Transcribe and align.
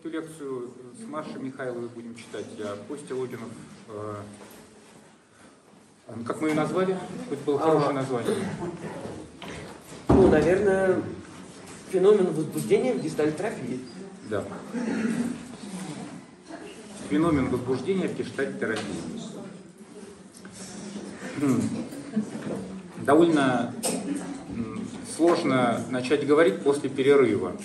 эту 0.00 0.08
лекцию 0.08 0.70
с 0.98 1.06
Машей 1.06 1.40
Михайловой 1.40 1.88
будем 1.88 2.14
читать, 2.14 2.46
а 2.60 2.78
Костя 2.88 3.14
Логинов, 3.14 3.50
э, 3.88 4.14
как 6.26 6.40
мы 6.40 6.48
ее 6.48 6.54
назвали? 6.54 6.96
Хоть 7.28 7.38
было 7.40 7.58
хорошее 7.58 7.92
название. 7.92 8.36
Ну, 10.08 10.28
наверное, 10.28 11.02
феномен 11.90 12.32
возбуждения 12.32 12.94
в 12.94 13.02
гестальтерапии. 13.02 13.80
Да. 14.30 14.42
Феномен 17.10 17.50
возбуждения 17.50 18.08
в 18.08 18.16
гештальт-терапии. 18.16 18.84
М. 21.42 21.62
Довольно 23.04 23.74
сложно 25.16 25.84
начать 25.90 26.26
говорить 26.26 26.62
после 26.62 26.88
перерыва. 26.88 27.56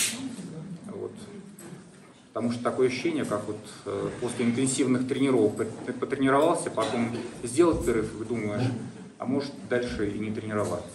Потому 2.36 2.52
что 2.52 2.64
такое 2.64 2.90
ощущение, 2.90 3.24
как 3.24 3.48
вот 3.48 3.56
э, 3.86 4.10
после 4.20 4.44
интенсивных 4.44 5.08
тренировок 5.08 5.66
ты 5.86 5.94
потренировался, 5.94 6.70
потом 6.70 7.16
сделал 7.44 7.82
перерыв 7.82 8.22
и 8.22 8.26
думаешь, 8.26 8.70
а 9.18 9.26
может 9.26 9.54
дальше 9.70 10.12
и 10.12 10.20
не 10.20 10.34
тренироваться. 10.34 10.90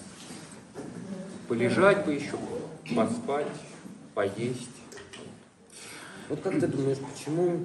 Полежать 1.48 2.04
бы 2.04 2.12
еще, 2.12 2.36
поспать, 2.94 3.46
поесть. 4.14 4.68
Вот 6.28 6.42
как 6.42 6.60
ты 6.60 6.66
думаешь, 6.66 6.98
почему 6.98 7.64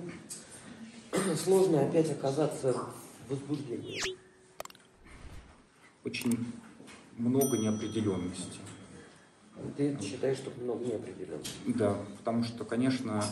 сложно 1.36 1.86
опять 1.86 2.10
оказаться 2.10 2.72
в 2.72 3.30
возбуждении? 3.30 4.02
Очень 6.06 6.46
много 7.18 7.58
неопределенности. 7.58 8.58
Ты 9.78 9.98
считаешь, 10.02 10.38
что 10.38 10.52
много 10.62 10.86
неопределенности? 10.86 11.54
Да, 11.66 11.98
потому 12.18 12.44
что, 12.44 12.64
конечно, 12.66 13.24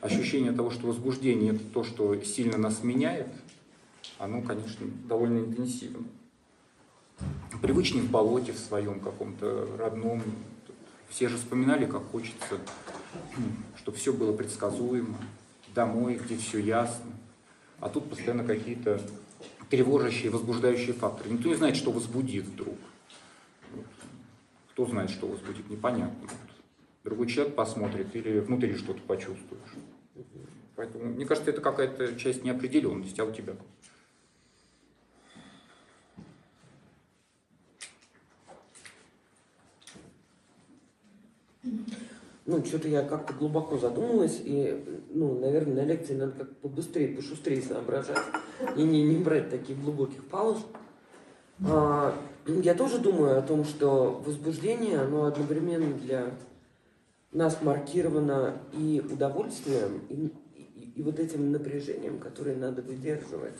ощущение 0.00 0.52
того, 0.52 0.70
что 0.70 0.86
возбуждение 0.86 1.54
это 1.54 1.64
то, 1.64 1.84
что 1.84 2.20
сильно 2.22 2.58
нас 2.58 2.82
меняет, 2.82 3.28
оно, 4.18 4.42
конечно, 4.42 4.86
довольно 5.08 5.40
интенсивно. 5.40 6.06
Привычнее 7.60 8.02
в 8.02 8.10
болоте 8.10 8.52
в 8.52 8.58
своем 8.58 9.00
каком-то 9.00 9.68
родном. 9.78 10.22
Все 11.08 11.28
же 11.28 11.36
вспоминали, 11.36 11.86
как 11.86 12.04
хочется, 12.10 12.58
чтобы 13.76 13.96
все 13.96 14.12
было 14.12 14.32
предсказуемо, 14.32 15.18
домой, 15.74 16.20
где 16.22 16.36
все 16.36 16.58
ясно. 16.58 17.12
А 17.80 17.88
тут 17.88 18.08
постоянно 18.08 18.44
какие-то 18.44 19.00
тревожащие, 19.70 20.30
возбуждающие 20.30 20.92
факторы. 20.92 21.30
Никто 21.30 21.48
не 21.48 21.56
знает, 21.56 21.76
что 21.76 21.90
возбудит 21.90 22.44
вдруг. 22.44 22.76
Кто 24.80 24.88
знает, 24.88 25.10
что 25.10 25.26
возбудит, 25.26 25.68
непонятно. 25.68 26.22
Вот. 26.22 26.56
Другой 27.04 27.26
человек 27.26 27.54
посмотрит 27.54 28.16
или 28.16 28.38
внутри 28.38 28.74
что-то 28.76 29.02
почувствуешь. 29.02 29.74
Поэтому, 30.74 31.04
мне 31.04 31.26
кажется, 31.26 31.50
это 31.50 31.60
какая-то 31.60 32.16
часть 32.16 32.44
неопределенности, 32.44 33.20
а 33.20 33.26
у 33.26 33.30
тебя? 33.30 33.56
Ну, 42.46 42.64
что-то 42.64 42.88
я 42.88 43.02
как-то 43.02 43.34
глубоко 43.34 43.76
задумалась, 43.76 44.40
и, 44.42 44.82
ну, 45.10 45.38
наверное, 45.38 45.84
на 45.84 45.88
лекции 45.88 46.14
надо 46.14 46.32
как 46.32 46.56
побыстрее, 46.56 47.14
пошустрее 47.14 47.60
соображать, 47.60 48.16
и 48.78 48.82
не, 48.82 49.02
не 49.02 49.18
брать 49.18 49.50
таких 49.50 49.78
глубоких 49.78 50.24
пауз. 50.24 50.64
А, 51.66 52.14
я 52.46 52.74
тоже 52.74 52.98
думаю 52.98 53.38
о 53.38 53.42
том, 53.42 53.64
что 53.64 54.22
возбуждение, 54.24 55.00
оно 55.00 55.24
одновременно 55.24 55.94
для 55.98 56.30
нас 57.32 57.58
маркировано 57.62 58.56
и 58.72 59.02
удовольствием, 59.10 60.00
и, 60.08 60.32
и, 60.54 60.92
и 60.96 61.02
вот 61.02 61.18
этим 61.18 61.52
напряжением, 61.52 62.18
которое 62.18 62.56
надо 62.56 62.82
выдерживать. 62.82 63.54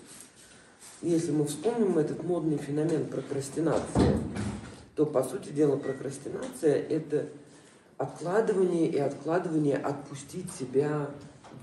Если 1.02 1.30
мы 1.30 1.46
вспомним 1.46 1.98
этот 1.98 2.24
модный 2.24 2.58
феномен 2.58 3.06
прокрастинации, 3.06 4.16
то, 4.96 5.06
по 5.06 5.22
сути 5.22 5.50
дела, 5.50 5.76
прокрастинация– 5.76 6.74
это 6.88 7.26
откладывание 7.96 8.88
и 8.88 8.98
откладывание 8.98 9.76
отпустить 9.76 10.50
себя 10.52 11.10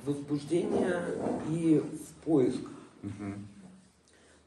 в 0.03 0.07
возбуждение 0.07 1.01
и 1.49 1.79
в 1.79 2.25
поиск. 2.25 2.61
Угу. 3.03 3.33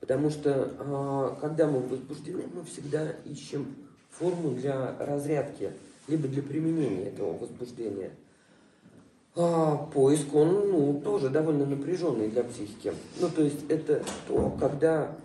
Потому 0.00 0.30
что 0.30 0.72
а, 0.78 1.36
когда 1.40 1.66
мы 1.66 1.80
возбуждены, 1.80 2.44
мы 2.52 2.64
всегда 2.64 3.10
ищем 3.24 3.66
форму 4.10 4.50
для 4.52 4.96
разрядки, 4.98 5.72
либо 6.08 6.26
для 6.26 6.42
применения 6.42 7.04
этого 7.04 7.36
возбуждения. 7.36 8.10
А 9.36 9.76
поиск, 9.76 10.34
он 10.34 10.70
ну, 10.70 11.00
тоже 11.02 11.28
довольно 11.28 11.64
напряженный 11.64 12.28
для 12.28 12.42
психики. 12.42 12.92
Ну, 13.20 13.28
то 13.28 13.42
есть 13.42 13.70
это 13.70 14.02
то, 14.26 14.56
когда, 14.58 15.16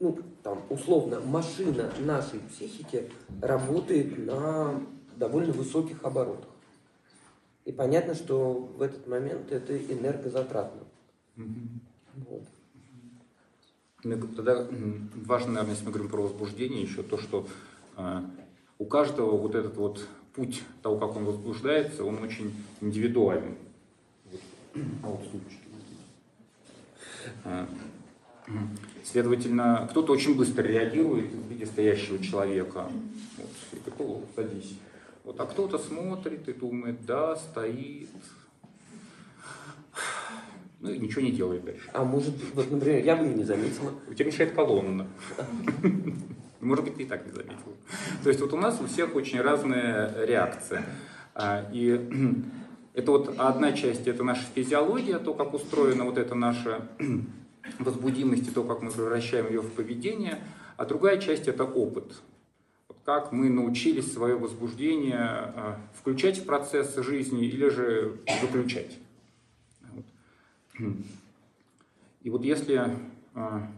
ну, 0.00 0.18
там, 0.42 0.62
условно, 0.70 1.20
машина 1.20 1.92
нашей 2.00 2.40
психики 2.40 3.10
работает 3.42 4.16
на 4.24 4.80
довольно 5.16 5.52
высоких 5.52 6.02
оборотах. 6.02 6.48
И 7.66 7.72
понятно, 7.72 8.14
что 8.14 8.52
в 8.54 8.80
этот 8.80 9.06
момент 9.06 9.52
это 9.52 9.76
энергозатратно. 9.76 10.84
Вот. 11.36 12.42
Тогда 14.02 14.66
важно, 15.26 15.54
наверное, 15.54 15.74
если 15.74 15.84
мы 15.84 15.90
говорим 15.90 16.10
про 16.10 16.22
возбуждение, 16.22 16.82
еще 16.82 17.02
то, 17.02 17.18
что 17.18 17.48
э, 17.96 18.22
у 18.78 18.84
каждого 18.84 19.36
вот 19.36 19.56
этот 19.56 19.76
вот 19.76 20.06
путь 20.34 20.62
того, 20.82 20.98
как 20.98 21.16
он 21.16 21.24
возбуждается, 21.24 22.04
он 22.04 22.22
очень 22.22 22.54
индивидуален. 22.80 23.56
Вот. 24.24 24.40
А 25.02 25.06
вот. 25.08 25.20
Э, 27.44 27.66
следовательно, 29.04 29.88
кто-то 29.90 30.12
очень 30.12 30.36
быстро 30.36 30.62
реагирует 30.62 31.32
в 31.32 31.48
виде 31.48 31.66
стоящего 31.66 32.22
человека. 32.22 32.88
Вот, 33.36 33.50
и 33.72 33.76
такого, 33.84 34.22
садись. 34.36 34.78
Вот, 35.24 35.40
а 35.40 35.46
кто-то 35.46 35.78
смотрит 35.78 36.48
и 36.48 36.52
думает, 36.52 37.04
да, 37.04 37.34
стоит, 37.34 38.08
ну 40.80 40.90
и 40.90 40.98
ничего 40.98 41.22
не 41.22 41.32
делает 41.32 41.64
дальше. 41.64 41.88
А 41.92 42.04
может, 42.04 42.34
вот, 42.54 42.70
например, 42.70 43.04
я 43.04 43.16
бы 43.16 43.26
не 43.26 43.44
заметила. 43.44 43.92
У 44.08 44.14
тебя 44.14 44.26
мешает 44.26 44.52
колонна. 44.52 45.06
Может 46.60 46.84
быть, 46.84 46.96
ты 46.96 47.02
и 47.04 47.06
так 47.06 47.24
не 47.24 47.32
заметил. 47.32 47.76
То 48.22 48.30
есть 48.30 48.40
вот 48.40 48.52
у 48.52 48.56
нас 48.56 48.80
у 48.80 48.86
всех 48.86 49.14
очень 49.14 49.40
разная 49.40 50.24
реакция. 50.24 50.84
А, 51.34 51.64
и 51.72 52.44
это 52.94 53.12
вот 53.12 53.34
одна 53.38 53.72
часть, 53.72 54.08
это 54.08 54.24
наша 54.24 54.42
физиология, 54.54 55.18
то, 55.18 55.34
как 55.34 55.54
устроена 55.54 56.04
вот 56.04 56.18
эта 56.18 56.34
наша 56.34 56.88
возбудимость 57.78 58.48
и 58.48 58.50
то, 58.50 58.64
как 58.64 58.82
мы 58.82 58.90
превращаем 58.90 59.46
ее 59.46 59.60
в 59.60 59.70
поведение. 59.70 60.40
А 60.76 60.84
другая 60.84 61.18
часть– 61.18 61.46
это 61.48 61.64
опыт 61.64 62.12
как 63.04 63.32
мы 63.32 63.48
научились 63.48 64.12
свое 64.12 64.36
возбуждение 64.36 65.16
а, 65.16 65.80
включать 65.98 66.40
в 66.40 66.44
процесс 66.44 66.94
жизни 66.96 67.46
или 67.46 67.70
же 67.70 68.18
выключать. 68.42 68.98
И 72.22 72.30
вот 72.30 72.44
если 72.44 72.96
а, 73.34 73.70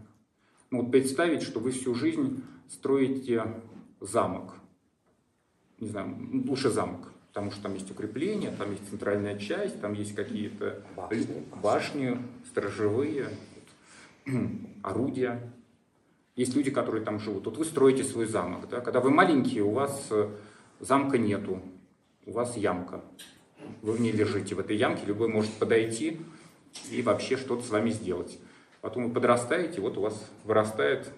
ну, 0.71 0.83
вот 0.83 0.91
представить, 0.91 1.43
что 1.43 1.61
вы 1.61 1.73
всю 1.73 1.95
жизнь 1.95 2.43
строите 2.69 3.45
замок, 4.01 4.55
не 5.79 5.89
знаю, 5.89 6.17
лучше 6.47 6.71
замок, 6.71 7.13
потому 7.29 7.51
что 7.51 7.63
там 7.63 7.75
есть 7.75 7.91
укрепления, 7.91 8.53
там 8.57 8.71
есть 8.71 8.89
центральная 8.89 9.39
часть, 9.39 9.81
там 9.81 9.95
есть 9.95 10.15
какие-то 10.15 10.83
башни, 10.97 11.45
башни 11.63 12.19
сторожевые, 12.47 13.29
орудия. 14.83 15.53
Есть 16.37 16.55
люди, 16.55 16.71
которые 16.71 17.05
там 17.05 17.19
живут. 17.19 17.47
Вот 17.47 17.57
вы 17.57 17.65
строите 17.65 18.05
свой 18.05 18.27
замок. 18.27 18.69
Да? 18.69 18.81
Когда 18.81 19.01
вы 19.01 19.11
маленькие, 19.11 19.65
у 19.65 19.71
вас 19.71 20.07
э, 20.11 20.29
замка 20.79 21.19
нету, 21.19 21.61
у 22.27 22.33
вас 22.33 22.57
ямка. 22.57 23.03
Вы 23.83 23.93
в 23.93 24.01
ней 24.01 24.13
лежите, 24.13 24.55
в 24.55 24.61
этой 24.61 24.77
ямке 24.77 25.05
любой 25.07 25.29
может 25.29 25.53
подойти 25.55 26.21
и 26.91 27.03
вообще 27.03 27.37
что-то 27.37 27.63
с 27.65 27.71
вами 27.71 27.91
сделать. 27.91 28.39
Потом 28.81 29.09
вы 29.09 29.13
подрастаете, 29.13 29.81
вот 29.81 29.99
у 29.99 30.03
вас 30.03 30.31
вырастает 30.45 31.13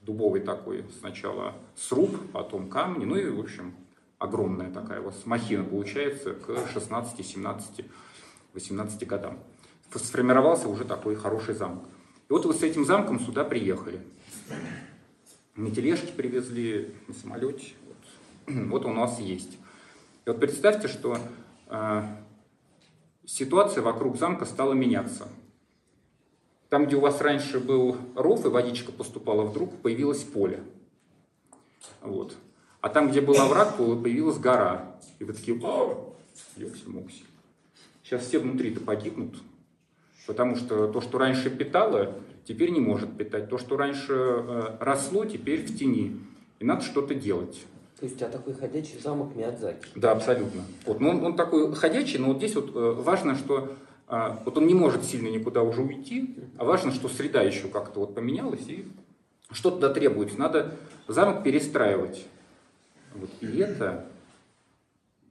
дубовый 0.00 0.40
такой 0.40 0.84
сначала 0.98 1.54
сруб, 1.76 2.16
потом 2.32 2.68
камни, 2.68 3.04
ну 3.04 3.16
и, 3.16 3.28
в 3.28 3.38
общем, 3.38 3.74
огромная 4.18 4.70
такая 4.70 5.00
у 5.00 5.04
вас 5.04 5.14
махина 5.24 5.64
получается 5.64 6.34
к 6.34 6.68
16, 6.72 7.26
17, 7.26 7.84
18 8.54 9.06
годам. 9.06 9.38
Сформировался 9.94 10.68
уже 10.68 10.84
такой 10.84 11.16
хороший 11.16 11.54
замок. 11.54 11.84
И 12.28 12.32
вот 12.32 12.44
вы 12.44 12.54
с 12.54 12.62
этим 12.62 12.84
замком 12.84 13.18
сюда 13.18 13.44
приехали. 13.44 14.00
На 15.56 15.70
тележке 15.70 16.12
привезли, 16.12 16.94
на 17.08 17.14
самолете. 17.14 17.72
Вот, 17.86 18.54
вот 18.68 18.84
у 18.84 18.92
нас 18.92 19.18
есть. 19.18 19.52
И 20.24 20.30
вот 20.30 20.38
представьте, 20.38 20.86
что 20.86 21.18
э, 21.68 22.02
ситуация 23.26 23.82
вокруг 23.82 24.16
замка 24.16 24.44
стала 24.44 24.72
меняться. 24.72 25.28
Там, 26.68 26.86
где 26.86 26.96
у 26.96 27.00
вас 27.00 27.20
раньше 27.20 27.58
был 27.58 27.96
ров 28.14 28.44
и 28.46 28.48
водичка 28.48 28.92
поступала, 28.92 29.42
вдруг 29.42 29.76
появилось 29.82 30.22
поле. 30.22 30.62
Вот. 32.00 32.36
А 32.80 32.88
там, 32.88 33.10
где 33.10 33.20
был 33.20 33.38
овраг, 33.40 33.76
появилась 33.76 34.38
гора. 34.38 34.96
И 35.18 35.24
вы 35.24 35.32
такие, 35.32 35.58
о, 35.62 36.14
ёксель-моксель. 36.56 37.26
Сейчас 38.02 38.26
все 38.26 38.38
внутри-то 38.38 38.80
погибнут, 38.80 39.36
потому 40.26 40.56
что 40.56 40.88
то, 40.88 41.00
что 41.00 41.18
раньше 41.18 41.50
питало, 41.50 42.14
теперь 42.44 42.70
не 42.70 42.80
может 42.80 43.16
питать. 43.16 43.48
То, 43.48 43.58
что 43.58 43.76
раньше 43.76 44.12
э, 44.12 44.76
росло, 44.80 45.24
теперь 45.24 45.64
в 45.64 45.78
тени. 45.78 46.20
И 46.58 46.64
надо 46.64 46.82
что-то 46.82 47.14
делать. 47.14 47.64
То 48.00 48.06
есть 48.06 48.16
у 48.16 48.18
тебя 48.20 48.30
такой 48.30 48.54
ходячий 48.54 48.98
замок 48.98 49.36
Миядзаки. 49.36 49.86
Да, 49.94 50.12
абсолютно. 50.12 50.62
Вот, 50.86 51.00
но 51.00 51.10
он, 51.10 51.22
он 51.22 51.36
такой 51.36 51.74
ходячий, 51.74 52.18
но 52.18 52.28
вот 52.28 52.38
здесь 52.38 52.54
вот 52.54 52.74
э, 52.74 52.92
важно, 53.02 53.36
что 53.36 53.76
э, 54.08 54.36
вот 54.42 54.56
он 54.56 54.66
не 54.66 54.72
может 54.72 55.04
сильно 55.04 55.28
никуда 55.28 55.62
уже 55.62 55.82
уйти, 55.82 56.34
а 56.56 56.64
важно, 56.64 56.92
что 56.92 57.10
среда 57.10 57.42
еще 57.42 57.68
как-то 57.68 58.00
вот 58.00 58.14
поменялась, 58.14 58.66
и 58.68 58.90
что 59.52 59.70
туда 59.70 59.92
требуется. 59.92 60.38
Надо 60.38 60.76
замок 61.08 61.44
перестраивать. 61.44 62.26
Вот, 63.14 63.28
и 63.42 63.58
это 63.58 64.06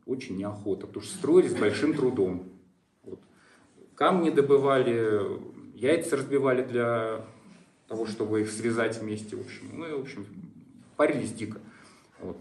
очень 0.06 0.38
неохота, 0.38 0.86
потому 0.86 1.04
что 1.04 1.18
строили 1.18 1.48
с 1.48 1.56
большим 1.56 1.96
трудом. 1.96 2.50
Вот. 3.04 3.20
Камни 3.96 4.30
добывали, 4.30 5.40
яйца 5.74 6.18
разбивали 6.18 6.64
для 6.64 7.26
того, 7.88 8.06
чтобы 8.06 8.42
их 8.42 8.52
связать 8.52 9.00
вместе. 9.00 9.36
В 9.36 9.42
общем, 9.42 9.72
ну, 9.74 9.98
в 9.98 10.02
общем, 10.02 10.28
парились 10.98 11.34
дико. 11.34 11.60
Вот. 12.20 12.38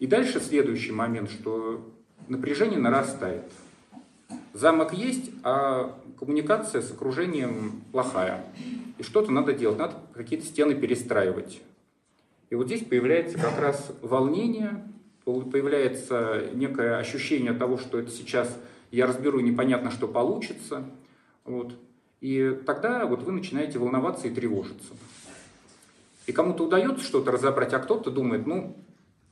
И 0.00 0.06
дальше 0.06 0.40
следующий 0.40 0.92
момент, 0.92 1.30
что 1.30 1.86
напряжение 2.26 2.78
нарастает. 2.78 3.44
Замок 4.54 4.94
есть, 4.94 5.30
а 5.42 5.94
коммуникация 6.18 6.80
с 6.80 6.90
окружением 6.90 7.82
плохая. 7.92 8.44
И 8.96 9.02
что-то 9.02 9.30
надо 9.30 9.52
делать, 9.52 9.78
надо 9.78 9.96
какие-то 10.14 10.46
стены 10.46 10.74
перестраивать. 10.74 11.60
И 12.48 12.54
вот 12.54 12.66
здесь 12.66 12.82
появляется 12.82 13.38
как 13.38 13.60
раз 13.60 13.92
волнение, 14.00 14.82
появляется 15.24 16.48
некое 16.54 16.96
ощущение 16.96 17.52
того, 17.52 17.76
что 17.76 17.98
это 17.98 18.10
сейчас 18.10 18.56
я 18.90 19.06
разберу, 19.06 19.40
непонятно, 19.40 19.90
что 19.90 20.08
получится. 20.08 20.82
Вот. 21.44 21.74
И 22.22 22.58
тогда 22.64 23.04
вот 23.04 23.22
вы 23.22 23.32
начинаете 23.32 23.78
волноваться 23.78 24.28
и 24.28 24.34
тревожиться. 24.34 24.94
И 26.26 26.32
кому-то 26.32 26.64
удается 26.64 27.04
что-то 27.04 27.32
разобрать, 27.32 27.74
а 27.74 27.78
кто-то 27.78 28.10
думает, 28.10 28.46
ну, 28.46 28.76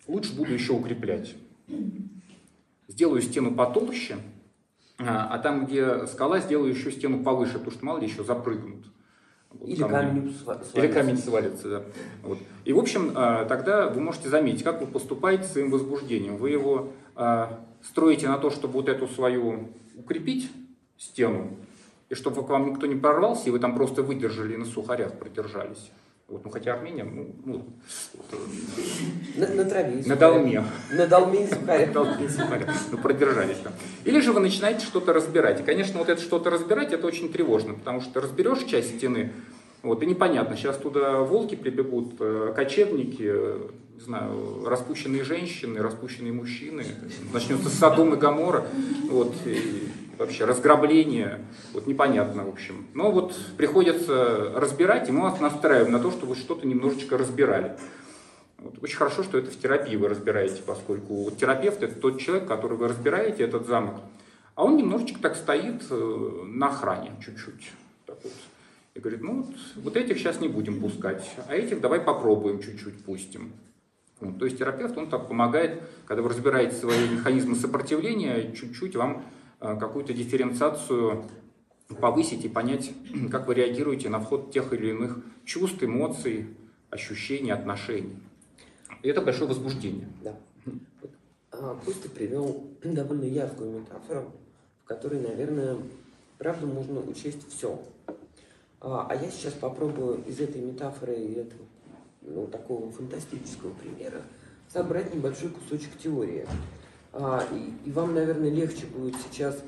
лучше 0.09 0.35
буду 0.35 0.53
еще 0.53 0.73
укреплять. 0.73 1.37
Сделаю 2.89 3.23
стену 3.23 3.55
потолще, 3.55 4.17
а, 4.99 5.29
а 5.31 5.39
там, 5.39 5.67
где 5.67 6.07
скала, 6.07 6.41
сделаю 6.41 6.73
еще 6.73 6.91
стену 6.91 7.23
повыше, 7.23 7.55
потому 7.55 7.71
что 7.71 7.85
мало 7.85 7.99
ли 7.99 8.07
еще 8.07 8.25
запрыгнут. 8.25 8.87
Вот 9.51 9.69
Или 9.69 9.83
камень 9.83 10.35
свалится. 10.35 10.79
Или 10.79 10.87
камень 10.89 11.17
свалится, 11.19 11.71
да. 11.71 11.83
Вот. 12.23 12.39
И, 12.65 12.73
в 12.73 12.79
общем, 12.79 13.13
а, 13.15 13.45
тогда 13.45 13.89
вы 13.89 14.01
можете 14.01 14.29
заметить, 14.29 14.63
как 14.63 14.81
вы 14.81 14.87
поступаете 14.87 15.45
своим 15.45 15.71
возбуждением. 15.71 16.37
Вы 16.37 16.51
его 16.51 16.93
а, 17.15 17.61
строите 17.83 18.29
на 18.29 18.39
то, 18.39 18.51
чтобы 18.51 18.75
вот 18.75 18.89
эту 18.89 19.07
свою 19.07 19.71
укрепить 19.97 20.51
стену, 20.97 21.57
и 22.09 22.15
чтобы 22.15 22.45
к 22.45 22.49
вам 22.49 22.71
никто 22.71 22.87
не 22.87 22.97
прорвался, 22.97 23.49
и 23.49 23.51
вы 23.51 23.59
там 23.59 23.75
просто 23.75 24.03
выдержали 24.03 24.55
и 24.55 24.57
на 24.57 24.65
сухарях 24.65 25.19
продержались. 25.19 25.91
Вот, 26.29 26.45
ну, 26.45 26.51
хотя 26.51 26.75
Армения, 26.75 27.05
ну, 27.05 27.35
ну 27.47 27.65
на, 29.37 29.49
на 29.49 29.65
траве. 29.65 30.03
На 30.05 30.15
долме. 30.15 30.63
На 30.93 31.07
долме 31.07 31.49
сухаря. 31.49 32.75
Ну, 32.93 32.99
продержались 32.99 33.57
там. 33.65 33.73
Или 34.05 34.21
же 34.21 34.33
вы 34.33 34.41
начинаете 34.41 34.85
что-то 34.85 35.15
разбирать. 35.15 35.61
И, 35.61 35.63
конечно, 35.63 35.99
вот 35.99 36.11
это 36.11 36.21
что-то 36.21 36.51
разбирать, 36.51 36.93
это 36.93 37.07
очень 37.07 37.33
тревожно, 37.33 37.73
потому 37.73 38.03
что 38.03 38.21
разберешь 38.21 38.65
часть 38.65 38.99
стены, 38.99 39.33
вот, 39.83 40.03
и 40.03 40.07
непонятно, 40.07 40.55
сейчас 40.55 40.77
туда 40.77 41.21
волки 41.21 41.55
прибегут, 41.55 42.17
э, 42.21 42.53
кочевники, 42.55 43.23
э, 43.23 43.69
не 43.95 44.01
знаю, 44.01 44.65
распущенные 44.67 45.25
женщины, 45.25 45.81
распущенные 45.81 46.33
мужчины, 46.33 46.85
начнется 47.33 47.71
Содом 47.71 48.13
и 48.13 48.17
Гамора, 48.19 48.67
вот, 49.09 49.35
и 49.47 49.89
вообще 50.19 50.45
разграбление, 50.45 51.41
вот 51.73 51.87
непонятно, 51.87 52.45
в 52.45 52.49
общем. 52.49 52.87
Но 52.95 53.11
вот 53.11 53.35
приходится 53.57 54.53
разбирать, 54.55 55.09
и 55.09 55.13
мы 55.13 55.23
вас 55.23 55.41
настраиваем 55.41 55.93
на 55.93 56.01
то, 56.01 56.11
что 56.11 56.27
вы 56.27 56.35
что-то 56.35 56.67
немножечко 56.67 57.17
разбирали. 57.17 57.77
Вот. 58.59 58.83
Очень 58.83 58.97
хорошо, 58.97 59.23
что 59.23 59.39
это 59.39 59.51
в 59.51 59.59
терапии 59.59 59.95
вы 59.97 60.09
разбираете, 60.09 60.63
поскольку 60.67 61.15
вот 61.25 61.39
терапевт 61.39 61.83
это 61.83 61.95
тот 61.95 62.21
человек, 62.21 62.49
который 62.49 62.77
вы 62.77 62.89
разбираете 62.89 63.45
этот 63.45 63.67
замок, 63.67 64.01
а 64.57 64.65
он 64.65 64.77
немножечко 64.77 65.21
так 65.21 65.37
стоит 65.37 65.83
э, 65.89 66.43
на 66.47 66.67
охране 66.67 67.13
чуть-чуть. 67.25 67.71
Так 68.07 68.19
вот. 68.25 68.33
И 68.95 69.01
говорит, 69.01 69.23
ну 69.23 69.43
вот, 69.43 69.55
вот 69.77 69.97
этих 69.97 70.19
сейчас 70.19 70.41
не 70.41 70.49
будем 70.49 70.81
пускать, 70.81 71.25
а 71.47 71.55
этих 71.55 71.81
давай 71.81 72.01
попробуем 72.01 72.61
чуть-чуть 72.61 73.05
пустим. 73.05 73.53
Вот. 74.19 74.41
То 74.41 74.47
есть 74.47 74.59
терапевт, 74.59 74.99
он 74.99 75.09
так 75.09 75.29
помогает, 75.29 75.81
когда 76.07 76.23
вы 76.23 76.31
разбираете 76.31 76.75
свои 76.75 77.09
механизмы 77.09 77.55
сопротивления, 77.55 78.53
чуть-чуть 78.53 78.97
вам 78.97 79.25
какую-то 79.59 80.13
дифференциацию 80.13 81.25
повысить 82.01 82.45
и 82.45 82.49
понять, 82.49 82.93
как 83.31 83.47
вы 83.47 83.55
реагируете 83.55 84.09
на 84.09 84.21
вход 84.21 84.53
тех 84.53 84.73
или 84.73 84.91
иных 84.91 85.19
чувств, 85.45 85.83
эмоций, 85.83 86.57
ощущений, 86.91 87.51
отношений. 87.51 88.17
И 89.03 89.09
это 89.09 89.21
большое 89.23 89.49
возбуждение. 89.49 90.09
Да. 90.23 90.37
А, 91.51 91.79
Костя 91.85 92.09
привел 92.09 92.65
довольно 92.83 93.25
яркую 93.25 93.81
метафору, 93.81 94.33
в 94.85 94.89
которой, 94.89 95.21
наверное, 95.21 95.77
правда 96.39 96.67
можно 96.67 97.01
учесть 97.01 97.49
все. 97.51 97.81
А, 98.81 99.07
а 99.09 99.15
я 99.15 99.31
сейчас 99.31 99.55
попробую 99.55 100.25
из 100.25 100.41
этой 100.41 100.61
метафоры 100.61 101.15
и 101.15 101.33
этого 101.33 101.63
ну, 102.23 102.47
такого 102.47 102.91
фантастического 102.91 103.73
примера 103.73 104.23
собрать 104.69 105.15
небольшой 105.15 105.51
кусочек 105.51 105.97
теории. 105.99 106.47
А, 107.13 107.47
и, 107.53 107.89
и 107.89 107.93
вам, 107.93 108.15
наверное, 108.15 108.51
легче 108.51 108.87
будет 108.87 109.17
сейчас 109.17 109.63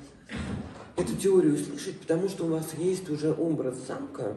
эту 0.96 1.16
теорию 1.16 1.54
услышать, 1.54 1.98
потому 2.00 2.28
что 2.28 2.44
у 2.44 2.48
вас 2.48 2.75
есть 2.75 3.08
уже 3.08 3.32
образ 3.32 3.76
замка, 3.87 4.37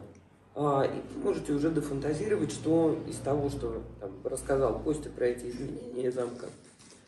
а, 0.55 0.83
и 0.85 1.17
можете 1.17 1.53
уже 1.53 1.69
дофантазировать, 1.69 2.51
что 2.51 2.97
из 3.07 3.17
того, 3.17 3.49
что 3.49 3.83
там, 3.99 4.11
рассказал 4.23 4.79
Костя 4.79 5.09
про 5.09 5.27
эти 5.27 5.49
изменения 5.49 6.11
замка, 6.11 6.47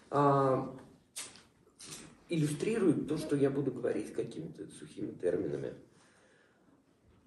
а, 0.10 0.76
иллюстрирует 2.30 3.08
то, 3.08 3.18
что 3.18 3.36
я 3.36 3.50
буду 3.50 3.72
говорить 3.72 4.14
какими-то 4.14 4.68
сухими 4.80 5.12
терминами. 5.12 5.74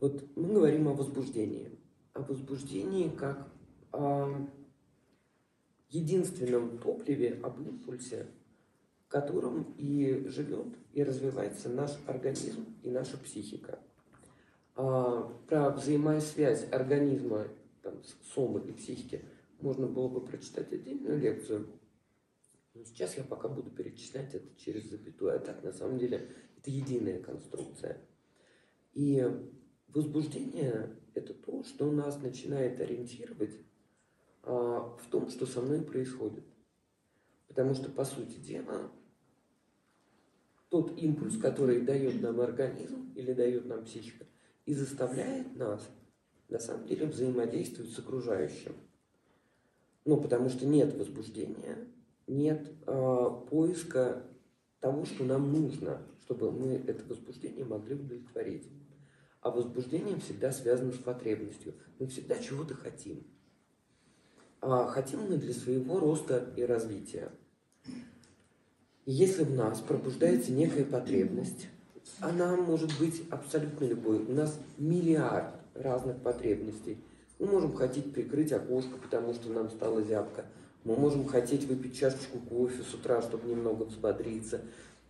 Вот 0.00 0.24
мы 0.36 0.52
говорим 0.52 0.88
о 0.88 0.94
возбуждении. 0.94 1.70
О 2.14 2.22
возбуждении 2.22 3.08
как 3.08 3.48
о 3.92 4.46
единственном 5.88 6.78
топливе, 6.78 7.40
об 7.42 7.60
импульсе, 7.60 8.26
котором 9.08 9.74
и 9.78 10.26
живет, 10.28 10.68
и 10.92 11.02
развивается 11.02 11.68
наш 11.68 11.92
организм 12.06 12.66
и 12.82 12.90
наша 12.90 13.16
психика. 13.16 13.78
А, 14.76 15.22
про 15.48 15.70
взаимосвязь 15.70 16.70
организма, 16.70 17.48
там, 17.82 17.94
сомы 18.34 18.60
и 18.60 18.72
психики 18.72 19.24
можно 19.60 19.86
было 19.86 20.08
бы 20.08 20.20
прочитать 20.20 20.72
отдельную 20.72 21.18
лекцию. 21.18 21.66
Но 22.74 22.84
сейчас 22.84 23.16
я 23.16 23.24
пока 23.24 23.48
буду 23.48 23.70
перечислять 23.70 24.34
это 24.34 24.46
через 24.56 24.84
запятую. 24.84 25.34
А 25.34 25.38
так, 25.38 25.64
на 25.64 25.72
самом 25.72 25.98
деле, 25.98 26.28
это 26.56 26.70
единая 26.70 27.20
конструкция. 27.20 27.98
И 28.92 29.26
возбуждение– 29.88 30.94
это 31.14 31.34
то, 31.34 31.64
что 31.64 31.90
нас 31.90 32.20
начинает 32.20 32.80
ориентировать 32.80 33.56
а, 34.42 34.96
в 34.96 35.10
том, 35.10 35.28
что 35.30 35.46
со 35.46 35.60
мной 35.60 35.82
происходит. 35.82 36.44
Потому 37.48 37.74
что, 37.74 37.90
по 37.90 38.04
сути 38.04 38.38
дела, 38.38 38.92
тот 40.68 40.98
импульс, 40.98 41.38
который 41.38 41.80
дает 41.80 42.20
нам 42.22 42.40
организм 42.40 43.12
или 43.14 43.32
дает 43.32 43.66
нам 43.66 43.84
психика, 43.84 44.26
и 44.66 44.74
заставляет 44.74 45.56
нас 45.56 45.88
на 46.48 46.58
самом 46.58 46.86
деле 46.86 47.06
взаимодействовать 47.06 47.92
с 47.92 47.98
окружающим. 47.98 48.72
Ну, 50.04 50.20
потому 50.20 50.48
что 50.48 50.66
нет 50.66 50.94
возбуждения, 50.94 51.78
нет 52.26 52.70
э, 52.86 53.30
поиска 53.50 54.22
того, 54.80 55.04
что 55.04 55.24
нам 55.24 55.52
нужно, 55.52 56.02
чтобы 56.22 56.50
мы 56.50 56.82
это 56.86 57.04
возбуждение 57.06 57.64
могли 57.64 57.94
удовлетворить. 57.94 58.68
А 59.40 59.50
возбуждение 59.50 60.18
всегда 60.18 60.52
связано 60.52 60.92
с 60.92 60.98
потребностью. 60.98 61.74
Мы 61.98 62.06
всегда 62.06 62.38
чего-то 62.38 62.74
хотим. 62.74 63.26
А 64.60 64.86
хотим 64.86 65.20
мы 65.20 65.36
для 65.36 65.54
своего 65.54 66.00
роста 66.00 66.52
и 66.56 66.62
развития. 66.62 67.30
Если 69.10 69.42
в 69.42 69.54
нас 69.54 69.80
пробуждается 69.80 70.52
некая 70.52 70.84
потребность, 70.84 71.68
она 72.20 72.56
может 72.56 72.90
быть 72.98 73.22
абсолютно 73.30 73.86
любой. 73.86 74.18
У 74.18 74.32
нас 74.32 74.60
миллиард 74.76 75.54
разных 75.72 76.18
потребностей. 76.18 76.98
Мы 77.38 77.46
можем 77.46 77.72
хотеть 77.72 78.12
прикрыть 78.12 78.52
окошко, 78.52 78.98
потому 78.98 79.32
что 79.32 79.50
нам 79.50 79.70
стало 79.70 80.02
зябко. 80.02 80.44
Мы 80.84 80.94
можем 80.94 81.26
хотеть 81.26 81.64
выпить 81.64 81.98
чашечку 81.98 82.38
кофе 82.38 82.82
с 82.82 82.92
утра, 82.92 83.22
чтобы 83.22 83.48
немного 83.48 83.84
взбодриться. 83.84 84.60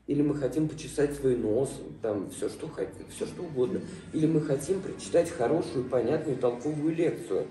Или 0.06 0.22
мы 0.22 0.36
хотим 0.36 0.68
почесать 0.68 1.16
свой 1.16 1.36
нос, 1.36 1.72
там 2.00 2.30
все 2.30 2.48
что 2.48 2.68
хотим, 2.68 3.04
все 3.08 3.26
что 3.26 3.42
угодно. 3.42 3.80
Или 4.12 4.28
мы 4.28 4.42
хотим 4.42 4.80
прочитать 4.80 5.28
хорошую, 5.28 5.86
понятную, 5.86 6.38
толковую 6.38 6.94
лекцию. 6.94 7.48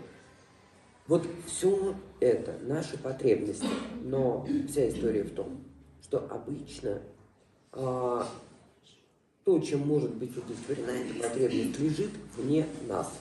Вот 1.07 1.27
все 1.45 1.93
это 2.21 2.55
наши 2.61 2.97
потребности, 2.97 3.67
но 4.01 4.47
вся 4.69 4.87
история 4.87 5.23
в 5.23 5.31
том, 5.31 5.61
что 6.03 6.19
обычно 6.29 7.01
а, 7.71 8.27
то, 9.43 9.59
чем 9.59 9.87
может 9.87 10.13
быть 10.15 10.35
удовлетворена 10.35 10.91
эта 10.91 11.23
потребность, 11.23 11.79
лежит 11.79 12.11
вне 12.35 12.65
нас. 12.87 13.11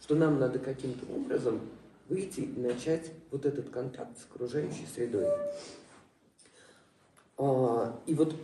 Что 0.00 0.14
нам 0.14 0.38
надо 0.38 0.58
каким-то 0.58 1.04
образом 1.12 1.60
выйти 2.08 2.40
и 2.40 2.60
начать 2.60 3.10
вот 3.30 3.44
этот 3.44 3.70
контакт 3.70 4.18
с 4.18 4.24
окружающей 4.24 4.86
средой. 4.86 5.26
А, 7.36 8.00
и 8.06 8.14
вот 8.14 8.34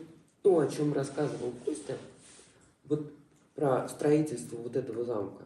то, 0.42 0.59
о 0.59 0.66
чем 0.66 0.92
рассказывал 0.92 1.52
Костя, 1.64 1.97
вот 2.85 3.12
про 3.54 3.88
строительство 3.88 4.56
вот 4.56 4.76
этого 4.76 5.04
замка, 5.04 5.44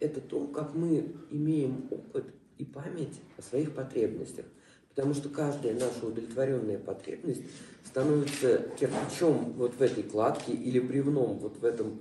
это 0.00 0.20
то, 0.20 0.46
как 0.48 0.74
мы 0.74 1.14
имеем 1.30 1.86
опыт 1.90 2.26
и 2.58 2.64
память 2.64 3.20
о 3.36 3.42
своих 3.42 3.74
потребностях. 3.74 4.46
Потому 4.94 5.14
что 5.14 5.28
каждая 5.28 5.74
наша 5.74 6.06
удовлетворенная 6.06 6.78
потребность 6.78 7.42
становится 7.84 8.58
кирпичом 8.78 9.52
вот 9.56 9.74
в 9.74 9.82
этой 9.82 10.04
кладке 10.04 10.52
или 10.52 10.78
бревном 10.78 11.38
вот 11.38 11.58
в 11.58 11.64
этом 11.64 12.00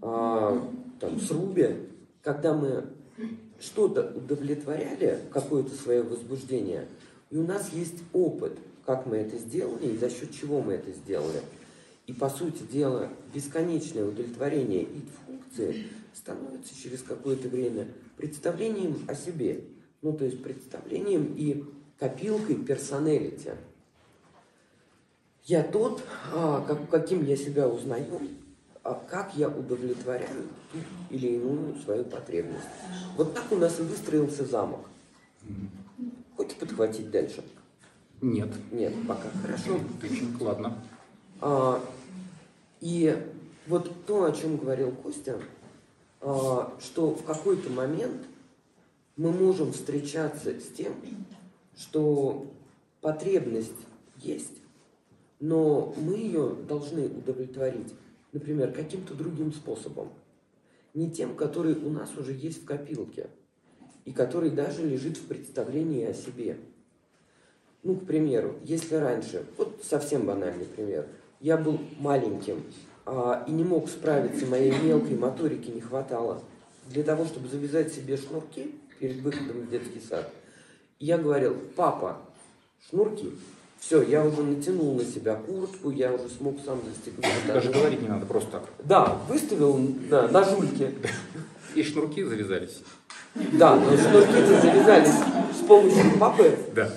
а, 0.00 0.70
там, 0.98 1.20
срубе, 1.20 1.88
когда 2.22 2.54
мы 2.54 2.86
что-то 3.60 4.12
удовлетворяли, 4.16 5.20
какое-то 5.30 5.74
свое 5.74 6.02
возбуждение, 6.02 6.86
и 7.30 7.36
у 7.36 7.46
нас 7.46 7.70
есть 7.72 8.02
опыт, 8.12 8.58
как 8.84 9.06
мы 9.06 9.16
это 9.16 9.38
сделали 9.38 9.88
и 9.88 9.96
за 9.96 10.10
счет 10.10 10.32
чего 10.32 10.60
мы 10.60 10.74
это 10.74 10.90
сделали. 10.92 11.40
И, 12.06 12.12
по 12.12 12.28
сути 12.28 12.62
дела, 12.70 13.08
бесконечное 13.32 14.04
удовлетворение 14.04 14.82
и 14.82 15.02
функции 15.24 15.86
становится 16.14 16.74
через 16.74 17.02
какое-то 17.02 17.48
время 17.48 17.88
представлением 18.16 18.98
о 19.06 19.14
себе. 19.14 19.64
Ну, 20.02 20.12
то 20.12 20.24
есть 20.24 20.42
представлением 20.42 21.34
и 21.36 21.64
копилкой 22.02 22.56
персоналити. 22.56 23.52
Я 25.44 25.62
тот, 25.62 26.02
а, 26.34 26.60
как, 26.66 26.90
каким 26.90 27.24
я 27.24 27.36
себя 27.36 27.68
узнаю, 27.68 28.20
а 28.82 28.94
как 28.94 29.36
я 29.36 29.48
удовлетворяю 29.48 30.48
ту 30.72 30.78
или 31.10 31.28
иную 31.36 31.76
свою 31.76 32.04
потребность. 32.04 32.66
Вот 33.16 33.34
так 33.34 33.44
у 33.52 33.56
нас 33.56 33.78
и 33.78 33.82
выстроился 33.82 34.44
замок. 34.44 34.80
Хочешь 36.36 36.56
подхватить 36.56 37.08
дальше? 37.12 37.44
Нет. 38.20 38.50
Нет, 38.72 38.94
пока. 39.06 39.28
Хорошо. 39.40 39.78
Очень 40.02 40.36
ладно. 40.40 40.76
А, 41.40 41.80
и 42.80 43.16
вот 43.68 43.92
то, 44.06 44.24
о 44.24 44.32
чем 44.32 44.56
говорил 44.56 44.90
Костя, 44.90 45.38
а, 46.20 46.72
что 46.80 47.14
в 47.14 47.24
какой-то 47.24 47.70
момент 47.70 48.22
мы 49.16 49.30
можем 49.30 49.72
встречаться 49.72 50.58
с 50.58 50.66
тем, 50.76 50.94
что 51.76 52.46
потребность 53.00 53.72
есть, 54.18 54.62
но 55.40 55.94
мы 55.96 56.14
ее 56.14 56.54
должны 56.68 57.06
удовлетворить, 57.06 57.92
например, 58.32 58.72
каким-то 58.72 59.14
другим 59.14 59.52
способом. 59.52 60.10
Не 60.94 61.10
тем, 61.10 61.34
который 61.34 61.74
у 61.74 61.90
нас 61.90 62.16
уже 62.16 62.32
есть 62.32 62.62
в 62.62 62.64
копилке, 62.64 63.28
и 64.04 64.12
который 64.12 64.50
даже 64.50 64.86
лежит 64.86 65.16
в 65.16 65.26
представлении 65.26 66.04
о 66.04 66.14
себе. 66.14 66.58
Ну, 67.82 67.96
к 67.96 68.06
примеру, 68.06 68.56
если 68.64 68.96
раньше, 68.96 69.44
вот 69.56 69.80
совсем 69.82 70.26
банальный 70.26 70.66
пример, 70.66 71.08
я 71.40 71.56
был 71.56 71.80
маленьким 71.98 72.62
а, 73.04 73.44
и 73.48 73.52
не 73.52 73.64
мог 73.64 73.88
справиться, 73.88 74.46
моей 74.46 74.72
мелкой 74.80 75.16
моторики 75.16 75.70
не 75.70 75.80
хватало 75.80 76.42
для 76.88 77.02
того, 77.02 77.24
чтобы 77.24 77.48
завязать 77.48 77.92
себе 77.92 78.16
шнурки 78.16 78.72
перед 79.00 79.20
выходом 79.22 79.62
в 79.62 79.70
детский 79.70 80.00
сад– 80.00 80.30
я 81.02 81.18
говорил, 81.18 81.56
папа, 81.74 82.18
шнурки. 82.88 83.32
Все, 83.80 84.02
я 84.02 84.24
уже 84.24 84.42
натянул 84.42 84.94
на 84.94 85.04
себя 85.04 85.34
куртку, 85.34 85.90
я 85.90 86.12
уже 86.12 86.28
смог 86.28 86.60
сам 86.64 86.78
застегнуть. 86.84 87.26
Даже 87.48 87.72
говорить 87.72 88.00
не 88.00 88.06
надо, 88.06 88.24
просто 88.24 88.52
так. 88.52 88.62
Да, 88.84 89.18
выставил 89.28 89.80
да, 90.08 90.28
на 90.28 90.44
жульке. 90.44 90.94
И 91.74 91.82
шнурки 91.82 92.22
завязались. 92.22 92.82
Да, 93.34 93.74
но 93.74 93.96
шнурки-то 93.96 94.60
завязались 94.60 95.14
с 95.60 95.66
помощью 95.66 96.18
папы. 96.20 96.56
Да. 96.72 96.90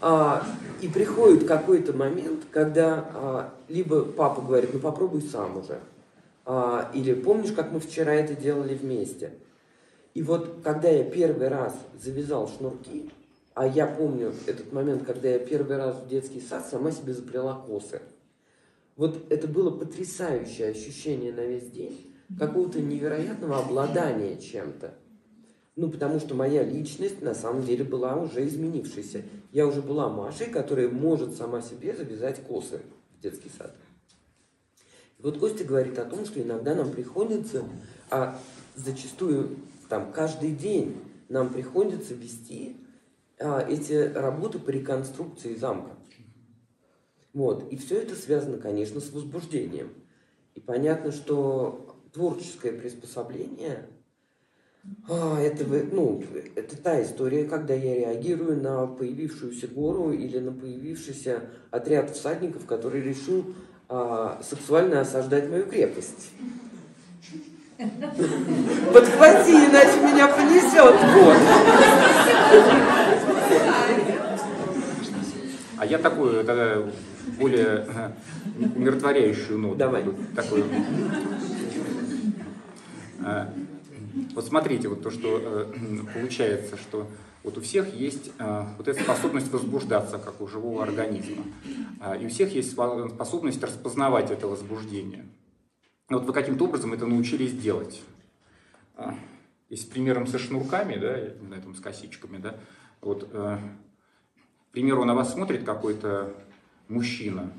А, 0.00 0.46
и 0.80 0.88
приходит 0.88 1.46
какой-то 1.46 1.92
момент, 1.92 2.44
когда 2.50 3.04
а, 3.12 3.54
либо 3.68 4.02
папа 4.02 4.40
говорит, 4.40 4.70
ну 4.72 4.80
попробуй 4.80 5.20
сам 5.20 5.58
уже. 5.58 5.80
А, 6.46 6.90
или 6.94 7.12
помнишь, 7.12 7.52
как 7.52 7.70
мы 7.70 7.80
вчера 7.80 8.14
это 8.14 8.34
делали 8.34 8.74
вместе. 8.74 9.34
И 10.14 10.22
вот 10.22 10.60
когда 10.64 10.88
я 10.88 11.04
первый 11.04 11.48
раз 11.48 11.74
завязал 12.02 12.48
шнурки, 12.48 13.10
а 13.56 13.66
я 13.66 13.86
помню 13.86 14.34
этот 14.44 14.70
момент, 14.70 15.06
когда 15.06 15.30
я 15.30 15.38
первый 15.38 15.78
раз 15.78 16.02
в 16.02 16.08
детский 16.08 16.42
сад 16.42 16.68
сама 16.68 16.90
себе 16.92 17.14
заплела 17.14 17.54
косы. 17.54 18.02
Вот 18.96 19.32
это 19.32 19.48
было 19.48 19.70
потрясающее 19.70 20.68
ощущение 20.68 21.32
на 21.32 21.40
весь 21.40 21.70
день, 21.70 22.14
какого-то 22.38 22.82
невероятного 22.82 23.60
обладания 23.60 24.36
чем-то. 24.36 24.92
Ну, 25.74 25.90
потому 25.90 26.20
что 26.20 26.34
моя 26.34 26.62
личность 26.62 27.22
на 27.22 27.34
самом 27.34 27.64
деле 27.64 27.82
была 27.82 28.16
уже 28.16 28.46
изменившейся. 28.46 29.22
Я 29.52 29.66
уже 29.66 29.80
была 29.80 30.10
Машей, 30.10 30.48
которая 30.48 30.90
может 30.90 31.34
сама 31.34 31.62
себе 31.62 31.96
завязать 31.96 32.42
косы 32.42 32.82
в 33.16 33.22
детский 33.22 33.50
сад. 33.56 33.74
И 35.18 35.22
вот 35.22 35.38
Костя 35.38 35.64
говорит 35.64 35.98
о 35.98 36.04
том, 36.04 36.26
что 36.26 36.42
иногда 36.42 36.74
нам 36.74 36.90
приходится, 36.90 37.64
а 38.10 38.38
зачастую 38.74 39.56
там 39.88 40.12
каждый 40.12 40.52
день 40.52 40.98
нам 41.30 41.48
приходится 41.48 42.12
вести 42.12 42.76
эти 43.38 44.12
работы 44.12 44.58
по 44.58 44.70
реконструкции 44.70 45.54
замка. 45.54 45.92
Вот. 47.32 47.70
И 47.70 47.76
все 47.76 48.00
это 48.00 48.14
связано, 48.14 48.58
конечно, 48.58 49.00
с 49.00 49.12
возбуждением. 49.12 49.92
И 50.54 50.60
понятно, 50.60 51.12
что 51.12 52.00
творческое 52.12 52.72
приспособление 52.72 53.86
а, 55.08 55.40
это, 55.40 55.64
ну, 55.92 56.22
это 56.54 56.76
та 56.76 57.02
история, 57.02 57.44
когда 57.44 57.74
я 57.74 57.94
реагирую 57.94 58.60
на 58.60 58.86
появившуюся 58.86 59.68
гору 59.68 60.12
или 60.12 60.38
на 60.38 60.52
появившийся 60.52 61.42
отряд 61.70 62.10
всадников, 62.10 62.66
который 62.66 63.02
решил 63.02 63.54
а, 63.88 64.40
сексуально 64.42 65.00
осаждать 65.00 65.48
мою 65.48 65.66
крепость. 65.66 66.30
Подхвати, 68.92 69.52
иначе 69.52 70.00
меня 70.00 70.28
понесет. 70.28 70.96
Вот. 71.14 71.36
А 75.78 75.84
я 75.84 75.98
такую 75.98 76.44
тогда 76.44 76.82
более 77.38 77.86
э, 77.86 78.10
умиротворяющую 78.74 79.58
ноту. 79.58 79.76
Давай. 79.76 80.04
Такую. 80.34 80.64
Э, 83.20 83.46
вот 84.34 84.46
смотрите, 84.46 84.88
вот 84.88 85.02
то, 85.02 85.10
что 85.10 85.40
э, 85.42 85.66
получается, 86.14 86.76
что 86.76 87.06
вот 87.42 87.58
у 87.58 87.60
всех 87.60 87.94
есть 87.94 88.32
вот 88.76 88.88
эта 88.88 89.00
способность 89.00 89.52
возбуждаться, 89.52 90.18
как 90.18 90.40
у 90.40 90.48
живого 90.48 90.82
организма. 90.82 91.44
И 92.20 92.26
у 92.26 92.28
всех 92.28 92.52
есть 92.52 92.72
способность 92.72 93.62
распознавать 93.62 94.32
это 94.32 94.48
возбуждение. 94.48 95.26
Вот 96.08 96.24
вы 96.24 96.32
каким-то 96.32 96.64
образом 96.64 96.92
это 96.92 97.06
научились 97.06 97.52
делать. 97.52 98.02
Если 99.68 99.88
примером 99.88 100.26
со 100.26 100.40
шнурками, 100.40 100.96
да, 100.96 101.18
на 101.48 101.54
этом 101.54 101.76
с 101.76 101.78
косичками, 101.78 102.38
да, 102.38 102.56
вот 103.06 103.28
примеру, 104.76 105.06
на 105.06 105.14
вас 105.14 105.32
смотрит 105.32 105.64
какой-то 105.64 106.34
мужчина. 106.88 107.50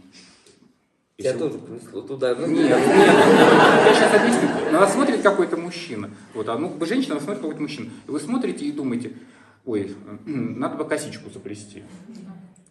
Я 1.17 1.31
Если... 1.31 1.39
тоже 1.39 1.57
принесло 1.57 2.01
туда. 2.01 2.35
Нет, 2.35 2.47
нет, 2.47 2.69
я 2.69 3.91
сейчас 3.95 4.21
объясню. 4.21 4.71
На 4.71 4.81
вас 4.81 4.93
смотрит 4.93 5.23
какой-то 5.23 5.57
мужчина. 5.57 6.11
Вот, 6.35 6.47
а 6.47 6.59
ну, 6.59 6.69
бы 6.69 6.85
женщина, 6.85 7.19
смотрит 7.19 7.41
какой-то 7.41 7.59
мужчина. 7.59 7.89
И 8.07 8.11
вы 8.11 8.19
смотрите 8.19 8.65
и 8.65 8.71
думаете, 8.71 9.13
ой, 9.65 9.95
надо 10.25 10.75
бы 10.75 10.85
косичку 10.85 11.31
заплести. 11.31 11.81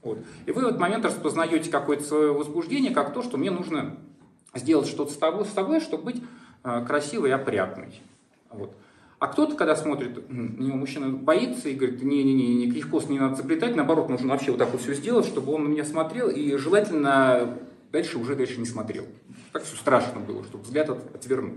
Вот. 0.04 0.20
И 0.46 0.52
вы 0.52 0.62
в 0.62 0.66
этот 0.68 0.78
момент 0.78 1.04
распознаете 1.04 1.68
какое-то 1.68 2.04
свое 2.04 2.32
возбуждение, 2.32 2.94
как 2.94 3.12
то, 3.12 3.24
что 3.24 3.38
мне 3.38 3.50
нужно 3.50 3.96
сделать 4.54 4.86
что-то 4.86 5.12
с 5.12 5.16
тобой, 5.16 5.44
с 5.44 5.50
тобой 5.50 5.80
чтобы 5.80 6.04
быть 6.04 6.22
э, 6.62 6.84
красивой 6.86 7.30
и 7.30 7.32
опрятной. 7.32 8.00
Вот. 8.52 8.72
А 9.26 9.28
кто-то, 9.28 9.56
когда 9.56 9.74
смотрит 9.74 10.30
на 10.30 10.62
него 10.62 10.76
мужчина, 10.76 11.10
боится 11.10 11.68
и 11.68 11.74
говорит, 11.74 12.00
не-не-не, 12.00 12.66
никаких 12.66 12.88
кос 12.88 13.08
не 13.08 13.18
надо 13.18 13.34
заплетать, 13.34 13.74
наоборот, 13.74 14.08
нужно 14.08 14.28
вообще 14.28 14.52
вот 14.52 14.58
так 14.58 14.70
вот 14.70 14.80
все 14.80 14.94
сделать, 14.94 15.26
чтобы 15.26 15.52
он 15.52 15.64
на 15.64 15.66
меня 15.66 15.84
смотрел, 15.84 16.28
и 16.28 16.56
желательно 16.56 17.58
дальше 17.90 18.18
уже 18.18 18.36
дальше 18.36 18.60
не 18.60 18.66
смотрел. 18.66 19.04
Так 19.52 19.64
все 19.64 19.74
страшно 19.74 20.20
было, 20.20 20.44
чтобы 20.44 20.62
взгляд 20.62 20.90
от, 20.90 21.12
отвернул. 21.12 21.54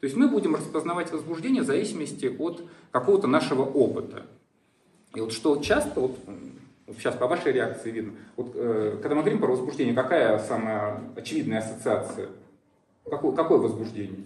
То 0.00 0.06
есть 0.06 0.16
мы 0.16 0.28
будем 0.28 0.54
распознавать 0.54 1.12
возбуждение 1.12 1.62
в 1.62 1.66
зависимости 1.66 2.34
от 2.38 2.64
какого-то 2.90 3.26
нашего 3.26 3.64
опыта. 3.64 4.22
И 5.14 5.20
вот 5.20 5.34
что 5.34 5.56
часто, 5.56 6.00
вот, 6.00 6.18
вот 6.86 6.96
сейчас 6.96 7.16
по 7.16 7.26
вашей 7.26 7.52
реакции 7.52 7.90
видно, 7.90 8.12
вот, 8.36 8.52
э, 8.54 8.96
когда 9.02 9.14
мы 9.14 9.20
говорим 9.20 9.40
про 9.40 9.48
возбуждение, 9.48 9.94
какая 9.94 10.38
самая 10.38 11.02
очевидная 11.16 11.58
ассоциация? 11.58 12.30
Какое, 13.08 13.34
какое 13.36 13.58
возбуждение? 13.58 14.24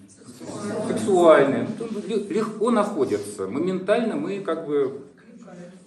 Сексуальное. 0.87 1.68
Легко 2.06 2.70
находится. 2.70 3.47
Моментально 3.49 4.16
мы 4.16 4.40
как 4.40 4.66
бы 4.66 5.04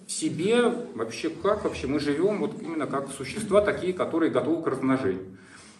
в 0.06 0.12
себе 0.12 0.68
вообще 0.94 1.30
как 1.30 1.64
вообще 1.64 1.86
мы 1.86 1.98
живем 1.98 2.38
вот 2.38 2.60
именно 2.60 2.86
как 2.86 3.10
существа 3.10 3.62
такие, 3.62 3.94
которые 3.94 4.30
готовы 4.30 4.62
к 4.62 4.66
размножению. 4.66 5.38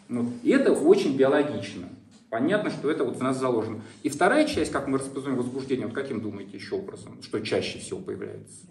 Вот. 0.09 0.26
И 0.42 0.50
это 0.50 0.73
очень 0.73 1.16
биологично. 1.16 1.88
Понятно, 2.31 2.71
что 2.71 2.90
это 2.90 3.04
вот 3.04 3.19
в 3.19 3.23
нас 3.23 3.38
заложено. 3.38 3.83
И 4.02 4.09
вторая 4.09 4.47
часть, 4.47 4.73
как 4.73 4.88
мы 4.88 4.97
распознаем 4.97 5.37
возбуждение, 5.37 5.87
вот 5.87 5.95
каким 5.95 6.23
думаете 6.23 6.57
еще 6.57 6.76
образом, 6.76 7.23
что 7.23 7.40
чаще 7.40 7.78
всего 7.78 8.00
появляется? 8.00 8.66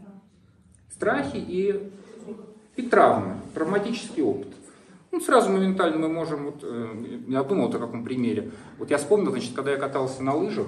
Страхи 0.91 1.37
и, 1.37 1.91
и 2.75 2.81
травмы, 2.81 3.37
травматический 3.53 4.23
опыт. 4.23 4.47
Ну, 5.11 5.19
сразу 5.19 5.49
моментально 5.51 5.97
мы 5.97 6.07
можем, 6.07 6.45
вот, 6.45 6.59
э, 6.63 7.19
я 7.27 7.43
думал 7.43 7.67
о 7.67 7.71
каком 7.71 8.03
примере. 8.03 8.51
Вот 8.77 8.89
я 8.89 8.97
вспомнил, 8.97 9.31
значит, 9.31 9.53
когда 9.53 9.71
я 9.71 9.77
катался 9.77 10.23
на 10.23 10.33
лыжах, 10.33 10.67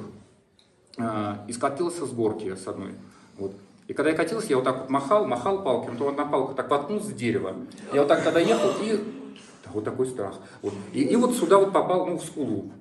э, 0.98 1.36
и 1.48 1.54
скатился 1.54 2.06
с 2.06 2.12
горки 2.12 2.54
с 2.56 2.68
одной. 2.68 2.92
Вот. 3.38 3.54
И 3.88 3.94
когда 3.94 4.12
я 4.12 4.16
катился, 4.16 4.48
я 4.50 4.58
вот 4.58 4.66
так 4.66 4.82
вот 4.82 4.90
махал, 4.90 5.26
махал 5.26 5.64
палкой, 5.64 5.96
то 5.98 6.10
одна 6.10 6.26
палка 6.26 6.56
так 6.56 6.70
воткнулась 6.70 7.06
в 7.06 7.16
дерево. 7.16 7.56
Я 7.94 8.02
вот 8.02 8.10
так 8.10 8.24
тогда 8.24 8.40
ехал, 8.42 8.70
и 8.82 9.00
вот 9.74 9.86
такой 9.86 10.08
страх. 10.08 10.36
Вот. 10.62 10.74
И, 10.92 11.04
и 11.04 11.16
вот 11.16 11.36
сюда 11.36 11.58
вот 11.58 11.72
попал, 11.72 12.06
ну, 12.06 12.18
в 12.18 12.24
скулу. 12.24 12.72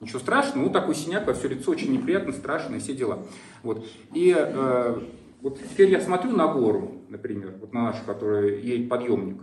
Ничего 0.00 0.18
страшного, 0.18 0.64
ну 0.64 0.72
такой 0.72 0.96
синяк 0.96 1.28
во 1.28 1.32
все 1.32 1.46
лицо, 1.46 1.70
очень 1.70 1.92
неприятно, 1.92 2.32
страшно, 2.32 2.80
все 2.80 2.92
дела. 2.92 3.20
Вот. 3.62 3.86
И 4.12 4.34
э, 4.36 5.00
вот 5.40 5.60
теперь 5.60 5.90
я 5.90 6.00
смотрю 6.00 6.32
на 6.32 6.48
гору, 6.48 7.02
например, 7.08 7.54
вот 7.60 7.72
на 7.72 7.84
нашу, 7.84 8.04
которая 8.04 8.56
едет 8.56 8.88
подъемник. 8.88 9.40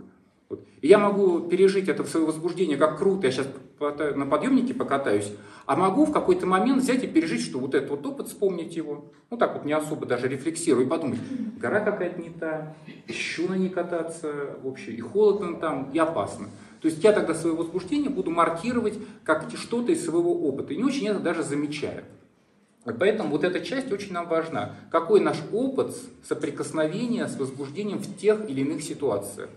Вот. 0.50 0.66
И 0.80 0.88
я 0.88 0.98
могу 0.98 1.48
пережить 1.48 1.88
это 1.88 2.02
в 2.02 2.08
свое 2.08 2.26
возбуждение, 2.26 2.76
как 2.76 2.98
круто, 2.98 3.26
я 3.26 3.32
сейчас 3.32 3.46
на 3.78 4.26
подъемнике 4.26 4.74
покатаюсь, 4.74 5.32
а 5.64 5.76
могу 5.76 6.04
в 6.04 6.12
какой-то 6.12 6.44
момент 6.44 6.82
взять 6.82 7.04
и 7.04 7.06
пережить, 7.06 7.42
что 7.42 7.60
вот 7.60 7.74
этот 7.74 7.90
вот 7.90 8.04
опыт, 8.04 8.28
вспомнить 8.28 8.74
его, 8.74 9.12
ну 9.30 9.36
так 9.36 9.54
вот 9.54 9.64
не 9.64 9.72
особо 9.72 10.06
даже 10.06 10.28
рефлексирую, 10.28 10.86
и 10.86 10.88
подумать, 10.88 11.20
гора 11.56 11.80
какая-то 11.80 12.20
не 12.20 12.30
та, 12.30 12.74
еще 13.06 13.48
на 13.48 13.54
ней 13.54 13.70
кататься 13.70 14.58
вообще, 14.62 14.90
и 14.90 15.00
холодно 15.00 15.56
там, 15.56 15.90
и 15.92 15.98
опасно. 15.98 16.48
То 16.80 16.88
есть 16.88 17.02
я 17.04 17.12
тогда 17.12 17.34
свое 17.34 17.54
возбуждение 17.54 18.10
буду 18.10 18.30
маркировать 18.30 18.98
как 19.22 19.46
что-то 19.54 19.92
из 19.92 20.04
своего 20.04 20.34
опыта, 20.48 20.74
и 20.74 20.76
не 20.76 20.84
очень 20.84 21.06
это 21.06 21.20
даже 21.20 21.44
замечаю. 21.44 22.04
Поэтому 22.84 23.30
вот 23.30 23.44
эта 23.44 23.60
часть 23.60 23.92
очень 23.92 24.14
нам 24.14 24.26
важна. 24.26 24.74
Какой 24.90 25.20
наш 25.20 25.36
опыт 25.52 25.94
соприкосновения 26.26 27.28
с 27.28 27.36
возбуждением 27.36 27.98
в 27.98 28.16
тех 28.16 28.48
или 28.48 28.62
иных 28.62 28.82
ситуациях. 28.82 29.50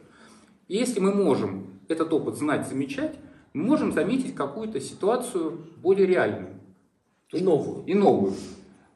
И 0.68 0.78
если 0.78 1.00
мы 1.00 1.14
можем 1.14 1.68
этот 1.88 2.12
опыт 2.14 2.38
знать, 2.38 2.68
замечать, 2.68 3.16
мы 3.54 3.64
можем 3.64 3.92
заметить 3.92 4.36
какую-то 4.36 4.80
ситуацию 4.80 5.60
более 5.78 6.08
реальную. 6.08 6.54
И 7.32 7.42
новую. 7.42 7.86
И 7.86 7.94
новую. 7.94 8.34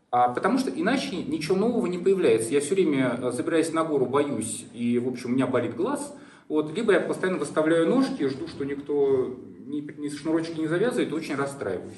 А, 0.09 0.29
потому 0.29 0.57
что 0.57 0.69
иначе 0.69 1.17
ничего 1.17 1.55
нового 1.55 1.85
не 1.87 1.97
появляется. 1.97 2.53
Я 2.53 2.61
все 2.61 2.75
время, 2.75 3.19
э, 3.21 3.31
забираясь 3.31 3.73
на 3.73 3.83
гору, 3.83 4.05
боюсь, 4.05 4.65
и, 4.73 4.99
в 4.99 5.07
общем, 5.07 5.31
у 5.31 5.33
меня 5.33 5.47
болит 5.47 5.75
глаз– 5.75 6.13
вот, 6.47 6.73
либо 6.75 6.93
я 6.93 7.01
постоянно 7.01 7.39
выставляю 7.39 7.87
ножки, 7.87 8.27
жду, 8.27 8.47
что 8.47 8.63
никто 8.63 9.35
ни, 9.65 9.81
ни 9.99 10.09
шнурочки 10.09 10.59
не 10.59 10.67
завязывает, 10.67 11.11
и 11.11 11.13
очень 11.13 11.35
расстраиваюсь. 11.35 11.97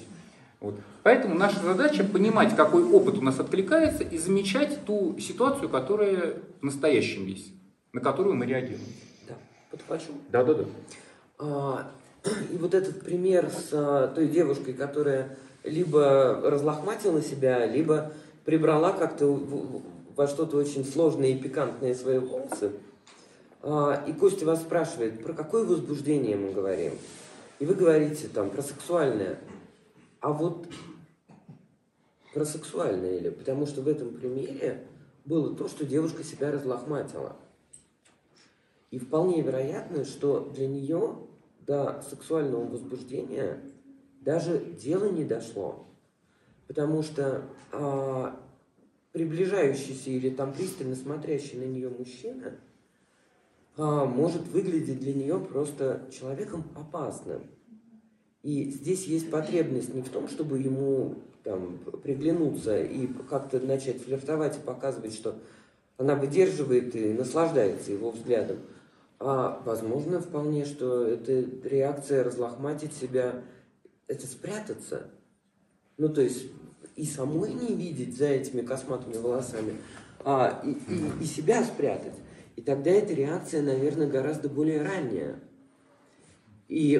Вот. 0.59 0.75
Поэтому 1.03 1.35
наша 1.35 1.59
задача 1.59 2.03
понимать, 2.03 2.55
какой 2.55 2.83
опыт 2.83 3.17
у 3.17 3.21
нас 3.21 3.39
откликается, 3.39 4.03
и 4.03 4.17
замечать 4.17 4.85
ту 4.85 5.17
ситуацию, 5.19 5.69
которая 5.69 6.33
в 6.61 6.65
настоящем 6.65 7.27
есть, 7.27 7.53
на 7.93 8.01
которую 8.01 8.35
мы 8.35 8.45
реагируем. 8.45 8.87
Подхвачу. 9.71 10.11
Да, 10.29 10.43
да, 10.43 10.53
да. 10.53 11.91
И 12.51 12.57
вот 12.57 12.73
этот 12.73 13.01
пример 13.01 13.49
с 13.49 13.69
а, 13.71 14.07
той 14.07 14.27
девушкой, 14.27 14.73
которая 14.73 15.37
либо 15.63 16.41
разлохматила 16.43 17.21
себя, 17.21 17.65
либо 17.65 18.11
прибрала 18.45 18.91
как-то 18.91 19.27
во 20.15 20.27
что-то 20.27 20.57
очень 20.57 20.85
сложное 20.85 21.29
и 21.29 21.39
пикантное 21.39 21.95
свои 21.95 22.17
волосы, 22.17 22.71
а, 23.61 24.03
и 24.07 24.13
Костя 24.13 24.45
вас 24.45 24.61
спрашивает, 24.61 25.23
про 25.23 25.33
какое 25.33 25.65
возбуждение 25.65 26.35
мы 26.35 26.51
говорим. 26.51 26.93
И 27.59 27.65
вы 27.65 27.73
говорите 27.73 28.27
там 28.27 28.49
про 28.49 28.61
сексуальное. 28.61 29.37
А 30.21 30.31
вот 30.31 30.65
про 32.33 32.45
сексуальное 32.45 33.17
или? 33.17 33.29
Потому 33.29 33.65
что 33.65 33.81
в 33.81 33.87
этом 33.87 34.13
примере 34.13 34.85
было 35.25 35.55
то, 35.55 35.67
что 35.67 35.85
девушка 35.85 36.23
себя 36.23 36.51
разлохматила. 36.51 37.35
И 38.91 38.99
вполне 38.99 39.41
вероятно, 39.41 40.03
что 40.03 40.49
для 40.55 40.67
нее 40.67 41.17
до 41.65 42.01
сексуального 42.09 42.65
возбуждения 42.65 43.61
даже 44.21 44.59
дело 44.59 45.09
не 45.09 45.23
дошло. 45.23 45.85
Потому 46.67 47.03
что 47.03 47.43
а, 47.71 48.39
приближающийся 49.11 50.09
или 50.09 50.29
там 50.29 50.53
пристально 50.53 50.95
смотрящий 50.95 51.59
на 51.59 51.65
нее 51.65 51.89
мужчина– 51.89 52.55
а, 53.81 54.03
может 54.03 54.45
выглядеть 54.47 54.99
для 54.99 55.13
нее 55.13 55.39
просто 55.39 56.01
человеком 56.11 56.65
опасным. 56.75 57.43
И 58.43 58.65
здесь 58.71 59.05
есть 59.05 59.31
потребность 59.31 59.93
не 59.93 60.01
в 60.01 60.09
том, 60.09 60.27
чтобы 60.27 60.59
ему 60.59 61.15
там, 61.45 61.79
приглянуться 62.03 62.81
и 62.81 63.07
как-то 63.29 63.61
начать 63.61 64.01
флиртовать 64.01 64.57
и 64.57 64.61
показывать, 64.61 65.13
что 65.13 65.35
она 65.97 66.15
выдерживает 66.15 66.93
и 66.93 67.13
наслаждается 67.13 67.93
его 67.93 68.11
взглядом, 68.11 68.57
а 69.19 69.61
возможно 69.65 70.21
вполне, 70.21 70.65
что 70.65 71.05
это 71.05 71.45
реакция 71.67 72.23
разлохматить 72.23 72.93
себя, 72.93 73.43
это 74.07 74.25
спрятаться. 74.25 75.09
Ну, 75.97 76.07
то 76.09 76.21
есть 76.21 76.45
и 76.95 77.05
самой 77.05 77.53
не 77.53 77.75
видеть 77.75 78.17
за 78.17 78.27
этими 78.27 78.61
косматыми 78.61 79.17
волосами, 79.17 79.73
а 80.23 80.61
и, 80.65 80.71
и, 80.71 81.23
и 81.23 81.25
себя 81.25 81.63
спрятать. 81.63 82.15
И 82.55 82.61
тогда 82.61 82.91
эта 82.91 83.13
реакция, 83.13 83.61
наверное, 83.61 84.07
гораздо 84.07 84.49
более 84.49 84.81
ранняя. 84.81 85.39
И, 86.67 86.93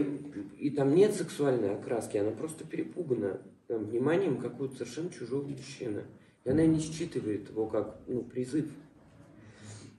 и 0.58 0.70
там 0.72 0.96
нет 0.96 1.14
сексуальной 1.16 1.76
окраски, 1.76 2.18
она 2.18 2.32
просто 2.32 2.66
перепугана 2.66 3.40
там, 3.68 3.86
вниманием 3.86 4.38
какого-то 4.38 4.76
совершенно 4.76 5.10
чужого 5.10 5.46
мужчины. 5.46 6.04
И 6.44 6.50
она 6.50 6.66
не 6.66 6.80
считывает 6.80 7.50
его 7.50 7.68
как 7.68 8.00
ну, 8.08 8.24
призыв. 8.24 8.70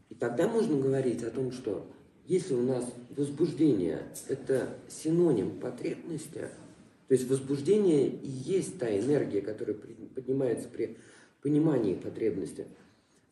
И 0.08 0.14
тогда 0.14 0.48
можно 0.48 0.78
говорить 0.78 1.22
о 1.22 1.30
том, 1.30 1.52
что 1.52 1.86
если 2.32 2.54
у 2.54 2.62
нас 2.62 2.84
возбуждение– 3.16 4.02
это 4.28 4.76
синоним 4.88 5.58
потребности, 5.58 6.48
то 7.08 7.14
есть 7.14 7.28
возбуждение 7.28 8.08
и 8.08 8.28
есть 8.28 8.78
та 8.78 8.88
энергия, 8.98 9.40
которая 9.40 9.76
поднимается 10.14 10.68
при 10.68 10.96
понимании 11.42 11.94
потребности– 11.94 12.66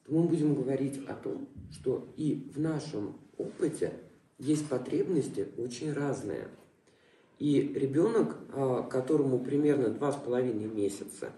то 0.09 0.15
мы 0.15 0.23
будем 0.27 0.55
говорить 0.55 1.01
о 1.07 1.15
том, 1.15 1.49
что 1.71 2.09
и 2.17 2.51
в 2.55 2.59
нашем 2.59 3.19
опыте 3.37 3.93
есть 4.39 4.67
потребности 4.67 5.49
очень 5.59 5.93
разные. 5.93 6.49
И 7.39 7.61
ребенок, 7.75 8.37
а, 8.53 8.83
которому 8.85 9.39
примерно 9.39 9.91
два 9.91 10.13
с 10.13 10.17
половиной 10.17 10.67
месяца, 10.67 11.31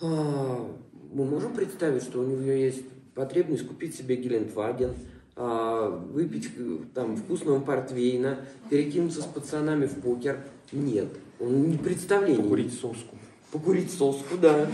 а, 0.00 0.76
мы 1.12 1.24
можем 1.24 1.54
представить, 1.54 2.02
что 2.02 2.20
у 2.20 2.26
него 2.26 2.40
есть 2.42 2.84
потребность 3.14 3.66
купить 3.66 3.94
себе 3.94 4.16
Гелендваген, 4.16 4.94
выпить 5.42 6.48
там 6.94 7.16
вкусного 7.16 7.60
портвейна, 7.60 8.38
перекинуться 8.70 9.22
с 9.22 9.26
пацанами 9.26 9.86
в 9.86 9.94
покер. 9.96 10.40
Нет, 10.70 11.08
он 11.40 11.70
не 11.70 11.78
представление. 11.78 12.42
Покурить 12.42 12.74
соску. 12.74 13.16
Покурить 13.50 13.90
соску, 13.90 14.36
да. 14.40 14.68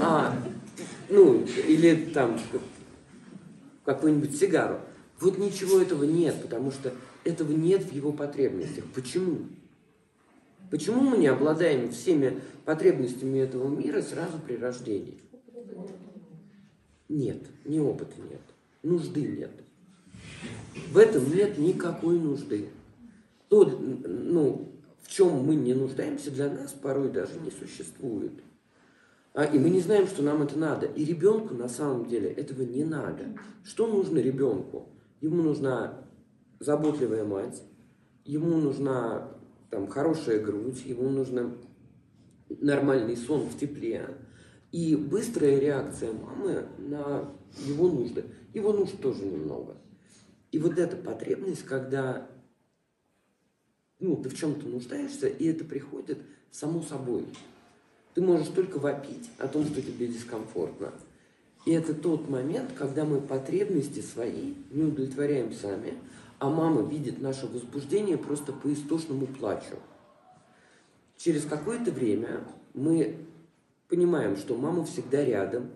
А, 0.00 0.36
ну, 1.08 1.44
или 1.68 2.10
там 2.12 2.38
какую-нибудь 3.84 4.36
сигару. 4.36 4.80
Вот 5.20 5.38
ничего 5.38 5.80
этого 5.80 6.04
нет, 6.04 6.40
потому 6.42 6.70
что 6.70 6.92
этого 7.24 7.52
нет 7.52 7.84
в 7.84 7.92
его 7.92 8.12
потребностях. 8.12 8.84
Почему? 8.94 9.46
Почему 10.70 11.02
мы 11.02 11.18
не 11.18 11.28
обладаем 11.28 11.90
всеми 11.92 12.40
потребностями 12.64 13.38
этого 13.38 13.68
мира 13.68 14.02
сразу 14.02 14.38
при 14.44 14.56
рождении? 14.56 15.20
Нет, 17.08 17.42
ни 17.64 17.78
опыта 17.78 18.14
нет, 18.30 18.40
нужды 18.84 19.22
нет. 19.22 19.50
В 20.92 20.98
этом 20.98 21.28
нет 21.34 21.58
никакой 21.58 22.18
нужды. 22.18 22.68
То, 23.48 23.64
ну, 23.66 24.72
в 25.02 25.10
чем 25.10 25.44
мы 25.44 25.54
не 25.54 25.74
нуждаемся, 25.74 26.30
для 26.30 26.50
нас 26.50 26.72
порой 26.72 27.10
даже 27.10 27.38
не 27.40 27.50
существует. 27.50 28.32
А, 29.34 29.44
и 29.44 29.58
мы 29.58 29.70
не 29.70 29.80
знаем, 29.80 30.06
что 30.06 30.22
нам 30.22 30.42
это 30.42 30.58
надо. 30.58 30.86
И 30.86 31.04
ребенку 31.04 31.54
на 31.54 31.68
самом 31.68 32.06
деле 32.06 32.30
этого 32.30 32.62
не 32.62 32.84
надо. 32.84 33.24
Что 33.64 33.86
нужно 33.86 34.18
ребенку? 34.18 34.88
Ему 35.20 35.42
нужна 35.42 36.04
заботливая 36.60 37.24
мать, 37.24 37.62
ему 38.24 38.56
нужна 38.58 39.28
там, 39.70 39.88
хорошая 39.88 40.40
грудь, 40.40 40.84
ему 40.84 41.10
нужна 41.10 41.50
нормальный 42.48 43.16
сон 43.16 43.48
в 43.48 43.58
тепле. 43.58 44.08
И 44.70 44.96
быстрая 44.96 45.58
реакция 45.58 46.12
мамы 46.12 46.66
на 46.78 47.30
его 47.66 47.88
нужды. 47.88 48.24
Его 48.54 48.72
нужд 48.72 49.00
тоже 49.02 49.24
немного. 49.24 49.76
И 50.52 50.58
вот 50.58 50.78
эта 50.78 50.96
потребность, 50.96 51.64
когда 51.64 52.28
ну, 53.98 54.16
ты 54.16 54.28
в 54.28 54.36
чем-то 54.36 54.66
нуждаешься, 54.66 55.26
и 55.26 55.46
это 55.46 55.64
приходит 55.64 56.18
само 56.50 56.82
собой. 56.82 57.26
Ты 58.14 58.22
можешь 58.22 58.48
только 58.48 58.78
вопить 58.78 59.30
о 59.38 59.48
том, 59.48 59.66
что 59.66 59.82
тебе 59.82 60.06
дискомфортно. 60.06 60.92
И 61.66 61.72
это 61.72 61.94
тот 61.94 62.28
момент, 62.28 62.72
когда 62.78 63.04
мы 63.04 63.20
потребности 63.20 64.00
свои 64.00 64.54
не 64.70 64.84
удовлетворяем 64.84 65.52
сами, 65.52 65.94
а 66.38 66.48
мама 66.48 66.82
видит 66.82 67.20
наше 67.20 67.46
возбуждение 67.46 68.18
просто 68.18 68.52
по 68.52 68.72
истошному 68.72 69.26
плачу. 69.26 69.76
Через 71.16 71.44
какое-то 71.44 71.90
время 71.90 72.44
мы 72.74 73.16
понимаем, 73.88 74.36
что 74.36 74.56
мама 74.56 74.84
всегда 74.84 75.24
рядом, 75.24 75.70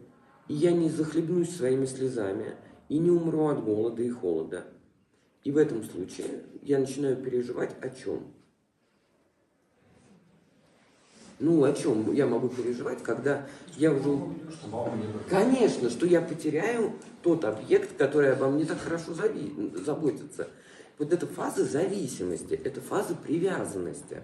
и 0.47 0.55
я 0.55 0.73
не 0.73 0.91
захлебнусь 0.91 1.57
своими 1.57 1.87
слезами, 1.87 2.55
и 2.89 2.99
не 2.99 3.11
умру 3.11 3.49
от 3.49 3.63
голода 3.63 4.03
и 4.03 4.11
холода. 4.11 4.65
И 5.45 5.51
в 5.51 5.57
этом 5.57 5.85
случае 5.85 6.43
я 6.63 6.79
начинаю 6.79 7.17
переживать 7.17 7.75
о 7.81 7.91
чем? 7.91 8.23
Ну, 11.41 11.63
о 11.63 11.73
чем 11.73 12.13
я 12.13 12.27
могу 12.27 12.49
переживать, 12.49 13.03
когда 13.03 13.47
я 13.77 13.93
уже... 13.93 14.19
Конечно, 15.29 15.89
что 15.89 16.05
я 16.05 16.21
потеряю 16.21 16.93
тот 17.23 17.45
объект, 17.45 17.97
который 17.97 18.33
обо 18.33 18.49
мне 18.49 18.65
так 18.65 18.79
хорошо 18.79 19.15
зави... 19.15 19.53
заботится. 19.85 20.49
Вот 20.99 21.13
эта 21.13 21.29
фаза 21.29 21.65
зависимости, 21.65 22.55
это 22.55 22.81
фаза 22.81 23.15
привязанности. 23.15 24.23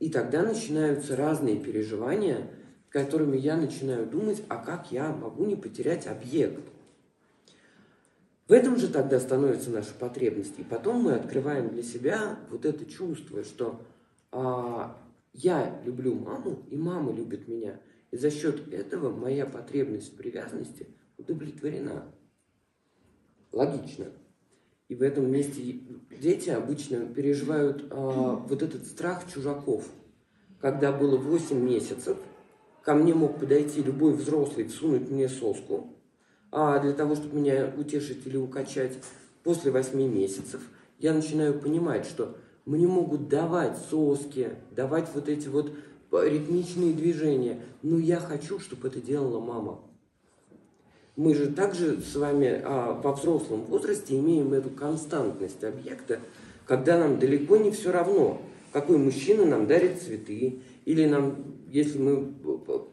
И 0.00 0.10
тогда 0.10 0.42
начинаются 0.42 1.14
разные 1.14 1.56
переживания, 1.56 2.50
которыми 2.90 3.36
я 3.36 3.56
начинаю 3.56 4.04
думать, 4.04 4.42
а 4.48 4.56
как 4.56 4.90
я 4.90 5.12
могу 5.12 5.44
не 5.44 5.54
потерять 5.54 6.08
объект. 6.08 6.60
В 8.46 8.52
этом 8.52 8.76
же 8.76 8.88
тогда 8.88 9.18
становится 9.20 9.70
наша 9.70 9.94
потребность. 9.94 10.58
И 10.58 10.64
потом 10.64 11.02
мы 11.02 11.12
открываем 11.12 11.70
для 11.70 11.82
себя 11.82 12.38
вот 12.50 12.66
это 12.66 12.84
чувство, 12.84 13.42
что 13.42 13.80
а, 14.30 14.98
я 15.32 15.80
люблю 15.84 16.14
маму, 16.14 16.62
и 16.70 16.76
мама 16.76 17.12
любит 17.12 17.48
меня. 17.48 17.80
И 18.10 18.16
за 18.16 18.30
счет 18.30 18.72
этого 18.72 19.10
моя 19.10 19.46
потребность 19.46 20.12
в 20.12 20.16
привязанности 20.16 20.88
удовлетворена. 21.16 22.12
Логично. 23.50 24.06
И 24.88 24.94
в 24.94 25.02
этом 25.02 25.30
месте 25.30 25.80
дети 26.20 26.50
обычно 26.50 27.06
переживают 27.06 27.86
а, 27.90 28.36
вот 28.36 28.62
этот 28.62 28.86
страх 28.86 29.24
чужаков. 29.32 29.88
Когда 30.60 30.92
было 30.92 31.16
8 31.16 31.58
месяцев, 31.58 32.18
ко 32.82 32.94
мне 32.94 33.14
мог 33.14 33.40
подойти 33.40 33.82
любой 33.82 34.12
взрослый, 34.12 34.66
всунуть 34.66 35.10
мне 35.10 35.28
соску, 35.28 35.94
а 36.56 36.78
для 36.78 36.92
того, 36.92 37.16
чтобы 37.16 37.40
меня 37.40 37.72
утешить 37.76 38.24
или 38.26 38.36
укачать 38.36 38.92
после 39.42 39.72
8 39.72 40.00
месяцев, 40.00 40.60
я 41.00 41.12
начинаю 41.12 41.58
понимать, 41.58 42.06
что 42.06 42.36
мне 42.64 42.86
могут 42.86 43.28
давать 43.28 43.76
соски, 43.90 44.50
давать 44.70 45.08
вот 45.14 45.28
эти 45.28 45.48
вот 45.48 45.72
ритмичные 46.12 46.94
движения, 46.94 47.60
но 47.82 47.98
я 47.98 48.20
хочу, 48.20 48.60
чтобы 48.60 48.86
это 48.86 49.00
делала 49.00 49.40
мама. 49.40 49.80
Мы 51.16 51.34
же 51.34 51.50
также 51.50 52.00
с 52.00 52.14
вами 52.14 52.62
а, 52.64 53.00
во 53.02 53.14
взрослом 53.14 53.62
возрасте 53.64 54.16
имеем 54.16 54.52
эту 54.52 54.70
константность 54.70 55.64
объекта, 55.64 56.20
когда 56.66 56.98
нам 56.98 57.18
далеко 57.18 57.56
не 57.56 57.72
все 57.72 57.90
равно, 57.90 58.40
какой 58.72 58.98
мужчина 58.98 59.44
нам 59.44 59.66
дарит 59.66 60.00
цветы, 60.00 60.60
или 60.84 61.04
нам, 61.04 61.36
если 61.68 61.98
мы, 61.98 62.32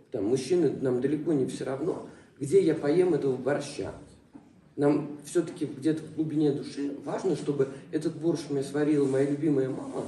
там, 0.09 0.25
мужчины, 0.25 0.71
нам 0.81 0.99
далеко 0.99 1.33
не 1.33 1.45
все 1.45 1.63
равно, 1.63 2.07
где 2.41 2.59
я 2.59 2.73
поем 2.73 3.13
этого 3.13 3.37
борща. 3.37 3.93
Нам 4.75 5.19
все-таки 5.25 5.65
где-то 5.65 6.01
в 6.01 6.15
глубине 6.15 6.51
души 6.51 6.97
важно, 7.05 7.35
чтобы 7.35 7.69
этот 7.91 8.15
борщ 8.15 8.41
мне 8.49 8.63
сварила 8.63 9.05
моя 9.05 9.29
любимая 9.29 9.69
мама 9.69 10.07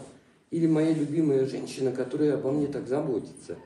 или 0.50 0.66
моя 0.66 0.94
любимая 0.94 1.46
женщина, 1.46 1.92
которая 1.92 2.34
обо 2.34 2.52
мне 2.52 2.66
так 2.66 2.88
заботится. 2.88 3.58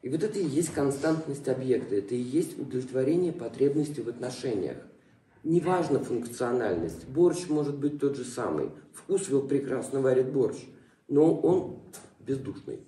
И 0.00 0.08
вот 0.08 0.22
это 0.22 0.38
и 0.38 0.44
есть 0.44 0.72
константность 0.72 1.46
объекта, 1.48 1.96
это 1.96 2.14
и 2.14 2.18
есть 2.18 2.58
удовлетворение 2.58 3.32
потребности 3.32 4.00
в 4.00 4.08
отношениях. 4.08 4.78
Неважно 5.42 5.98
функциональность, 5.98 7.06
борщ 7.08 7.48
может 7.48 7.76
быть 7.76 8.00
тот 8.00 8.16
же 8.16 8.24
самый, 8.24 8.70
вкусвилл 8.94 9.46
прекрасно 9.46 10.00
варит 10.00 10.32
борщ, 10.32 10.58
но 11.08 11.34
он 11.34 11.80
бездушный. 12.20 12.80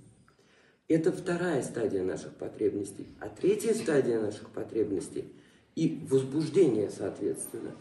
Это 0.89 1.13
вторая 1.13 1.63
стадия 1.63 2.03
наших 2.03 2.35
потребностей. 2.35 3.07
А 3.21 3.29
третья 3.29 3.75
стадия 3.75 4.21
наших 4.21 4.51
потребностей– 4.51 5.33
и 5.77 6.03
возбуждение, 6.11 6.91
соответственно. 6.91 7.73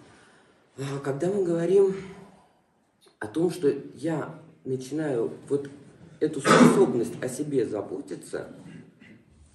А, 0.78 1.00
когда 1.00 1.32
мы 1.32 1.44
говорим 1.44 1.96
о 3.20 3.28
том, 3.28 3.50
что 3.50 3.74
я 3.96 4.38
начинаю 4.66 5.32
вот 5.48 5.70
эту 6.20 6.42
способность 6.42 7.14
о 7.24 7.30
себе 7.30 7.66
заботиться, 7.66 8.50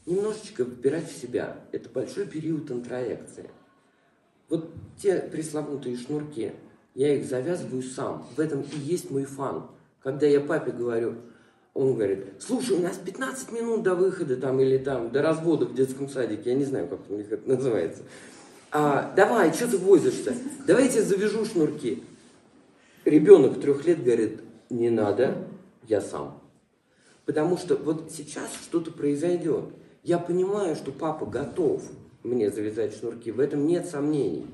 немножечко 0.07 0.65
выбирать 0.65 1.13
в 1.13 1.17
себя. 1.17 1.59
Это 1.71 1.91
большой 1.91 2.27
период 2.27 2.71
интроекции. 2.71 3.51
Вот 4.49 4.73
те 4.97 5.19
пресловутые 5.19 5.97
шнурки, 5.97 6.53
я 6.95 7.15
их 7.15 7.27
завязываю 7.27 7.83
сам. 7.83 8.27
В 8.37 8.41
этом 8.41 8.63
и 8.63 8.79
есть 8.79 9.11
мой 9.11 9.25
фан. 9.25 9.71
Когда 10.03 10.27
я 10.27 10.41
папе 10.41 10.73
говорю, 10.73 11.17
он 11.75 11.95
говорит, 11.95 12.27
слушай, 12.41 12.77
у 12.77 12.81
нас 12.81 12.97
15 12.97 13.53
минут 13.53 13.83
до 13.83 13.95
выхода 13.95 14.37
там 14.37 14.61
или 14.61 14.79
там 14.79 15.11
до 15.11 15.23
развода 15.23 15.67
в 15.67 15.75
детском 15.75 16.09
садике, 16.09 16.51
я 16.51 16.57
не 16.57 16.65
знаю, 16.65 16.89
как 16.89 17.01
у 17.09 17.17
них 17.17 17.31
это 17.31 17.49
называется 17.49 18.03
а, 18.73 19.13
давай, 19.17 19.53
что 19.53 19.69
ты 19.69 19.79
возишься? 19.79 20.35
Давай 20.67 20.85
я 20.85 20.91
тебе 20.91 21.03
завяжу 21.03 21.45
шнурки. 21.45 22.03
Ребенок 23.05 23.61
трех 23.61 23.85
лет 23.85 24.03
говорит, 24.03 24.41
не 24.69 24.91
надо, 24.91 25.49
я 25.89 26.01
сам. 26.01 26.41
Потому 27.25 27.57
что 27.57 27.77
вот 27.77 28.11
сейчас 28.13 28.53
что-то 28.63 28.93
произойдет. 28.93 29.65
Я 30.03 30.19
понимаю, 30.19 30.77
что 30.77 30.93
папа 30.93 31.27
готов 31.27 31.83
мне 32.23 32.51
завязать 32.51 32.97
шнурки, 32.97 33.31
в 33.31 33.41
этом 33.41 33.67
нет 33.67 33.87
сомнений. 33.87 34.47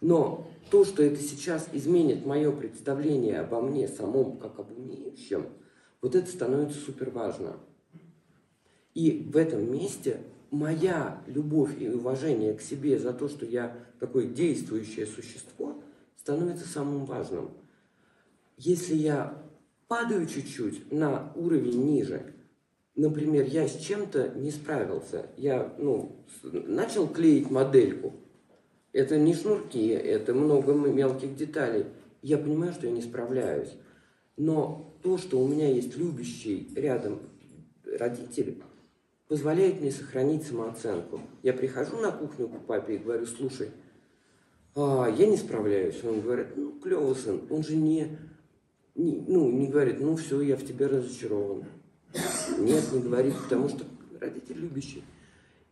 Но 0.00 0.48
то, 0.70 0.84
что 0.84 1.02
это 1.02 1.20
сейчас 1.20 1.68
изменит 1.72 2.26
мое 2.26 2.50
представление 2.50 3.40
обо 3.40 3.60
мне 3.60 3.86
самом, 3.86 4.38
как 4.38 4.58
об 4.58 4.76
умеющем, 4.76 5.46
вот 6.04 6.14
это 6.14 6.30
становится 6.30 6.78
супер 6.78 7.08
важно. 7.08 7.56
И 8.92 9.26
в 9.32 9.38
этом 9.38 9.72
месте 9.72 10.20
моя 10.50 11.22
любовь 11.26 11.80
и 11.80 11.88
уважение 11.88 12.52
к 12.52 12.60
себе 12.60 12.98
за 12.98 13.14
то, 13.14 13.26
что 13.26 13.46
я 13.46 13.74
такое 14.00 14.26
действующее 14.26 15.06
существо, 15.06 15.82
становится 16.18 16.68
самым 16.68 17.06
важным. 17.06 17.52
Если 18.58 18.96
я 18.96 19.42
падаю 19.88 20.26
чуть-чуть 20.26 20.92
на 20.92 21.32
уровень 21.36 21.86
ниже, 21.86 22.34
например, 22.94 23.46
я 23.46 23.66
с 23.66 23.78
чем-то 23.78 24.34
не 24.36 24.50
справился, 24.50 25.30
я 25.38 25.74
ну, 25.78 26.22
начал 26.42 27.08
клеить 27.08 27.50
модельку, 27.50 28.12
это 28.92 29.16
не 29.16 29.32
шнурки, 29.32 29.88
это 29.88 30.34
много 30.34 30.74
мелких 30.74 31.34
деталей, 31.34 31.86
я 32.20 32.36
понимаю, 32.36 32.74
что 32.74 32.88
я 32.88 32.92
не 32.92 33.00
справляюсь. 33.00 33.72
Но 34.36 34.93
то, 35.04 35.18
что 35.18 35.38
у 35.38 35.46
меня 35.46 35.68
есть 35.68 35.98
любящий 35.98 36.66
рядом 36.74 37.20
родитель, 37.84 38.62
позволяет 39.28 39.82
мне 39.82 39.92
сохранить 39.92 40.46
самооценку. 40.46 41.20
Я 41.42 41.52
прихожу 41.52 41.98
на 41.98 42.10
кухню 42.10 42.48
к 42.48 42.64
папе 42.64 42.94
и 42.94 42.98
говорю, 42.98 43.26
слушай, 43.26 43.68
а, 44.74 45.06
я 45.14 45.26
не 45.26 45.36
справляюсь. 45.36 46.02
Он 46.04 46.22
говорит, 46.22 46.56
ну, 46.56 46.72
клево, 46.80 47.12
сын, 47.12 47.42
он 47.50 47.62
же 47.62 47.76
не, 47.76 48.16
не, 48.94 49.22
ну, 49.28 49.50
не 49.50 49.68
говорит, 49.68 50.00
ну, 50.00 50.16
все, 50.16 50.40
я 50.40 50.56
в 50.56 50.64
тебе 50.64 50.86
разочарован. 50.86 51.64
Нет, 52.58 52.90
не 52.94 53.02
говорит, 53.02 53.34
потому 53.42 53.68
что 53.68 53.84
родитель 54.18 54.56
любящий. 54.56 55.04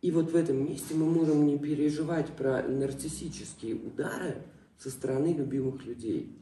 И 0.02 0.10
вот 0.10 0.30
в 0.30 0.36
этом 0.36 0.62
месте 0.62 0.94
мы 0.94 1.06
можем 1.06 1.46
не 1.46 1.58
переживать 1.58 2.28
про 2.32 2.62
нарциссические 2.64 3.76
удары 3.76 4.42
со 4.76 4.90
стороны 4.90 5.32
любимых 5.32 5.86
людей. 5.86 6.36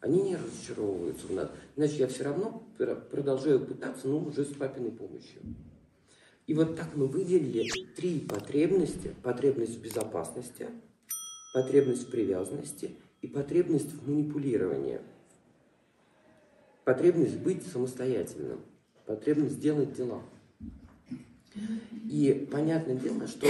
Они 0.00 0.22
не 0.22 0.36
разочаровываются 0.36 1.26
в 1.26 1.32
нас. 1.32 1.50
Значит, 1.76 1.98
я 1.98 2.06
все 2.08 2.24
равно 2.24 2.62
продолжаю 3.10 3.64
пытаться, 3.64 4.06
но 4.06 4.20
уже 4.20 4.44
с 4.44 4.54
папиной 4.54 4.92
помощью. 4.92 5.40
И 6.46 6.54
вот 6.54 6.76
так 6.76 6.94
мы 6.94 7.06
выделили 7.06 7.68
три 7.96 8.20
потребности. 8.20 9.14
Потребность 9.22 9.78
в 9.78 9.82
безопасности, 9.82 10.68
потребность 11.52 12.06
в 12.06 12.10
привязанности 12.10 12.96
и 13.22 13.26
потребность 13.26 13.92
в 13.92 14.08
манипулировании. 14.08 15.00
Потребность 16.84 17.36
быть 17.38 17.66
самостоятельным, 17.66 18.60
потребность 19.04 19.60
делать 19.60 19.92
дела. 19.94 20.22
И 22.10 22.48
понятное 22.50 22.94
дело, 22.94 23.26
что 23.26 23.46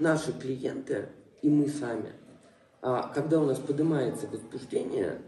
наши 0.00 0.32
клиенты 0.32 1.08
и 1.42 1.50
мы 1.50 1.68
сами, 1.68 2.10
а 2.80 3.12
когда 3.14 3.40
у 3.40 3.44
нас 3.44 3.58
поднимается 3.58 4.26
возбуждение, 4.26 5.20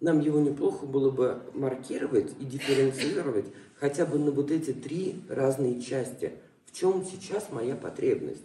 нам 0.00 0.20
его 0.20 0.40
неплохо 0.40 0.86
было 0.86 1.10
бы 1.10 1.42
маркировать 1.54 2.32
и 2.40 2.44
дифференцировать 2.44 3.46
хотя 3.76 4.06
бы 4.06 4.18
на 4.18 4.30
вот 4.30 4.50
эти 4.50 4.72
три 4.72 5.22
разные 5.28 5.80
части. 5.80 6.32
В 6.66 6.72
чем 6.72 7.04
сейчас 7.04 7.50
моя 7.50 7.76
потребность? 7.76 8.44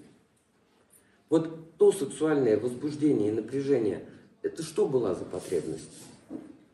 Вот 1.29 1.77
то 1.77 1.91
сексуальное 1.91 2.59
возбуждение 2.59 3.29
и 3.29 3.35
напряжение, 3.35 4.05
это 4.41 4.63
что 4.63 4.87
была 4.87 5.15
за 5.15 5.25
потребность? 5.25 5.89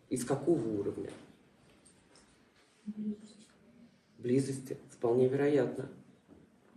Из 0.09 0.25
какого 0.25 0.67
уровня? 0.67 1.09
Близости, 4.17 4.77
вполне 4.89 5.27
вероятно. 5.27 5.89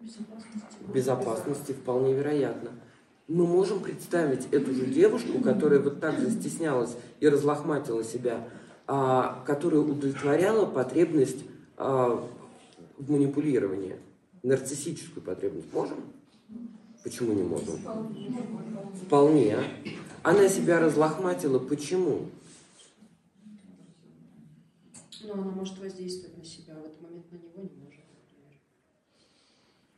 Безопасности. 0.01 0.93
Безопасности, 0.93 1.73
вполне 1.73 2.14
вероятно. 2.14 2.71
Мы 3.26 3.46
можем 3.46 3.80
представить 3.80 4.52
эту 4.52 4.74
же 4.74 4.84
девушку, 4.84 5.40
которая 5.40 5.80
вот 5.80 5.98
так 5.98 6.18
же 6.20 6.30
стеснялась 6.30 6.94
и 7.20 7.28
разлохматила 7.28 8.04
себя, 8.04 8.46
а, 8.87 9.42
которая 9.46 9.80
удовлетворяла 9.80 10.66
потребность 10.66 11.38
а, 11.78 12.28
в 12.98 13.10
манипулировании, 13.10 13.96
нарциссическую 14.42 15.22
потребность. 15.22 15.72
Можем? 15.72 15.96
Почему 17.02 17.32
не 17.32 17.42
можем? 17.42 17.80
Вполне. 19.06 19.58
Она 20.22 20.46
себя 20.48 20.78
разлохматила. 20.78 21.58
Почему? 21.58 22.28
Но 25.22 25.32
она 25.32 25.44
может 25.44 25.78
воздействовать 25.78 26.37
на 26.37 26.44
себя, 26.44 26.74
в 26.74 26.84
этот 26.84 27.00
момент 27.00 27.32
на 27.32 27.37
него 27.37 27.62
не 27.62 27.82
может, 27.82 28.04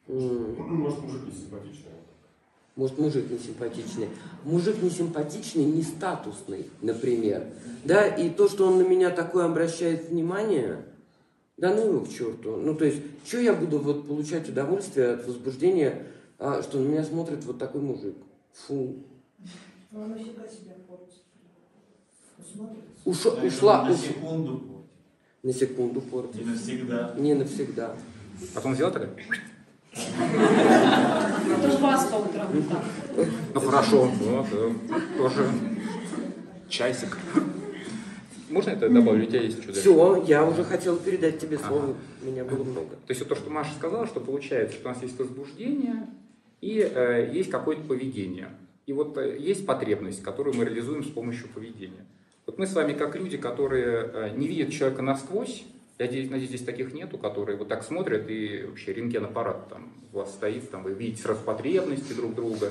например. 0.06 0.62
Ну, 0.68 0.76
может, 0.76 1.02
мужик 1.02 1.26
не 1.26 1.32
симпатичный. 1.32 1.90
Может, 2.76 2.98
мужик 2.98 3.30
не 3.30 3.38
симпатичный. 3.38 4.08
Мужик 4.44 4.82
не 4.82 4.90
симпатичный, 4.90 5.64
не 5.64 5.82
статусный, 5.82 6.68
например. 6.82 7.46
Да, 7.84 8.06
и 8.06 8.28
то, 8.28 8.48
что 8.50 8.66
он 8.66 8.76
на 8.78 8.82
меня 8.86 9.08
такое 9.10 9.46
обращает 9.46 10.10
внимание, 10.10 10.84
да 11.56 11.74
ну 11.74 11.86
его 11.86 12.00
к 12.04 12.10
черту. 12.10 12.56
Ну, 12.56 12.74
то 12.74 12.84
есть, 12.84 13.00
что 13.24 13.38
я 13.38 13.54
буду 13.54 13.78
вот 13.78 14.06
получать 14.06 14.48
удовольствие 14.50 15.12
от 15.14 15.26
возбуждения, 15.26 16.06
а, 16.38 16.62
что 16.62 16.78
на 16.78 16.86
меня 16.86 17.02
смотрит 17.02 17.42
вот 17.44 17.58
такой 17.58 17.80
мужик? 17.80 18.14
Фу. 18.66 18.96
Но 19.90 20.04
она 20.04 20.14
всегда 20.16 20.46
себя 20.46 20.74
портит. 20.86 21.22
Уш- 23.06 23.44
ушла, 23.46 23.84
на 23.84 23.92
уш- 23.92 24.00
секунду. 24.00 24.62
на 25.42 25.52
секунду 25.54 26.02
портит. 26.02 26.44
Не 26.44 26.50
навсегда. 26.50 27.14
Не 27.16 27.34
навсегда. 27.34 27.96
Потом 28.54 28.74
взял 28.74 28.92
тогда? 28.92 29.08
Это 29.96 31.74
у 31.74 31.78
вас 31.78 32.06
по 32.06 32.16
утрам 32.16 32.48
так. 32.64 32.84
Ну 33.54 33.60
хорошо, 33.60 34.10
вот, 34.20 34.46
э, 34.52 34.72
тоже 35.16 35.50
часик. 36.68 37.16
Можно 38.50 38.70
это 38.70 38.88
добавить? 38.88 39.28
У 39.28 39.30
тебя 39.30 39.42
есть 39.42 39.62
что 39.62 39.72
Все, 39.72 40.24
я 40.26 40.44
уже 40.46 40.64
хотел 40.64 40.96
передать 40.96 41.38
тебе 41.38 41.58
слово. 41.58 41.94
Меня 42.22 42.44
было 42.44 42.62
много. 42.62 42.90
То 42.90 43.10
есть 43.10 43.20
вот 43.20 43.28
то, 43.28 43.34
что 43.34 43.50
Маша 43.50 43.72
сказала, 43.76 44.06
что 44.06 44.20
получается, 44.20 44.76
что 44.76 44.88
у 44.88 44.92
нас 44.92 45.02
есть 45.02 45.18
возбуждение 45.18 46.06
и 46.60 46.78
э, 46.78 47.30
есть 47.32 47.50
какое-то 47.50 47.82
поведение. 47.82 48.50
И 48.86 48.92
вот 48.92 49.18
э, 49.18 49.36
есть 49.38 49.66
потребность, 49.66 50.22
которую 50.22 50.54
мы 50.56 50.64
реализуем 50.64 51.02
с 51.02 51.08
помощью 51.08 51.48
поведения. 51.48 52.06
Вот 52.46 52.58
мы 52.58 52.66
с 52.66 52.74
вами 52.74 52.92
как 52.92 53.16
люди, 53.16 53.36
которые 53.36 54.10
э, 54.12 54.30
не 54.36 54.46
видят 54.46 54.70
человека 54.70 55.02
насквозь, 55.02 55.64
я 55.98 56.06
надеюсь, 56.06 56.30
надеюсь, 56.30 56.50
здесь 56.50 56.62
таких 56.62 56.92
нету, 56.92 57.16
которые 57.16 57.56
вот 57.56 57.68
так 57.68 57.82
смотрят 57.82 58.28
и 58.28 58.64
вообще 58.66 58.92
рентген-аппарат 58.92 59.68
там 59.70 59.92
у 60.12 60.18
вас 60.18 60.30
стоит, 60.30 60.70
там 60.70 60.82
вы 60.82 60.92
видите 60.92 61.22
сразу 61.22 61.42
потребности 61.42 62.12
друг 62.12 62.34
друга, 62.34 62.70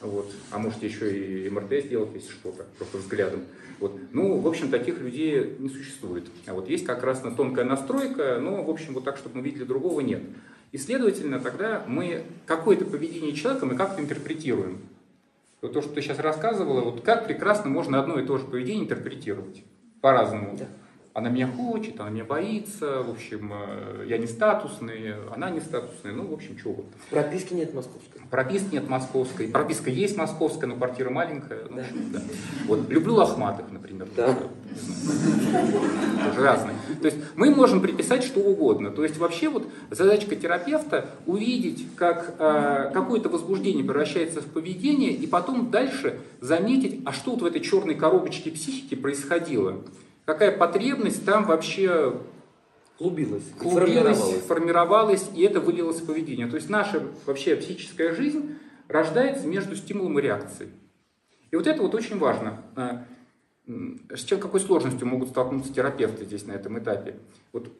вот. 0.00 0.32
а 0.50 0.58
можете 0.58 0.86
еще 0.86 1.46
и 1.46 1.50
МРТ 1.50 1.84
сделать, 1.84 2.10
если 2.14 2.30
что-то, 2.30 2.66
просто 2.78 2.98
взглядом. 2.98 3.40
Вот. 3.80 3.98
Ну, 4.12 4.38
в 4.38 4.46
общем, 4.46 4.70
таких 4.70 5.00
людей 5.00 5.56
не 5.58 5.68
существует. 5.68 6.24
А 6.46 6.54
вот 6.54 6.68
есть 6.68 6.84
как 6.84 7.02
раз 7.02 7.24
на 7.24 7.32
тонкая 7.32 7.64
настройка, 7.64 8.38
но, 8.40 8.62
в 8.62 8.70
общем, 8.70 8.94
вот 8.94 9.04
так, 9.04 9.16
чтобы 9.16 9.38
мы 9.38 9.42
видели 9.42 9.64
другого, 9.64 10.00
нет. 10.00 10.22
И, 10.70 10.78
следовательно, 10.78 11.40
тогда 11.40 11.82
мы 11.88 12.22
какое-то 12.46 12.84
поведение 12.84 13.32
человека 13.32 13.66
мы 13.66 13.76
как-то 13.76 14.00
интерпретируем. 14.00 14.78
Вот 15.60 15.72
то, 15.72 15.82
что 15.82 15.92
ты 15.92 16.00
сейчас 16.00 16.18
рассказывала, 16.20 16.80
вот 16.80 17.02
как 17.02 17.26
прекрасно 17.26 17.70
можно 17.70 18.00
одно 18.00 18.20
и 18.20 18.26
то 18.26 18.38
же 18.38 18.44
поведение 18.44 18.84
интерпретировать 18.84 19.64
по-разному. 20.00 20.56
Да. 20.56 20.66
Она 21.14 21.28
меня 21.28 21.46
хочет, 21.46 22.00
она 22.00 22.08
меня 22.08 22.24
боится, 22.24 23.02
в 23.02 23.10
общем, 23.10 23.52
э, 23.52 24.06
я 24.08 24.16
не 24.16 24.26
статусный, 24.26 25.14
она 25.34 25.50
не 25.50 25.60
статусная, 25.60 26.12
ну, 26.12 26.26
в 26.26 26.32
общем, 26.32 26.56
чего 26.56 26.72
угодно. 26.72 26.92
Прописки 27.10 27.52
нет 27.52 27.74
московской. 27.74 28.22
Прописки 28.30 28.72
нет 28.72 28.88
московской, 28.88 29.48
прописка 29.48 29.90
есть 29.90 30.16
московская, 30.16 30.68
но 30.68 30.76
квартира 30.76 31.10
маленькая. 31.10 31.66
ну, 31.68 31.76
Да. 31.76 31.84
да. 32.14 32.20
Вот, 32.66 32.88
люблю 32.88 33.14
лохматых, 33.14 33.70
например. 33.70 34.08
Да. 34.16 34.34
Тоже 36.24 36.40
разные. 36.40 36.76
То 37.02 37.06
есть 37.06 37.18
мы 37.36 37.54
можем 37.54 37.82
приписать 37.82 38.24
что 38.24 38.40
угодно. 38.40 38.90
То 38.90 39.02
есть 39.02 39.18
вообще 39.18 39.50
вот 39.50 39.68
задачка 39.90 40.34
терапевта 40.34 41.10
увидеть, 41.26 41.84
как 41.94 42.36
э, 42.38 42.90
какое-то 42.94 43.28
возбуждение 43.28 43.84
превращается 43.84 44.40
в 44.40 44.46
поведение, 44.46 45.12
и 45.12 45.26
потом 45.26 45.70
дальше 45.70 46.20
заметить, 46.40 47.02
а 47.04 47.12
что 47.12 47.32
вот 47.32 47.42
в 47.42 47.44
этой 47.44 47.60
черной 47.60 47.96
коробочке 47.96 48.50
психики 48.50 48.94
происходило. 48.94 49.82
Какая 50.24 50.56
потребность 50.56 51.24
там 51.24 51.44
вообще 51.46 52.20
Клубилась. 52.98 53.42
клубилась, 53.58 53.82
формировалась. 54.18 54.42
формировалась, 54.44 55.30
и 55.34 55.42
это 55.42 55.60
вылилось 55.60 56.00
в 56.00 56.06
поведение. 56.06 56.46
То 56.46 56.56
есть 56.56 56.68
наша 56.70 57.02
вообще 57.26 57.56
психическая 57.56 58.14
жизнь 58.14 58.56
рождается 58.88 59.46
между 59.46 59.74
стимулом 59.74 60.18
и 60.18 60.22
реакцией. 60.22 60.70
И 61.50 61.56
вот 61.56 61.66
это 61.66 61.82
вот 61.82 61.94
очень 61.94 62.18
важно. 62.18 62.62
А, 62.76 63.04
С 63.66 64.24
чем, 64.24 64.38
какой 64.40 64.60
сложностью 64.60 65.06
могут 65.06 65.30
столкнуться 65.30 65.72
терапевты 65.72 66.24
здесь 66.24 66.46
на 66.46 66.52
этом 66.52 66.78
этапе? 66.78 67.16
Вот 67.52 67.72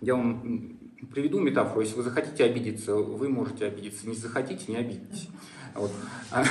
я 0.00 0.14
вам 0.16 0.78
приведу 1.12 1.40
метафору. 1.40 1.80
Если 1.82 1.96
вы 1.96 2.02
захотите 2.02 2.44
обидеться, 2.44 2.94
вы 2.94 3.28
можете 3.28 3.66
обидеться. 3.66 4.08
Не 4.08 4.14
захотите, 4.14 4.64
не 4.72 4.76
обидитесь. 4.78 5.28
Вот. 5.74 5.90
А, 6.32 6.44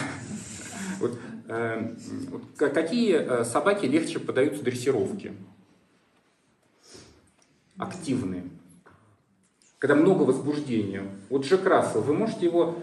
вот, 1.00 1.18
какие 2.57 3.15
э, 3.15 3.43
собаки 3.43 3.85
легче 3.85 4.19
поддаются 4.19 4.63
дрессировке? 4.63 5.33
активные, 7.77 8.43
когда 9.77 9.95
много 9.95 10.23
возбуждения. 10.23 11.03
Вот 11.29 11.45
Джек 11.45 11.65
Рассел, 11.65 12.01
вы 12.01 12.13
можете 12.13 12.45
его, 12.45 12.75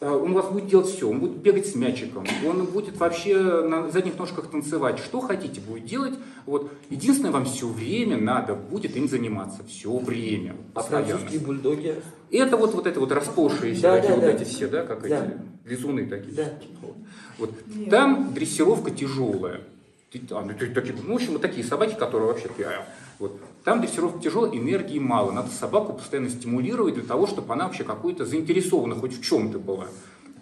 э, 0.00 0.10
он 0.10 0.32
у 0.32 0.34
вас 0.34 0.50
будет 0.52 0.66
делать 0.66 0.88
все, 0.88 1.08
он 1.08 1.20
будет 1.20 1.38
бегать 1.38 1.66
с 1.66 1.74
мячиком, 1.74 2.26
он 2.46 2.66
будет 2.66 2.98
вообще 2.98 3.40
на 3.40 3.90
задних 3.90 4.18
ножках 4.18 4.50
танцевать, 4.50 4.98
что 4.98 5.20
хотите 5.20 5.62
будет 5.62 5.86
делать. 5.86 6.18
Вот. 6.44 6.70
Единственное, 6.90 7.30
вам 7.32 7.46
все 7.46 7.66
время 7.66 8.18
надо 8.18 8.54
будет 8.54 8.94
им 8.94 9.08
заниматься, 9.08 9.64
все 9.64 9.96
время, 9.96 10.54
А 10.74 10.80
постоянно. 10.80 11.06
французские 11.06 11.40
бульдоги? 11.40 11.94
И 12.28 12.36
это 12.36 12.58
вот, 12.58 12.74
вот 12.74 12.86
это 12.86 13.00
вот 13.00 13.10
расползшиеся 13.10 13.80
Да, 13.80 14.00
да, 14.02 14.08
вот 14.10 14.20
да. 14.20 14.32
эти 14.32 14.44
все, 14.44 14.68
да, 14.68 14.84
как 14.84 15.08
Да. 15.08 15.24
эти 15.24 15.38
лизуны 15.66 16.06
такие. 16.06 16.34
Да. 16.34 16.52
Вот. 16.82 16.96
Вот. 17.42 17.90
Там 17.90 18.32
дрессировка 18.32 18.90
тяжелая. 18.90 19.60
А, 20.30 20.42
ну, 20.42 20.52
такие, 20.74 20.94
ну, 21.02 21.12
в 21.12 21.16
общем, 21.16 21.32
вот 21.32 21.42
такие 21.42 21.64
собаки, 21.64 21.94
которые 21.94 22.28
вообще... 22.28 22.48
а, 22.60 22.86
Вот. 23.18 23.40
Там 23.64 23.80
дрессировка 23.80 24.20
тяжелая, 24.20 24.52
энергии 24.52 24.98
мало. 24.98 25.32
Надо 25.32 25.50
собаку 25.50 25.94
постоянно 25.94 26.28
стимулировать 26.28 26.94
для 26.94 27.02
того, 27.02 27.26
чтобы 27.26 27.52
она 27.52 27.66
вообще 27.66 27.82
какой-то 27.82 28.24
заинтересована 28.24 28.94
хоть 28.94 29.18
в 29.18 29.24
чем-то 29.24 29.58
была. 29.58 29.86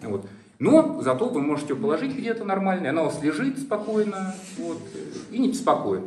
Вот. 0.03 0.25
Но 0.59 1.01
зато 1.01 1.27
вы 1.27 1.41
можете 1.41 1.73
ее 1.73 1.79
положить 1.79 2.15
где-то 2.15 2.43
нормально, 2.43 2.85
и 2.85 2.89
она 2.89 3.01
у 3.01 3.05
вас 3.05 3.19
лежит 3.23 3.57
спокойно 3.57 4.35
вот, 4.59 4.77
и 5.31 5.39
не 5.39 5.49
беспокоит. 5.49 6.03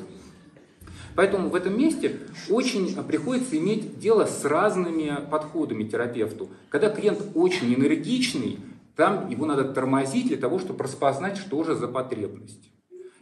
Поэтому 1.16 1.48
в 1.48 1.56
этом 1.56 1.76
месте 1.76 2.20
очень 2.48 2.94
приходится 3.04 3.56
иметь 3.56 3.98
дело 3.98 4.26
с 4.26 4.44
разными 4.44 5.16
подходами 5.28 5.82
терапевту. 5.84 6.50
Когда 6.68 6.88
клиент 6.90 7.20
очень 7.34 7.74
энергичный, 7.74 8.60
там 8.96 9.28
его 9.28 9.46
надо 9.46 9.64
тормозить 9.64 10.28
для 10.28 10.36
того, 10.36 10.58
чтобы 10.58 10.84
распознать, 10.84 11.36
что 11.36 11.64
же 11.64 11.74
за 11.74 11.88
потребность. 11.88 12.70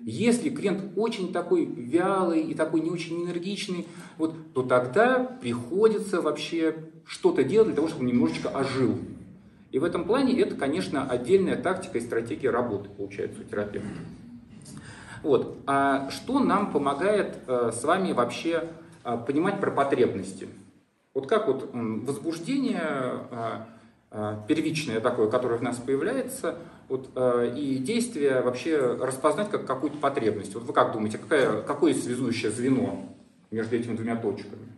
Если 0.00 0.50
клиент 0.50 0.92
очень 0.96 1.32
такой 1.32 1.64
вялый 1.64 2.42
и 2.42 2.54
такой 2.54 2.80
не 2.80 2.90
очень 2.90 3.24
энергичный, 3.24 3.86
вот, 4.18 4.34
то 4.52 4.62
тогда 4.64 5.20
приходится 5.40 6.20
вообще 6.20 6.74
что-то 7.06 7.44
делать 7.44 7.68
для 7.68 7.76
того, 7.76 7.88
чтобы 7.88 8.02
он 8.02 8.08
немножечко 8.08 8.48
ожил. 8.48 8.98
И 9.70 9.78
в 9.78 9.84
этом 9.84 10.04
плане 10.04 10.38
это, 10.40 10.56
конечно, 10.56 11.08
отдельная 11.08 11.56
тактика 11.56 11.98
и 11.98 12.00
стратегия 12.00 12.50
работы, 12.50 12.90
получается, 12.90 13.40
у 13.40 13.44
терапевта. 13.44 13.88
Вот. 15.22 15.58
А 15.66 16.10
что 16.10 16.40
нам 16.40 16.72
помогает 16.72 17.38
э, 17.46 17.70
с 17.72 17.84
вами 17.84 18.12
вообще 18.12 18.68
э, 19.04 19.16
понимать 19.24 19.60
про 19.60 19.70
потребности? 19.70 20.48
Вот 21.14 21.28
как 21.28 21.46
вот 21.46 21.70
возбуждение 21.72 22.82
э, 22.82 23.18
э, 23.30 23.64
первичное 24.48 25.00
такое, 25.00 25.30
которое 25.30 25.58
в 25.58 25.62
нас 25.62 25.78
появляется, 25.78 26.58
вот, 26.88 27.08
э, 27.14 27.54
и 27.56 27.78
действие 27.78 28.42
вообще 28.42 28.76
распознать 28.78 29.50
как 29.50 29.66
какую-то 29.66 29.96
потребность. 29.98 30.54
Вот 30.54 30.64
вы 30.64 30.72
как 30.72 30.92
думаете, 30.92 31.18
какая, 31.18 31.62
какое 31.62 31.94
связующее 31.94 32.50
звено 32.50 33.08
между 33.50 33.76
этими 33.76 33.96
двумя 33.96 34.16
точками? 34.16 34.68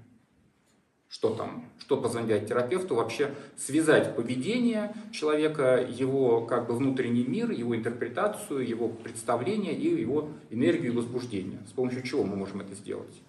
Что 1.09 1.31
там? 1.31 1.65
Что 1.79 1.97
позволяет 1.97 2.49
терапевту 2.49 2.97
вообще 2.97 3.35
связать 3.57 4.17
поведение 4.17 4.95
человека, 5.13 5.85
его 5.89 6.45
как 6.45 6.67
бы 6.67 6.75
внутренний 6.75 7.25
мир, 7.25 7.51
его 7.51 7.77
интерпретацию, 7.77 8.67
его 8.67 8.89
представление 8.89 9.75
и 9.75 10.01
его 10.01 10.29
энергию 10.51 10.93
и 10.93 10.97
возбуждение? 10.97 11.59
С 11.69 11.73
помощью 11.73 12.03
чего 12.03 12.25
мы 12.25 12.37
можем 12.37 12.61
это 12.63 12.75
сделать? 12.75 13.23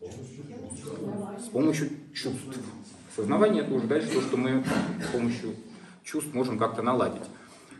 С 0.00 1.48
помощью 1.52 1.90
чувств. 2.14 2.58
Сознавание 3.20 3.62
это 3.62 3.74
уже 3.74 3.86
дальше 3.86 4.08
то, 4.14 4.22
что 4.22 4.38
мы 4.38 4.64
с 5.06 5.12
помощью 5.12 5.54
чувств 6.04 6.32
можем 6.32 6.58
как-то 6.58 6.80
наладить. 6.80 7.20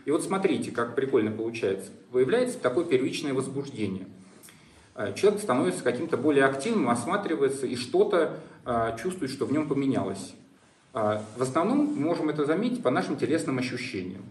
И 0.05 0.11
вот 0.11 0.23
смотрите, 0.23 0.71
как 0.71 0.95
прикольно 0.95 1.31
получается. 1.31 1.91
Выявляется 2.11 2.59
такое 2.59 2.85
первичное 2.85 3.33
возбуждение. 3.33 4.07
э, 4.97 5.15
человек 5.15 5.41
становится 5.41 5.83
каким-то 5.83 6.19
более 6.19 6.45
активным, 6.45 6.91
осматривается 6.91 7.67
и 7.67 7.75
что-то 7.75 8.39
э, 8.67 8.99
чувствует, 9.03 9.33
что 9.33 9.47
в 9.47 9.53
нем 9.53 9.67
поменялось. 9.67 10.35
Э, 10.93 11.23
в 11.39 11.41
основном 11.41 11.87
мы 11.87 12.09
можем 12.09 12.29
это 12.29 12.45
заметить 12.45 12.83
по 12.83 12.91
нашим 12.91 13.17
телесным 13.17 13.57
ощущениям. 13.57 14.25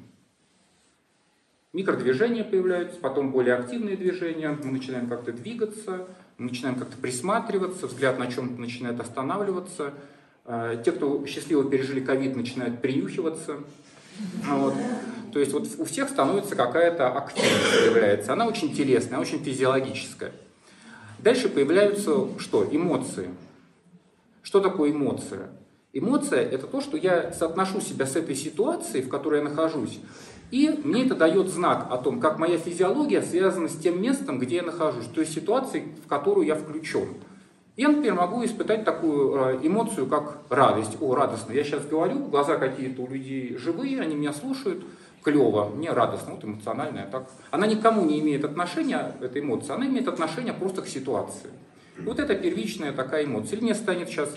Микродвижения 1.74 2.44
появляются, 2.44 3.00
потом 3.00 3.32
более 3.32 3.56
активные 3.56 3.98
движения, 3.98 4.56
мы 4.64 4.74
начинаем 4.74 5.08
как-то 5.08 5.34
двигаться, 5.34 6.08
мы 6.38 6.50
начинаем 6.50 6.76
как-то 6.76 6.98
присматриваться, 6.98 7.88
взгляд 7.88 8.20
на 8.20 8.28
чем-то 8.28 8.62
начинает 8.62 9.00
останавливаться. 9.00 9.96
Э, 10.52 10.82
те, 10.84 10.92
кто 10.92 11.24
счастливо 11.28 11.70
пережили 11.70 12.00
ковид, 12.00 12.36
начинают 12.36 12.82
принюхиваться. 12.82 13.58
Вот. 14.48 14.74
То 15.32 15.40
есть 15.40 15.54
вот 15.54 15.68
у 15.78 15.86
всех 15.86 16.10
становится 16.10 16.56
какая-то 16.56 17.08
активность 17.08 17.80
появляется. 17.80 18.34
Она 18.34 18.48
очень 18.48 18.74
телесная, 18.74 19.20
очень 19.20 19.38
физиологическая. 19.44 20.32
Дальше 21.20 21.50
появляются 21.50 22.28
что? 22.40 22.68
Эмоции. 22.70 23.30
Что 24.42 24.60
такое 24.60 24.92
эмоция? 24.92 25.52
Эмоция– 25.94 26.40
это 26.52 26.66
то, 26.66 26.82
что 26.82 26.98
я 26.98 27.32
соотношу 27.32 27.80
себя 27.80 28.08
с 28.08 28.16
этой 28.16 28.36
ситуацией, 28.36 29.04
в 29.04 29.10
которой 29.10 29.44
я 29.44 29.48
нахожусь, 29.48 30.00
и 30.50 30.70
мне 30.84 31.06
это 31.06 31.14
дает 31.14 31.50
знак 31.50 31.88
о 31.92 31.98
том, 31.98 32.20
как 32.20 32.40
моя 32.40 32.58
физиология 32.58 33.22
связана 33.22 33.70
с 33.70 33.76
тем 33.76 34.02
местом, 34.02 34.40
где 34.40 34.58
я 34.58 34.64
нахожусь, 34.64 35.06
то 35.14 35.22
есть 35.22 35.34
ситуацией, 35.34 35.90
в 36.04 36.08
которую 36.08 36.48
я 36.48 36.56
включен. 36.56 37.10
Я, 37.80 37.88
например, 37.88 38.16
могу 38.16 38.44
испытать 38.44 38.84
такую 38.84 39.36
э, 39.36 39.60
эмоцию, 39.64 40.06
как 40.08 40.40
радость. 40.50 40.98
О, 41.00 41.16
радостно. 41.16 41.54
Я 41.54 41.64
сейчас 41.64 41.86
говорю, 41.86 42.26
глаза 42.26 42.58
какие-то 42.58 43.04
у 43.04 43.08
людей 43.08 43.56
живые, 43.56 44.02
они 44.02 44.16
меня 44.16 44.34
слушают, 44.34 44.84
клево, 45.24 45.70
мне 45.70 45.90
радостно, 45.94 46.34
вот 46.34 46.44
эмоциональная. 46.44 47.06
Так. 47.10 47.30
Она 47.52 47.68
никому 47.68 48.04
не 48.04 48.20
имеет 48.20 48.44
отношения, 48.44 49.16
эта 49.22 49.40
эмоция, 49.40 49.78
она 49.78 49.88
имеет 49.88 50.10
отношение 50.10 50.52
просто 50.52 50.82
к 50.82 50.90
ситуации. 50.90 51.52
Вот 52.00 52.20
это 52.20 52.36
первичная 52.36 52.92
такая 52.92 53.24
эмоция. 53.24 53.56
Или 53.56 53.64
мне 53.64 53.76
станет 53.76 54.10
сейчас, 54.10 54.36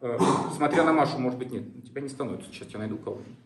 э, 0.00 0.18
смотря 0.56 0.82
на 0.82 0.92
Машу, 0.92 1.16
может 1.18 1.38
быть, 1.38 1.52
нет, 1.52 1.62
тебя 1.84 2.00
не 2.00 2.08
становится, 2.08 2.50
сейчас 2.50 2.70
я 2.72 2.80
найду 2.80 2.96
кого-нибудь. 2.96 3.36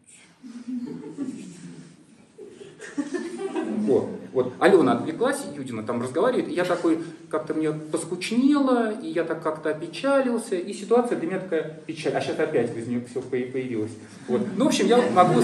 Вот, 3.86 4.08
вот. 4.32 4.52
Алена 4.60 4.92
отвлеклась, 4.92 5.44
Юдина 5.54 5.82
там 5.82 6.00
разговаривает, 6.00 6.48
и 6.48 6.54
я 6.54 6.64
такой, 6.64 7.00
как-то 7.30 7.54
мне 7.54 7.72
поскучнело, 7.72 8.92
и 8.92 9.08
я 9.08 9.24
так 9.24 9.42
как-то 9.42 9.70
опечалился, 9.70 10.56
и 10.56 10.72
ситуация 10.72 11.18
для 11.18 11.28
меня 11.28 11.40
такая 11.40 11.80
печаль. 11.86 12.14
А 12.14 12.20
сейчас 12.20 12.38
опять 12.38 12.76
из 12.76 12.86
нее 12.86 13.04
все 13.08 13.20
появилось. 13.20 13.92
Вот. 14.28 14.40
Ну, 14.56 14.64
в 14.64 14.68
общем, 14.68 14.86
я 14.86 14.98
могу 15.10 15.42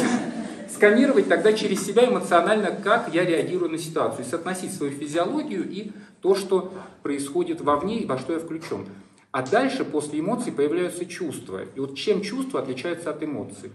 сканировать 0.72 1.28
тогда 1.28 1.52
через 1.52 1.84
себя 1.84 2.08
эмоционально, 2.08 2.70
как 2.70 3.12
я 3.12 3.24
реагирую 3.24 3.70
на 3.70 3.78
ситуацию, 3.78 4.24
и 4.24 4.28
соотносить 4.28 4.72
свою 4.72 4.92
физиологию 4.92 5.68
и 5.68 5.92
то, 6.22 6.34
что 6.34 6.72
происходит 7.02 7.60
вовне, 7.60 8.00
и 8.00 8.06
во 8.06 8.18
что 8.18 8.32
я 8.32 8.38
включен. 8.38 8.86
А 9.32 9.42
дальше, 9.42 9.84
после 9.84 10.20
эмоций, 10.20 10.52
появляются 10.52 11.04
чувства. 11.04 11.60
И 11.74 11.80
вот 11.80 11.96
чем 11.96 12.22
чувства 12.22 12.60
отличаются 12.60 13.10
от 13.10 13.22
эмоций? 13.22 13.70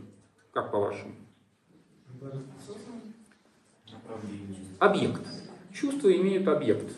Как 0.51 0.71
по-вашему? 0.71 1.13
Объект. 4.79 5.21
Чувства 5.73 6.15
имеют 6.15 6.47
объект. 6.47 6.91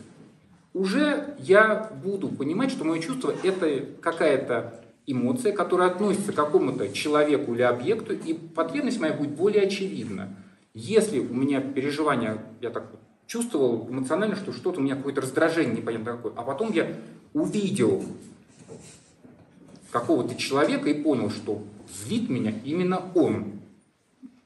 Уже 0.74 1.36
я 1.40 1.92
буду 2.04 2.30
понимать, 2.30 2.72
что 2.72 2.84
мое 2.84 3.02
чувство 3.02 3.34
это 3.44 3.86
какая-то 4.02 4.84
эмоция, 5.08 5.54
которая 5.54 5.90
относится 5.90 6.34
к 6.34 6.36
какому-то 6.36 6.90
человеку 6.90 7.56
или 7.56 7.62
объекту, 7.64 8.14
и 8.14 8.34
потребность 8.34 9.00
моя 9.00 9.14
будет 9.14 9.32
более 9.32 9.64
очевидна. 9.64 10.36
Если 10.74 11.20
у 11.20 11.34
меня 11.34 11.62
переживание, 11.62 12.38
я 12.62 12.70
так 12.70 12.92
чувствовал 13.26 13.88
эмоционально, 13.90 14.36
что 14.36 14.54
что-то 14.54 14.80
у 14.80 14.84
меня 14.84 14.96
какое-то 14.96 15.22
раздражение 15.22 15.78
непонятно 15.78 16.14
какое, 16.14 16.34
а 16.36 16.44
потом 16.44 16.72
я 16.72 16.94
увидел 17.34 18.04
какого-то 19.92 20.36
человека 20.36 20.90
и 20.90 21.02
понял, 21.02 21.30
что 21.30 21.64
злит 21.92 22.30
меня 22.30 22.54
именно 22.64 23.02
он. 23.16 23.57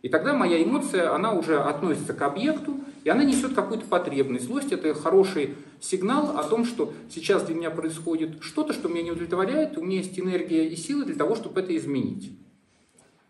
И 0.01 0.09
тогда 0.09 0.33
моя 0.33 0.63
эмоция, 0.63 1.13
она 1.13 1.31
уже 1.33 1.59
относится 1.59 2.13
к 2.13 2.21
объекту, 2.23 2.79
и 3.03 3.09
она 3.09 3.23
несет 3.23 3.53
какую-то 3.53 3.85
потребность. 3.85 4.45
Злость– 4.45 4.71
это 4.73 4.93
хороший 4.93 5.55
сигнал 5.79 6.37
о 6.37 6.43
том, 6.43 6.65
что 6.65 6.93
сейчас 7.09 7.43
для 7.43 7.55
меня 7.55 7.69
происходит 7.69 8.41
что-то, 8.41 8.73
что 8.73 8.89
меня 8.89 9.03
не 9.03 9.11
удовлетворяет, 9.11 9.77
у 9.77 9.83
меня 9.83 9.97
есть 9.97 10.19
энергия 10.19 10.67
и 10.67 10.75
силы 10.75 11.05
для 11.05 11.15
того, 11.15 11.35
чтобы 11.35 11.61
это 11.61 11.75
изменить. 11.77 12.31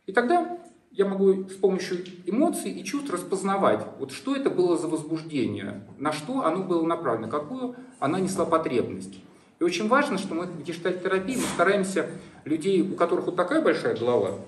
И 0.05 0.13
тогда 0.13 0.59
я 0.91 1.05
могу 1.05 1.49
с 1.49 1.55
помощью 1.55 1.99
эмоций 2.25 2.71
и 2.71 2.83
чувств 2.83 3.11
распознавать, 3.11 3.85
вот 3.99 4.11
что 4.11 4.35
это 4.35 4.49
было 4.49 4.77
за 4.77 4.87
возбуждение, 4.87 5.83
на 5.97 6.11
что 6.11 6.45
оно 6.45 6.63
было 6.63 6.85
направлено, 6.85 7.29
какую 7.29 7.75
она 7.99 8.19
несла 8.19 8.45
потребность. 8.45 9.19
И 9.59 9.63
очень 9.63 9.87
важно, 9.87 10.17
что 10.17 10.35
мы 10.35 10.47
в 10.47 10.63
гештальт-терапии 10.63 11.35
мы 11.35 11.43
стараемся 11.53 12.09
людей, 12.43 12.81
у 12.81 12.95
которых 12.95 13.25
вот 13.25 13.35
такая 13.35 13.61
большая 13.61 13.95
голова, 13.95 14.39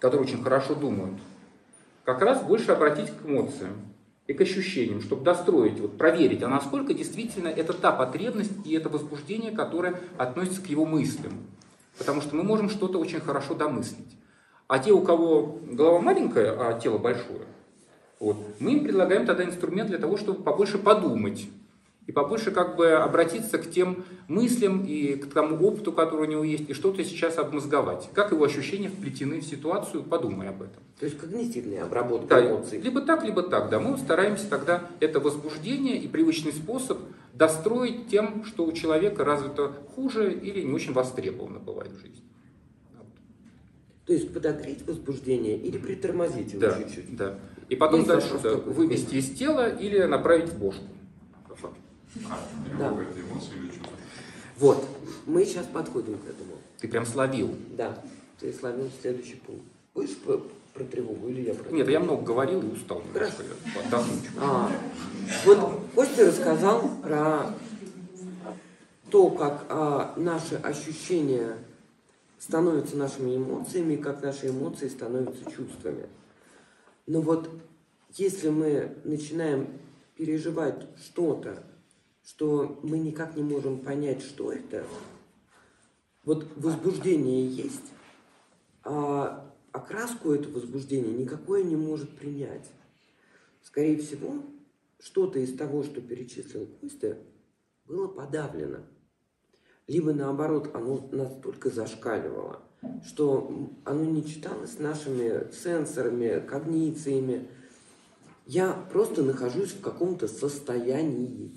которые 0.00 0.26
очень 0.26 0.42
хорошо 0.42 0.74
думают, 0.74 1.18
как 2.04 2.22
раз 2.22 2.42
больше 2.42 2.72
обратить 2.72 3.10
к 3.10 3.26
эмоциям 3.26 3.76
и 4.26 4.32
к 4.32 4.40
ощущениям, 4.40 5.00
чтобы 5.00 5.24
достроить, 5.24 5.80
вот, 5.80 5.98
проверить, 5.98 6.42
а 6.42 6.48
насколько 6.48 6.94
действительно 6.94 7.48
это 7.48 7.72
та 7.72 7.92
потребность 7.92 8.52
и 8.64 8.74
это 8.74 8.88
возбуждение, 8.88 9.52
которое 9.52 10.00
относится 10.16 10.62
к 10.62 10.66
его 10.66 10.84
мыслям. 10.84 11.32
Потому 11.98 12.20
что 12.20 12.36
мы 12.36 12.44
можем 12.44 12.70
что-то 12.70 12.98
очень 12.98 13.20
хорошо 13.20 13.54
домыслить. 13.54 14.16
А 14.68 14.78
те, 14.78 14.92
у 14.92 15.00
кого 15.00 15.58
голова 15.64 16.00
маленькая, 16.00 16.54
а 16.58 16.78
тело 16.78 16.98
большое, 16.98 17.46
вот, 18.20 18.36
мы 18.60 18.72
им 18.72 18.84
предлагаем 18.84 19.26
тогда 19.26 19.44
инструмент 19.44 19.88
для 19.88 19.98
того, 19.98 20.16
чтобы 20.16 20.42
побольше 20.42 20.78
подумать 20.78 21.48
и 22.08 22.12
побольше 22.12 22.50
как 22.52 22.74
бы 22.76 22.92
обратиться 22.92 23.58
к 23.58 23.70
тем 23.70 24.02
мыслям 24.28 24.82
и 24.86 25.14
к 25.16 25.30
тому 25.30 25.62
опыту, 25.64 25.92
который 25.92 26.22
у 26.22 26.30
него 26.30 26.42
есть, 26.42 26.68
и 26.70 26.72
что-то 26.72 27.04
сейчас 27.04 27.36
обмозговать. 27.36 28.08
Как 28.14 28.32
его 28.32 28.44
ощущения 28.44 28.88
вплетены 28.88 29.40
в 29.40 29.44
ситуацию, 29.44 30.02
подумай 30.02 30.48
об 30.48 30.62
этом. 30.62 30.82
То 30.98 31.04
есть 31.04 31.18
когнитивная 31.18 31.84
обработка 31.84 32.28
Да, 32.36 32.46
эмоций. 32.50 32.80
либо 32.80 33.02
так, 33.02 33.24
либо 33.24 33.42
так, 33.42 33.68
да. 33.68 33.78
Мы 33.78 33.98
стараемся 33.98 34.48
тогда 34.48 34.88
это 35.00 35.20
возбуждение 35.20 35.98
и 35.98 36.08
привычный 36.08 36.52
способ 36.52 36.98
достроить 37.34 38.08
тем, 38.08 38.42
что 38.46 38.64
у 38.64 38.72
человека 38.72 39.22
развито 39.22 39.72
хуже 39.94 40.32
или 40.32 40.62
не 40.62 40.72
очень 40.72 40.94
востребовано 40.94 41.58
бывает 41.58 41.92
в 41.92 42.00
жизни. 42.00 42.22
То 44.06 44.14
есть 44.14 44.32
подогреть 44.32 44.86
возбуждение 44.86 45.58
или 45.58 45.76
притормозить 45.76 46.52
его 46.54 46.62
Да, 46.62 46.78
чуть-чуть. 46.78 47.14
да. 47.14 47.38
И 47.68 47.76
потом 47.76 47.98
Есть 48.00 48.08
дальше 48.08 48.38
да, 48.42 48.54
вывести 48.54 49.16
из 49.16 49.30
тела 49.32 49.68
или 49.68 50.02
направить 50.04 50.48
в 50.48 50.58
бошку. 50.58 50.84
А, 52.30 52.48
тревога 52.76 53.02
это 53.02 53.20
эмоции 53.20 53.56
или 53.56 53.68
чувства? 53.68 53.96
Вот, 54.58 54.88
мы 55.26 55.44
сейчас 55.44 55.66
подходим 55.66 56.18
к 56.18 56.24
этому. 56.28 56.56
Ты 56.78 56.88
прям 56.88 57.06
словил. 57.06 57.54
Да, 57.76 58.02
ты 58.40 58.52
словил 58.52 58.90
следующий 59.00 59.36
пункт. 59.36 59.64
Будешь 59.94 60.16
про, 60.18 60.40
про 60.74 60.84
тревогу 60.84 61.28
или 61.28 61.42
я 61.42 61.54
про 61.54 61.70
Нет, 61.70 61.78
я 61.80 61.84
тревогу? 61.84 62.04
много 62.04 62.26
говорил 62.26 62.60
и 62.62 62.72
устал 62.72 63.02
чуть. 63.12 64.30
А, 64.40 64.70
вот 65.44 65.80
Костя 65.94 66.26
рассказал 66.26 66.88
про 67.02 67.54
то, 69.10 69.30
как 69.30 69.66
а, 69.68 70.14
наши 70.16 70.56
ощущения 70.56 71.56
становятся 72.38 72.96
нашими 72.96 73.36
эмоциями, 73.36 73.94
и 73.94 73.96
как 73.96 74.22
наши 74.22 74.48
эмоции 74.48 74.88
становятся 74.88 75.44
чувствами. 75.50 76.06
Но 77.06 77.20
вот 77.20 77.50
если 78.14 78.48
мы 78.48 78.94
начинаем 79.04 79.66
переживать 80.16 80.86
что-то, 81.02 81.62
что 82.28 82.78
мы 82.82 82.98
никак 82.98 83.36
не 83.36 83.42
можем 83.42 83.78
понять, 83.78 84.20
что 84.22 84.52
это, 84.52 84.84
вот 86.24 86.46
возбуждение 86.56 87.48
есть, 87.48 87.90
а 88.84 89.50
окраску 89.72 90.32
этого 90.32 90.54
возбуждения 90.54 91.12
никакое 91.12 91.62
не 91.62 91.74
может 91.74 92.14
принять. 92.18 92.70
Скорее 93.62 93.96
всего, 93.96 94.42
что-то 95.00 95.38
из 95.38 95.56
того, 95.56 95.82
что 95.82 96.02
перечислил 96.02 96.66
Костя, 96.80 97.16
было 97.86 98.08
подавлено. 98.08 98.80
Либо 99.86 100.12
наоборот, 100.12 100.74
оно 100.74 101.08
настолько 101.10 101.70
зашкаливало, 101.70 102.60
что 103.06 103.70
оно 103.86 104.04
не 104.04 104.22
читалось 104.22 104.78
нашими 104.78 105.50
сенсорами, 105.50 106.46
когнициями. 106.46 107.48
Я 108.44 108.72
просто 108.92 109.22
нахожусь 109.22 109.72
в 109.72 109.80
каком-то 109.80 110.28
состоянии. 110.28 111.56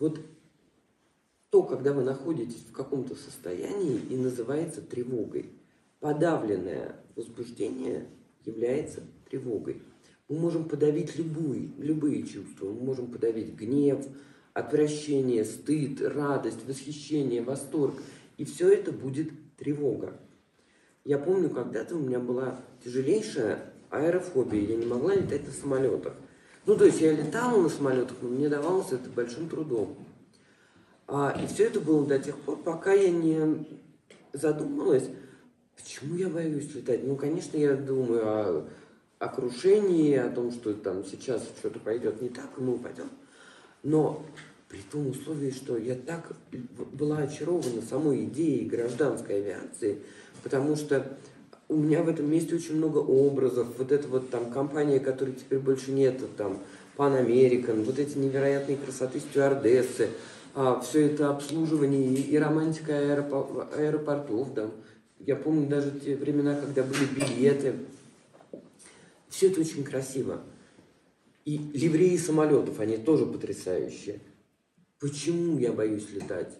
Вот 0.00 0.18
то, 1.50 1.62
когда 1.62 1.92
вы 1.92 2.02
находитесь 2.02 2.64
в 2.68 2.72
каком-то 2.72 3.14
состоянии 3.14 4.00
и 4.08 4.16
называется 4.16 4.80
тревогой. 4.80 5.50
Подавленное 6.00 6.96
возбуждение 7.14 8.08
является 8.44 9.02
тревогой. 9.28 9.82
Мы 10.28 10.38
можем 10.38 10.68
подавить 10.68 11.16
любые, 11.18 11.68
любые 11.76 12.22
чувства. 12.22 12.66
Мы 12.66 12.80
можем 12.80 13.10
подавить 13.10 13.54
гнев, 13.54 14.06
отвращение, 14.54 15.44
стыд, 15.44 16.00
радость, 16.00 16.66
восхищение, 16.66 17.42
восторг. 17.42 17.94
И 18.38 18.44
все 18.44 18.72
это 18.72 18.92
будет 18.92 19.30
тревога. 19.58 20.18
Я 21.04 21.18
помню, 21.18 21.50
когда-то 21.50 21.96
у 21.96 22.00
меня 22.00 22.20
была 22.20 22.58
тяжелейшая 22.82 23.72
аэрофобия. 23.90 24.62
Я 24.62 24.76
не 24.76 24.86
могла 24.86 25.14
летать 25.14 25.44
на 25.46 25.52
самолетах. 25.52 26.14
Ну, 26.66 26.76
то 26.76 26.84
есть 26.84 27.00
я 27.00 27.12
летала 27.12 27.60
на 27.60 27.68
самолетах, 27.68 28.16
но 28.20 28.28
мне 28.28 28.48
давалось 28.48 28.92
это 28.92 29.08
большим 29.10 29.48
трудом. 29.48 29.96
А, 31.08 31.36
и 31.42 31.46
все 31.46 31.64
это 31.64 31.80
было 31.80 32.06
до 32.06 32.18
тех 32.18 32.36
пор, 32.36 32.58
пока 32.58 32.92
я 32.92 33.10
не 33.10 33.66
задумалась, 34.32 35.08
почему 35.76 36.16
я 36.16 36.28
боюсь 36.28 36.72
летать. 36.74 37.04
Ну, 37.04 37.16
конечно, 37.16 37.56
я 37.56 37.74
думаю 37.74 38.22
о, 38.24 38.68
о 39.18 39.28
крушении, 39.28 40.14
о 40.14 40.30
том, 40.30 40.52
что 40.52 40.74
там 40.74 41.04
сейчас 41.04 41.42
что-то 41.58 41.80
пойдет 41.80 42.20
не 42.22 42.28
так, 42.28 42.50
и 42.56 42.60
мы 42.60 42.74
упадем. 42.74 43.10
Но 43.82 44.24
при 44.68 44.82
том 44.82 45.08
условии, 45.08 45.50
что 45.50 45.76
я 45.76 45.96
так 45.96 46.36
была 46.92 47.18
очарована 47.18 47.82
самой 47.82 48.24
идеей 48.26 48.68
гражданской 48.68 49.36
авиации, 49.36 50.02
потому 50.44 50.76
что 50.76 51.18
у 51.70 51.76
меня 51.76 52.02
в 52.02 52.08
этом 52.08 52.28
месте 52.30 52.56
очень 52.56 52.76
много 52.76 52.98
образов. 52.98 53.68
Вот 53.78 53.92
эта 53.92 54.08
вот 54.08 54.28
там 54.28 54.50
компания, 54.50 54.98
которой 54.98 55.32
теперь 55.32 55.60
больше 55.60 55.92
нет, 55.92 56.20
там 56.36 56.58
Pan 56.96 57.24
American, 57.24 57.84
вот 57.84 57.98
эти 57.98 58.18
невероятные 58.18 58.76
красоты 58.76 59.20
стюардессы, 59.20 60.08
а, 60.54 60.80
все 60.80 61.06
это 61.06 61.30
обслуживание 61.30 62.12
и, 62.12 62.22
и 62.22 62.36
романтика 62.36 62.92
аэропо- 62.92 63.72
аэропортов, 63.72 64.52
да. 64.52 64.70
Я 65.20 65.36
помню 65.36 65.68
даже 65.68 65.92
те 65.92 66.16
времена, 66.16 66.60
когда 66.60 66.82
были 66.82 67.04
билеты. 67.04 67.74
Все 69.28 69.48
это 69.48 69.60
очень 69.60 69.84
красиво. 69.84 70.40
И 71.44 71.58
ливреи 71.72 72.16
самолетов, 72.16 72.80
они 72.80 72.96
тоже 72.96 73.26
потрясающие. 73.26 74.20
Почему 74.98 75.58
я 75.58 75.72
боюсь 75.72 76.10
летать? 76.10 76.58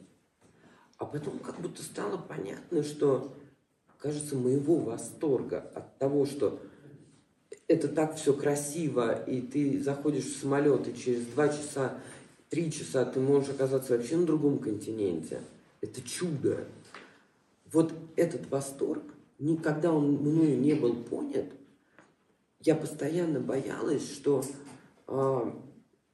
А 0.99 1.05
потом 1.05 1.39
как 1.41 1.61
будто 1.61 1.83
стало 1.83 2.17
понятно, 2.17 2.83
что, 2.85 3.33
кажется, 4.01 4.35
моего 4.35 4.77
восторга 4.77 5.71
от 5.75 5.99
того, 5.99 6.27
что 6.27 6.59
это 7.69 7.89
так 7.89 8.17
все 8.17 8.33
красиво, 8.33 9.13
и 9.25 9.41
ты 9.41 9.81
заходишь 9.81 10.25
в 10.25 10.41
самолет, 10.41 10.89
и 10.89 10.97
через 10.97 11.25
два 11.27 11.49
часа, 11.49 11.99
три 12.49 12.73
часа 12.73 13.05
ты 13.05 13.21
можешь 13.21 13.51
оказаться 13.51 13.97
вообще 13.97 14.17
на 14.17 14.27
другом 14.27 14.59
континенте. 14.59 15.41
Это 15.81 16.03
чудо. 16.03 16.65
Вот 17.73 17.93
этот 18.17 18.51
восторг, 18.51 19.05
никогда 19.39 19.93
он 19.93 20.15
мною 20.15 20.59
не 20.59 20.75
был 20.75 20.95
понят, 20.97 21.47
я 22.63 22.75
постоянно 22.75 23.41
боялась, 23.41 24.11
что 24.13 24.43
а, 25.07 25.57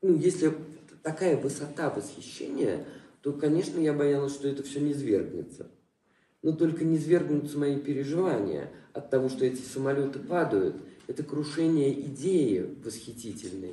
ну, 0.03 0.14
если 0.16 0.55
такая 1.03 1.37
высота 1.37 1.91
восхищения, 1.91 2.87
то, 3.22 3.32
конечно, 3.32 3.80
я 3.80 3.93
боялась, 3.93 4.34
что 4.34 4.47
это 4.49 4.62
все 4.62 4.80
не 4.80 4.95
свергнется. 4.95 5.70
Но 6.47 6.53
только 6.53 6.84
не 6.84 6.97
свергнутся 6.97 7.59
мои 7.59 7.76
переживания 7.76 8.70
от 8.92 9.11
того, 9.11 9.28
что 9.28 9.44
эти 9.44 9.61
самолеты 9.61 10.20
падают. 10.20 10.76
Это 11.09 11.24
крушение 11.24 12.01
идеи 12.03 12.70
восхитительной. 12.84 13.72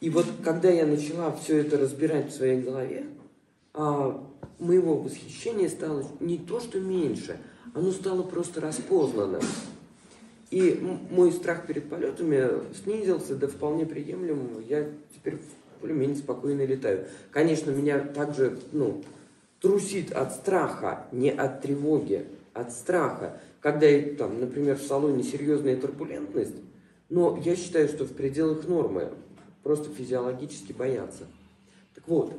И 0.00 0.08
вот 0.08 0.24
когда 0.42 0.70
я 0.70 0.86
начала 0.86 1.30
все 1.36 1.58
это 1.58 1.76
разбирать 1.76 2.30
в 2.32 2.34
своей 2.34 2.62
голове, 2.62 3.04
а, 3.74 4.26
моего 4.58 4.96
восхищения 4.96 5.68
стало 5.68 6.06
не 6.20 6.38
то, 6.38 6.58
что 6.58 6.80
меньше, 6.80 7.36
оно 7.74 7.92
стало 7.92 8.22
просто 8.22 8.62
распознано. 8.62 9.38
И 10.50 10.82
мой 11.10 11.32
страх 11.32 11.66
перед 11.66 11.90
полетами 11.90 12.48
снизился 12.82 13.36
до 13.36 13.46
вполне 13.46 13.84
приемлемого. 13.84 14.60
Я 14.66 14.88
теперь 15.14 15.36
более-менее 15.82 16.16
спокойно 16.16 16.64
летаю. 16.64 17.04
Конечно, 17.30 17.70
меня 17.72 18.00
также, 18.00 18.58
ну, 18.72 19.02
трусит 19.60 20.12
от 20.12 20.32
страха, 20.32 21.06
не 21.12 21.30
от 21.30 21.62
тревоги, 21.62 22.26
от 22.54 22.72
страха. 22.72 23.40
Когда, 23.60 23.86
там, 24.16 24.40
например, 24.40 24.76
в 24.76 24.82
салоне 24.82 25.22
серьезная 25.22 25.76
турбулентность, 25.76 26.56
но 27.08 27.40
я 27.44 27.56
считаю, 27.56 27.88
что 27.88 28.04
в 28.04 28.12
пределах 28.12 28.66
нормы, 28.66 29.12
просто 29.62 29.90
физиологически 29.90 30.72
бояться. 30.72 31.24
Так 31.94 32.06
вот, 32.06 32.32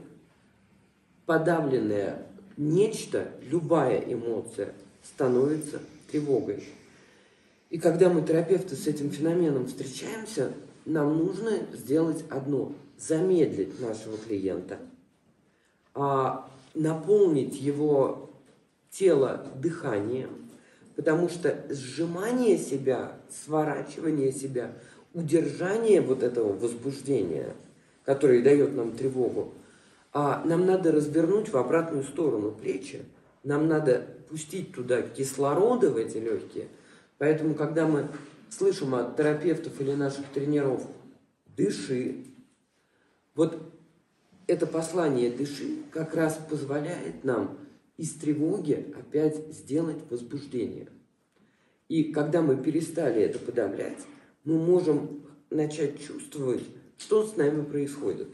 подавленное 1.26 2.26
нечто, 2.58 3.32
любая 3.42 4.00
эмоция, 4.00 4.74
становится 5.04 5.80
тревогой. 6.12 6.64
И 7.70 7.78
когда 7.78 8.10
мы, 8.10 8.22
терапевты, 8.22 8.76
с 8.76 8.88
этим 8.88 9.12
феноменом 9.12 9.68
встречаемся, 9.68 10.54
нам 10.86 11.18
нужно 11.18 11.60
сделать 11.74 12.24
одно– 12.30 12.74
замедлить 12.98 13.80
нашего 13.80 14.18
клиента, 14.18 14.78
а 15.94 16.50
наполнить 16.74 17.60
его 17.60 18.30
тело 18.92 19.46
дыханием, 19.56 20.30
потому 20.96 21.30
что 21.30 21.66
сжимание 21.70 22.58
себя, 22.58 23.14
сворачивание 23.30 24.32
себя, 24.32 24.72
удержание 25.14 26.02
вот 26.02 26.24
этого 26.24 26.54
возбуждения, 26.54 27.54
которое 28.06 28.42
дает 28.42 28.76
нам 28.76 28.92
тревогу, 28.92 29.54
а 30.12 30.44
нам 30.46 30.66
надо 30.66 30.92
развернуть 30.92 31.50
в 31.50 31.58
обратную 31.58 32.04
сторону 32.04 32.52
плечи, 32.52 33.04
нам 33.44 33.68
надо 33.68 34.08
пустить 34.30 34.74
туда 34.74 35.02
кислорода 35.02 35.90
в 35.90 35.98
эти 35.98 36.18
легкие. 36.18 36.68
Поэтому, 37.18 37.54
когда 37.54 37.88
мы 37.88 38.08
слышим 38.50 38.96
от 38.96 39.16
терапевтов 39.18 39.80
или 39.80 39.94
наших 39.94 40.26
тренеров 40.28 40.82
«дыши», 41.56 42.26
вот 43.36 43.58
это 44.50 44.66
послание 44.66 45.30
«дыши» 45.30 45.84
как 45.91 46.16
раз 46.16 46.39
позволяет 46.50 47.24
нам 47.24 47.60
из 47.97 48.14
тревоги 48.14 48.93
опять 48.97 49.54
сделать 49.54 50.00
возбуждение. 50.10 50.88
И 51.88 52.12
когда 52.12 52.41
мы 52.41 52.58
перестали 52.58 53.22
это 53.22 53.38
подавлять, 53.38 54.00
мы 54.43 54.58
можем 54.58 55.24
начать 55.52 56.02
чувствовать, 56.02 56.64
что 56.97 57.28
с 57.28 57.36
нами 57.36 57.64
происходит. 57.64 58.30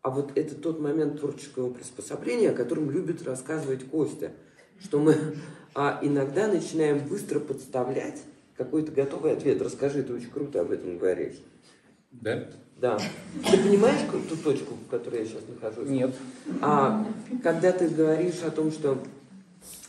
А 0.00 0.10
вот 0.10 0.32
это 0.34 0.56
тот 0.56 0.80
момент 0.80 1.20
творческого 1.20 1.72
приспособления, 1.72 2.50
о 2.50 2.54
котором 2.54 2.90
любит 2.90 3.22
рассказывать 3.22 3.84
Костя, 3.84 4.32
что 4.80 4.98
мы 4.98 5.14
а, 5.74 6.00
иногда 6.02 6.48
начинаем 6.48 7.06
быстро 7.06 7.38
подставлять 7.38 8.20
какой-то 8.56 8.90
готовый 8.90 9.32
ответ. 9.32 9.62
Расскажи, 9.62 10.02
ты 10.02 10.12
очень 10.12 10.30
круто 10.30 10.60
об 10.60 10.72
этом 10.72 10.98
говоришь. 10.98 11.40
Да? 12.10 12.50
Да. 12.82 12.98
Ты 13.48 13.58
понимаешь 13.58 14.00
ту 14.28 14.36
точку, 14.36 14.74
в 14.74 14.90
которой 14.90 15.20
я 15.20 15.24
сейчас 15.24 15.42
нахожусь? 15.48 15.88
Нет. 15.88 16.12
А 16.60 17.06
когда 17.40 17.70
ты 17.70 17.88
говоришь 17.88 18.42
о 18.42 18.50
том, 18.50 18.72
что 18.72 19.00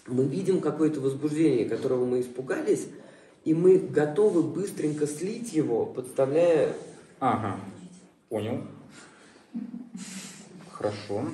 мы 0.05 0.25
видим 0.25 0.61
какое-то 0.61 1.01
возбуждение, 1.01 1.67
которого 1.67 2.05
мы 2.05 2.21
испугались, 2.21 2.85
и 3.45 3.55
мы 3.55 3.79
готовы 3.79 4.43
быстренько 4.43 5.07
слить 5.07 5.53
его, 5.53 5.87
подставляя... 5.87 6.73
Ага, 7.19 7.59
понял. 8.29 8.61
Хорошо. 10.71 11.25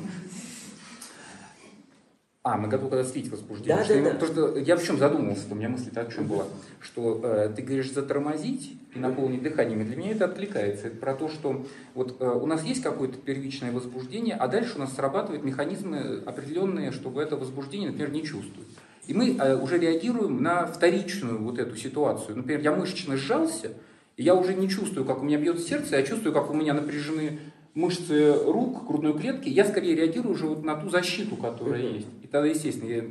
А, 2.43 2.55
мы 2.57 2.69
готовы 2.69 2.91
когда 2.91 3.03
слить 3.03 3.29
возбуждение. 3.29 3.75
Да, 3.75 3.83
Что 3.83 3.93
да, 3.95 3.99
я- 3.99 4.05
да. 4.05 4.11
Потому 4.11 4.31
что 4.31 4.59
я 4.59 4.77
в 4.77 4.83
чем 4.85 4.97
задумался, 4.97 5.41
у 5.51 5.55
меня 5.55 5.67
мысль 5.67 5.91
о 5.93 6.05
чем 6.05 6.25
была, 6.25 6.45
что 6.79 7.19
э, 7.21 7.53
ты 7.53 7.61
говоришь 7.63 7.91
затормозить 7.91 8.78
и 8.95 8.99
наполнить 8.99 9.43
дыханием, 9.43 9.81
и 9.81 9.85
для 9.85 9.95
меня 9.95 10.11
это 10.11 10.25
откликается. 10.25 10.87
Это 10.87 10.97
про 10.97 11.13
то, 11.13 11.29
что 11.29 11.65
вот 11.93 12.17
э, 12.19 12.27
у 12.27 12.45
нас 12.47 12.63
есть 12.63 12.81
какое-то 12.81 13.17
первичное 13.17 13.71
возбуждение, 13.71 14.35
а 14.35 14.47
дальше 14.47 14.73
у 14.77 14.79
нас 14.79 14.93
срабатывают 14.95 15.43
механизмы 15.43 16.23
определенные, 16.25 16.91
чтобы 16.91 17.21
это 17.21 17.35
возбуждение, 17.35 17.89
например, 17.89 18.11
не 18.11 18.23
чувствовать. 18.23 18.67
И 19.07 19.13
мы 19.13 19.35
э, 19.37 19.55
уже 19.55 19.77
реагируем 19.77 20.41
на 20.41 20.65
вторичную 20.65 21.37
вот 21.39 21.59
эту 21.59 21.75
ситуацию. 21.75 22.37
Например, 22.37 22.61
я 22.61 22.71
мышечно 22.75 23.15
сжался, 23.15 23.73
и 24.17 24.23
я 24.23 24.33
уже 24.35 24.55
не 24.55 24.67
чувствую, 24.67 25.05
как 25.05 25.21
у 25.21 25.25
меня 25.25 25.37
бьет 25.37 25.59
сердце, 25.59 25.97
я 25.97 26.03
чувствую, 26.03 26.33
как 26.33 26.49
у 26.49 26.53
меня 26.53 26.73
напряжены 26.73 27.39
мышцы 27.75 28.33
рук, 28.33 28.87
грудной 28.87 29.13
клетки, 29.17 29.49
я 29.49 29.65
скорее 29.65 29.95
реагирую 29.95 30.33
уже 30.33 30.47
вот 30.47 30.65
на 30.65 30.75
ту 30.75 30.89
защиту, 30.89 31.35
которая 31.37 31.83
Мгм. 31.83 31.93
есть. 31.95 32.07
И 32.23 32.27
тогда, 32.27 32.47
естественно, 32.47 32.89
я 32.89 33.03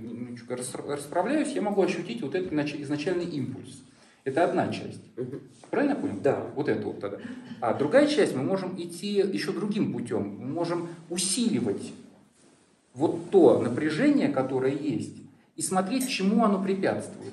расправляюсь, 0.56 1.52
я 1.52 1.62
могу 1.62 1.82
ощутить 1.82 2.20
вот 2.22 2.34
этот 2.34 2.52
нач- 2.52 2.80
изначальный 2.82 3.24
импульс. 3.24 3.82
Это 4.28 4.44
одна 4.44 4.70
часть. 4.70 5.00
Мгм. 5.16 5.40
Правильно 5.70 5.94
я 5.94 5.96
понял? 5.96 6.20
Да. 6.22 6.46
Вот 6.54 6.68
это 6.68 6.86
вот 6.86 7.00
тогда. 7.00 7.18
А 7.60 7.72
другая 7.72 8.06
часть, 8.06 8.36
мы 8.36 8.42
можем 8.42 8.80
идти 8.80 9.14
еще 9.14 9.52
другим 9.52 9.92
путем. 9.92 10.36
Мы 10.38 10.46
можем 10.48 10.88
усиливать 11.08 11.92
вот 12.92 13.30
то 13.30 13.62
напряжение, 13.62 14.28
которое 14.28 14.74
есть, 14.74 15.14
и 15.56 15.62
смотреть, 15.62 16.08
чему 16.08 16.44
оно 16.44 16.62
препятствует. 16.62 17.32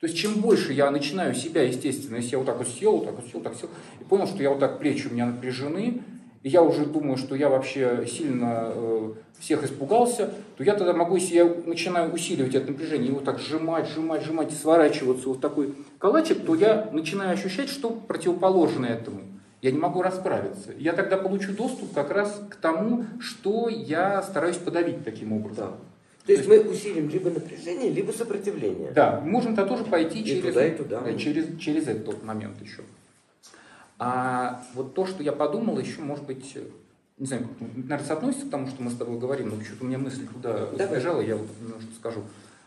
То 0.00 0.06
есть, 0.06 0.16
чем 0.16 0.40
больше 0.40 0.72
я 0.72 0.90
начинаю 0.90 1.34
себя, 1.34 1.62
естественно, 1.62 2.16
если 2.16 2.32
я 2.32 2.38
вот 2.38 2.46
так 2.46 2.58
вот 2.58 2.68
сел, 2.68 2.96
вот 2.98 3.06
так 3.06 3.16
вот 3.16 3.26
сел, 3.30 3.40
так 3.40 3.54
сел, 3.54 3.70
и 4.00 4.04
понял, 4.04 4.26
что 4.26 4.42
я 4.42 4.50
вот 4.50 4.58
так 4.58 4.78
плечи 4.78 5.06
у 5.06 5.12
меня 5.12 5.26
напряжены, 5.26 6.02
и 6.42 6.48
я 6.48 6.62
уже 6.62 6.86
думаю, 6.86 7.18
что 7.18 7.34
я 7.34 7.48
вообще 7.50 8.06
сильно 8.10 8.72
э, 8.74 9.12
всех 9.38 9.62
испугался, 9.62 10.32
то 10.56 10.64
я 10.64 10.74
тогда 10.74 10.94
могу, 10.94 11.16
если 11.16 11.34
я 11.34 11.44
начинаю 11.66 12.12
усиливать 12.12 12.54
это 12.54 12.72
напряжение, 12.72 13.12
вот 13.12 13.24
так 13.24 13.38
сжимать, 13.38 13.88
сжимать, 13.88 14.22
сжимать, 14.22 14.52
и 14.52 14.56
сворачиваться 14.56 15.28
вот 15.28 15.40
такой 15.40 15.74
калачик, 15.98 16.44
то 16.44 16.54
я 16.54 16.88
начинаю 16.92 17.32
ощущать, 17.32 17.68
что 17.68 17.90
противоположно 17.90 18.86
этому. 18.86 19.20
Я 19.60 19.70
не 19.72 19.78
могу 19.78 20.00
расправиться. 20.00 20.70
Я 20.78 20.94
тогда 20.94 21.18
получу 21.18 21.52
доступ 21.52 21.92
как 21.92 22.10
раз 22.10 22.40
к 22.48 22.56
тому, 22.56 23.04
что 23.20 23.68
я 23.68 24.22
стараюсь 24.22 24.56
подавить 24.56 25.04
таким 25.04 25.34
образом. 25.34 25.72
Да. 25.72 25.76
То 26.26 26.32
есть 26.32 26.48
мы 26.48 26.60
усилим 26.60 27.10
либо 27.10 27.28
напряжение, 27.28 27.90
либо 27.90 28.12
сопротивление. 28.12 28.92
Да, 28.92 29.20
мы 29.22 29.32
можем 29.32 29.54
-то 29.54 29.66
тоже 29.66 29.84
пойти 29.84 30.20
И 30.20 30.24
через, 30.24 30.42
туда, 30.44 30.66
и 30.66 30.70
туда. 30.74 31.00
да, 31.00 31.14
через, 31.14 31.58
через 31.58 31.88
этот 31.88 32.06
тот 32.06 32.24
момент 32.24 32.62
еще. 32.62 32.82
А 34.02 34.62
вот 34.72 34.94
то, 34.94 35.04
что 35.04 35.22
я 35.22 35.30
подумал, 35.30 35.78
еще, 35.78 36.00
может 36.00 36.24
быть, 36.24 36.56
не 37.18 37.26
знаю, 37.26 37.42
как, 37.42 37.68
наверное, 37.76 38.06
соотносится 38.06 38.46
к 38.46 38.50
тому, 38.50 38.66
что 38.66 38.82
мы 38.82 38.90
с 38.90 38.96
тобой 38.96 39.18
говорим, 39.18 39.50
но 39.50 39.62
что-то 39.62 39.84
у 39.84 39.88
меня 39.88 39.98
мысль 39.98 40.26
туда 40.26 40.68
Давай. 40.72 40.86
сбежала, 40.86 41.20
я 41.20 41.36
вот 41.36 41.46
немножко 41.60 41.92
скажу. 41.98 42.22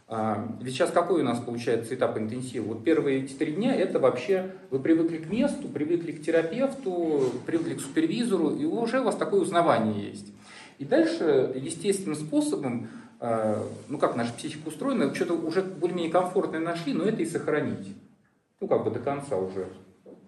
А, 0.08 0.48
ведь 0.62 0.76
сейчас 0.76 0.92
какой 0.92 1.22
у 1.22 1.26
нас 1.26 1.40
получается 1.40 1.96
этап 1.96 2.20
интенсива? 2.20 2.66
Вот 2.66 2.84
первые 2.84 3.24
эти 3.24 3.34
три 3.34 3.54
дня 3.54 3.74
это 3.74 3.98
вообще 3.98 4.52
вы 4.70 4.78
привыкли 4.78 5.18
к 5.18 5.32
месту, 5.32 5.68
привыкли 5.70 6.12
к 6.12 6.22
терапевту, 6.22 7.32
привыкли 7.48 7.74
к 7.74 7.82
супервизору, 7.82 8.52
и 8.52 8.66
уже 8.66 9.00
у 9.00 9.06
вас 9.06 9.16
такое 9.16 9.42
узнавание 9.42 10.10
есть. 10.10 10.32
И 10.78 10.86
дальше 10.86 11.52
естественным 11.56 12.16
способом, 12.16 12.90
а, 13.20 13.68
ну 13.90 13.98
как 13.98 14.16
наша 14.16 14.34
психика 14.34 14.68
устроена, 14.68 15.16
что-то 15.16 15.34
уже 15.34 15.64
более-менее 15.64 16.12
комфортное 16.12 16.60
нашли, 16.60 16.94
но 16.94 17.06
это 17.06 17.24
и 17.24 17.26
сохранить. 17.26 17.88
Ну 18.60 18.68
как 18.68 18.84
бы 18.84 18.92
до 18.92 19.00
конца 19.00 19.36
уже 19.36 19.68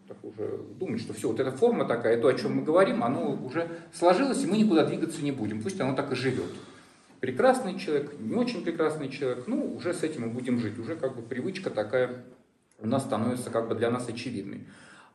так 0.08 0.24
уже 0.24 0.60
думать, 0.80 1.01
что 1.01 1.14
все, 1.14 1.30
вот 1.30 1.39
эта 1.39 1.51
форма 1.51 1.86
такая, 1.86 2.20
то, 2.22 2.28
о 2.28 2.34
чем 2.34 2.58
мы 2.58 2.64
говорим, 2.64 3.03
оно 3.03 3.32
уже 3.32 3.68
сложилось, 3.93 4.43
и 4.43 4.47
мы 4.47 4.58
никуда 4.58 4.86
двигаться 4.86 5.24
не 5.24 5.32
будем. 5.32 5.62
Пусть 5.62 5.80
оно 5.82 5.95
так 5.95 6.12
и 6.12 6.16
живет. 6.16 6.51
Прекрасный 7.20 7.80
человек, 7.80 8.14
не 8.20 8.36
очень 8.36 8.64
прекрасный 8.64 9.10
человек, 9.10 9.45
ну, 9.47 9.76
уже 9.76 9.93
с 9.93 10.03
этим 10.03 10.24
мы 10.24 10.28
будем 10.28 10.60
жить. 10.60 10.78
Уже 10.78 10.95
как 10.95 11.16
бы 11.16 11.24
привычка 11.24 11.70
такая 11.70 12.24
у 12.80 12.88
нас 12.88 13.03
становится 13.03 13.49
как 13.49 13.68
бы 13.68 13.76
для 13.76 13.89
нас 13.89 14.08
очевидной. 14.08 14.68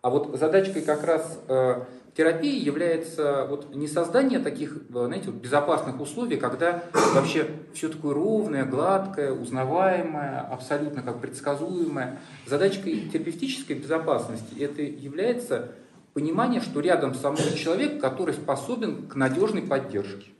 А 0.02 0.08
вот 0.08 0.38
задачкой 0.38 0.82
как 0.82 1.04
раз 1.04 1.38
э, 1.48 1.84
терапии 2.16 2.58
является 2.58 3.46
вот 3.48 3.74
не 3.74 3.86
создание 3.86 4.38
таких, 4.38 4.76
э, 4.88 5.04
знаете, 5.06 5.26
вот 5.30 5.36
безопасных 5.36 6.00
условий, 6.00 6.38
когда 6.38 6.82
вообще 7.14 7.46
все 7.74 7.88
такое 7.88 8.14
ровное, 8.14 8.64
гладкое, 8.64 9.32
узнаваемое, 9.32 10.40
абсолютно 10.40 11.02
как 11.02 11.20
предсказуемое. 11.20 12.18
Задачкой 12.46 13.10
терапевтической 13.12 13.76
безопасности 13.76 14.58
это 14.58 14.80
является 14.80 15.72
понимание, 16.14 16.62
что 16.62 16.80
рядом 16.80 17.14
со 17.14 17.30
мной 17.30 17.52
человек, 17.56 18.00
который 18.00 18.32
способен 18.32 19.06
к 19.06 19.16
надежной 19.16 19.62
поддержке 19.62 20.30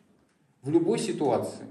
в 0.62 0.70
любой 0.70 0.98
ситуации. 0.98 1.66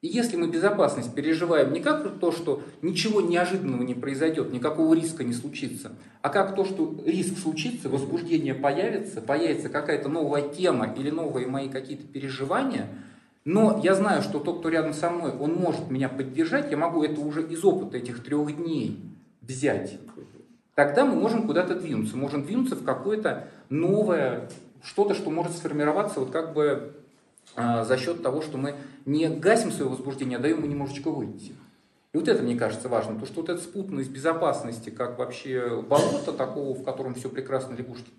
И 0.00 0.06
если 0.06 0.36
мы 0.36 0.48
безопасность 0.48 1.12
переживаем 1.12 1.72
не 1.72 1.80
как 1.80 2.20
то, 2.20 2.30
что 2.30 2.62
ничего 2.82 3.20
неожиданного 3.20 3.82
не 3.82 3.94
произойдет, 3.94 4.52
никакого 4.52 4.94
риска 4.94 5.24
не 5.24 5.32
случится, 5.32 5.90
а 6.22 6.28
как 6.28 6.54
то, 6.54 6.64
что 6.64 7.02
риск 7.04 7.36
случится, 7.36 7.88
возбуждение 7.88 8.54
появится, 8.54 9.20
появится 9.20 9.68
какая-то 9.68 10.08
новая 10.08 10.42
тема 10.42 10.94
или 10.96 11.10
новые 11.10 11.48
мои 11.48 11.68
какие-то 11.68 12.06
переживания, 12.06 12.88
но 13.44 13.80
я 13.82 13.96
знаю, 13.96 14.22
что 14.22 14.38
тот, 14.38 14.60
кто 14.60 14.68
рядом 14.68 14.94
со 14.94 15.10
мной, 15.10 15.32
он 15.32 15.54
может 15.54 15.90
меня 15.90 16.08
поддержать, 16.08 16.70
я 16.70 16.76
могу 16.76 17.02
это 17.02 17.20
уже 17.20 17.42
из 17.42 17.64
опыта 17.64 17.96
этих 17.96 18.22
трех 18.22 18.56
дней 18.56 19.00
взять. 19.40 19.98
Тогда 20.76 21.04
мы 21.04 21.16
можем 21.16 21.44
куда-то 21.48 21.74
двинуться, 21.74 22.16
можем 22.16 22.44
двинуться 22.44 22.76
в 22.76 22.84
какое-то 22.84 23.48
новое, 23.68 24.48
что-то, 24.80 25.14
что 25.14 25.30
может 25.30 25.56
сформироваться 25.56 26.20
вот 26.20 26.30
как 26.30 26.52
бы 26.52 26.94
а, 27.56 27.84
за 27.84 27.96
счет 27.96 28.22
того, 28.22 28.42
что 28.42 28.58
мы 28.58 28.74
не 29.08 29.28
гасим 29.28 29.72
свое 29.72 29.90
возбуждение, 29.90 30.38
а 30.38 30.40
даем 30.40 30.58
ему 30.58 30.66
немножечко 30.66 31.10
выйти. 31.10 31.54
И 32.12 32.18
вот 32.18 32.28
это, 32.28 32.42
мне 32.42 32.56
кажется, 32.56 32.88
важно, 32.88 33.18
то, 33.18 33.26
что 33.26 33.40
вот 33.40 33.48
эта 33.48 33.60
спутанность 33.60 34.10
безопасности, 34.10 34.90
как 34.90 35.18
вообще 35.18 35.82
болото 35.82 36.32
такого, 36.32 36.74
в 36.74 36.84
котором 36.84 37.14
все 37.14 37.28
прекрасно, 37.28 37.74
лягушки 37.74 38.10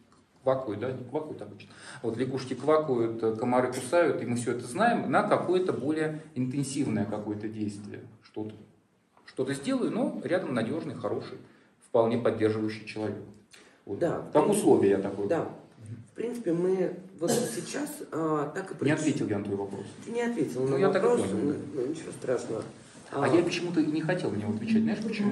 квакают, 0.43 0.79
да, 0.79 0.91
не 0.91 1.03
квакают 1.03 1.41
обычно, 1.41 1.71
вот 2.01 2.17
лягушки 2.17 2.55
квакают, 2.55 3.39
комары 3.39 3.71
кусают, 3.71 4.21
и 4.21 4.25
мы 4.25 4.35
все 4.35 4.51
это 4.51 4.65
знаем, 4.65 5.09
на 5.11 5.23
какое-то 5.23 5.73
более 5.73 6.23
интенсивное 6.33 7.05
какое-то 7.05 7.47
действие, 7.47 8.01
что-то. 8.23 8.55
Что-то 9.25 9.53
сделаю, 9.53 9.91
но 9.91 10.19
рядом 10.23 10.53
надежный, 10.55 10.95
хороший, 10.95 11.37
вполне 11.87 12.17
поддерживающий 12.17 12.85
человек. 12.85 13.23
Вот. 13.85 13.99
Да. 13.99 14.27
Как 14.33 14.49
условие 14.49 14.91
я 14.91 14.97
такой. 14.97 15.27
Да. 15.27 15.49
В 16.11 16.15
принципе, 16.15 16.53
мы 16.53 16.95
вот 17.19 17.31
сейчас 17.31 17.89
а, 18.11 18.51
так 18.55 18.81
и 18.81 18.85
Не 18.85 18.91
ответил 18.91 19.27
я 19.27 19.39
на 19.39 19.43
твой 19.43 19.57
вопрос. 19.57 19.85
Ты 20.05 20.11
не 20.11 20.21
ответил 20.21 20.61
Ну, 20.61 20.77
на 20.77 20.77
я 20.77 20.89
так 20.89 21.03
вопрос, 21.03 21.21
понял, 21.21 21.37
ну, 21.43 21.55
ну, 21.73 21.85
ничего 21.87 22.11
страшного. 22.11 22.63
А 23.11 23.27
я 23.27 23.43
почему-то 23.43 23.81
и 23.81 23.85
не 23.87 24.01
хотел 24.01 24.31
на 24.31 24.37
него 24.37 24.53
отвечать. 24.53 24.83
Знаешь 24.83 24.99
почему? 25.03 25.31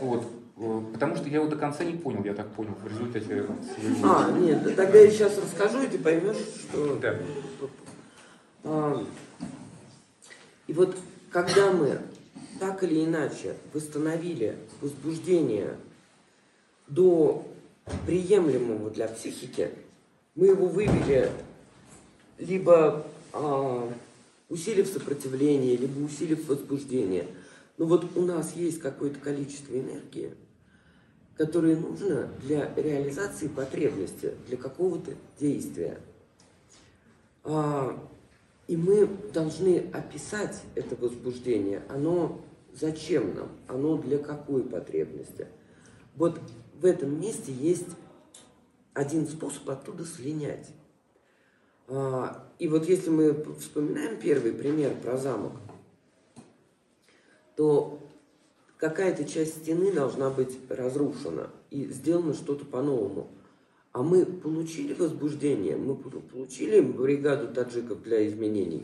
Вот. 0.00 0.24
э, 0.56 0.80
Потому 0.92 1.16
что 1.16 1.28
я 1.28 1.36
его 1.36 1.48
до 1.48 1.56
конца 1.56 1.84
не 1.84 1.94
понял, 1.94 2.24
я 2.24 2.32
так 2.32 2.48
понял, 2.50 2.74
в 2.82 2.88
результате 2.88 3.26
своего... 3.26 3.54
А, 4.04 4.30
нет, 4.38 4.62
да 4.62 4.70
тогда 4.70 4.98
я 4.98 5.10
сейчас 5.10 5.36
расскажу, 5.38 5.82
и 5.82 5.88
ты 5.88 5.98
поймешь, 5.98 6.36
что... 6.36 6.96
Да. 6.96 7.16
А, 8.64 9.04
И 10.66 10.72
вот 10.72 10.96
когда 11.30 11.72
мы 11.72 11.98
так 12.58 12.82
или 12.82 13.04
иначе 13.04 13.54
восстановили 13.74 14.56
возбуждение 14.80 15.76
до 16.88 17.46
приемлемого 18.06 18.90
для 18.90 19.08
психики, 19.08 19.70
мы 20.36 20.48
его 20.48 20.66
вывели 20.66 21.30
либо 22.38 23.06
а, 23.32 23.90
усилив 24.48 24.86
сопротивление, 24.86 25.76
либо 25.76 25.98
усилив 26.04 26.46
возбуждение. 26.46 27.26
Но 27.78 27.86
вот 27.86 28.16
у 28.16 28.22
нас 28.22 28.54
есть 28.54 28.80
какое-то 28.80 29.18
количество 29.18 29.74
энергии, 29.74 30.34
которое 31.36 31.76
нужно 31.76 32.28
для 32.42 32.72
реализации 32.76 33.48
потребности, 33.48 34.34
для 34.46 34.56
какого-то 34.56 35.12
действия. 35.40 35.98
А, 37.44 37.98
и 38.68 38.76
мы 38.76 39.08
должны 39.32 39.90
описать 39.92 40.62
это 40.74 40.96
возбуждение. 40.96 41.82
Оно 41.88 42.40
зачем 42.74 43.34
нам? 43.34 43.48
Оно 43.68 43.96
для 43.96 44.18
какой 44.18 44.62
потребности? 44.64 45.46
Вот 46.14 46.40
в 46.80 46.84
этом 46.84 47.20
месте 47.20 47.52
есть 47.52 47.86
один 48.96 49.26
способ 49.28 49.68
оттуда 49.68 50.04
слинять. 50.06 50.70
А, 51.88 52.48
И 52.58 52.66
вот 52.66 52.88
если 52.88 53.10
мы 53.10 53.44
вспоминаем 53.60 54.18
первый 54.18 54.52
пример 54.52 54.94
про 55.02 55.18
замок, 55.18 55.52
то 57.56 57.98
какая-то 58.78 59.24
часть 59.24 59.58
стены 59.62 59.92
должна 59.92 60.30
быть 60.30 60.58
разрушена 60.70 61.50
и 61.70 61.84
сделано 61.84 62.32
что-то 62.32 62.64
по-новому. 62.64 63.28
А 63.92 64.02
мы 64.02 64.24
получили 64.24 64.94
возбуждение, 64.94 65.76
мы 65.76 65.94
пол- 65.94 66.20
получили 66.22 66.80
бригаду 66.80 67.48
таджиков 67.52 68.02
для 68.02 68.26
изменений. 68.26 68.82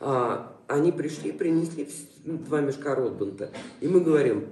А, 0.00 0.54
они 0.66 0.92
пришли, 0.92 1.32
принесли 1.32 1.84
вс- 1.84 2.44
два 2.44 2.60
мешка 2.60 2.94
Ротбанта, 2.94 3.50
и 3.80 3.88
мы 3.88 4.00
говорим, 4.00 4.48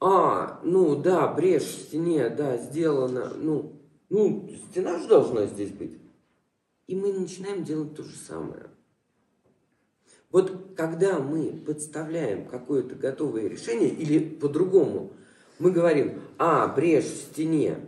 а, 0.00 0.60
ну 0.62 0.94
да, 0.96 1.26
брешь 1.28 1.62
в 1.64 1.80
стене, 1.82 2.28
да, 2.28 2.56
сделано, 2.56 3.32
ну, 3.36 3.72
ну, 4.08 4.48
стена 4.70 4.98
же 4.98 5.08
должна 5.08 5.46
здесь 5.46 5.70
быть. 5.70 5.98
И 6.86 6.94
мы 6.94 7.12
начинаем 7.12 7.64
делать 7.64 7.94
то 7.94 8.02
же 8.02 8.14
самое. 8.16 8.66
Вот 10.30 10.74
когда 10.76 11.18
мы 11.18 11.52
подставляем 11.66 12.46
какое-то 12.46 12.94
готовое 12.94 13.48
решение, 13.48 13.88
или 13.88 14.18
по-другому, 14.18 15.12
мы 15.58 15.70
говорим, 15.70 16.20
а, 16.38 16.68
брешь 16.68 17.04
в 17.04 17.32
стене, 17.32 17.78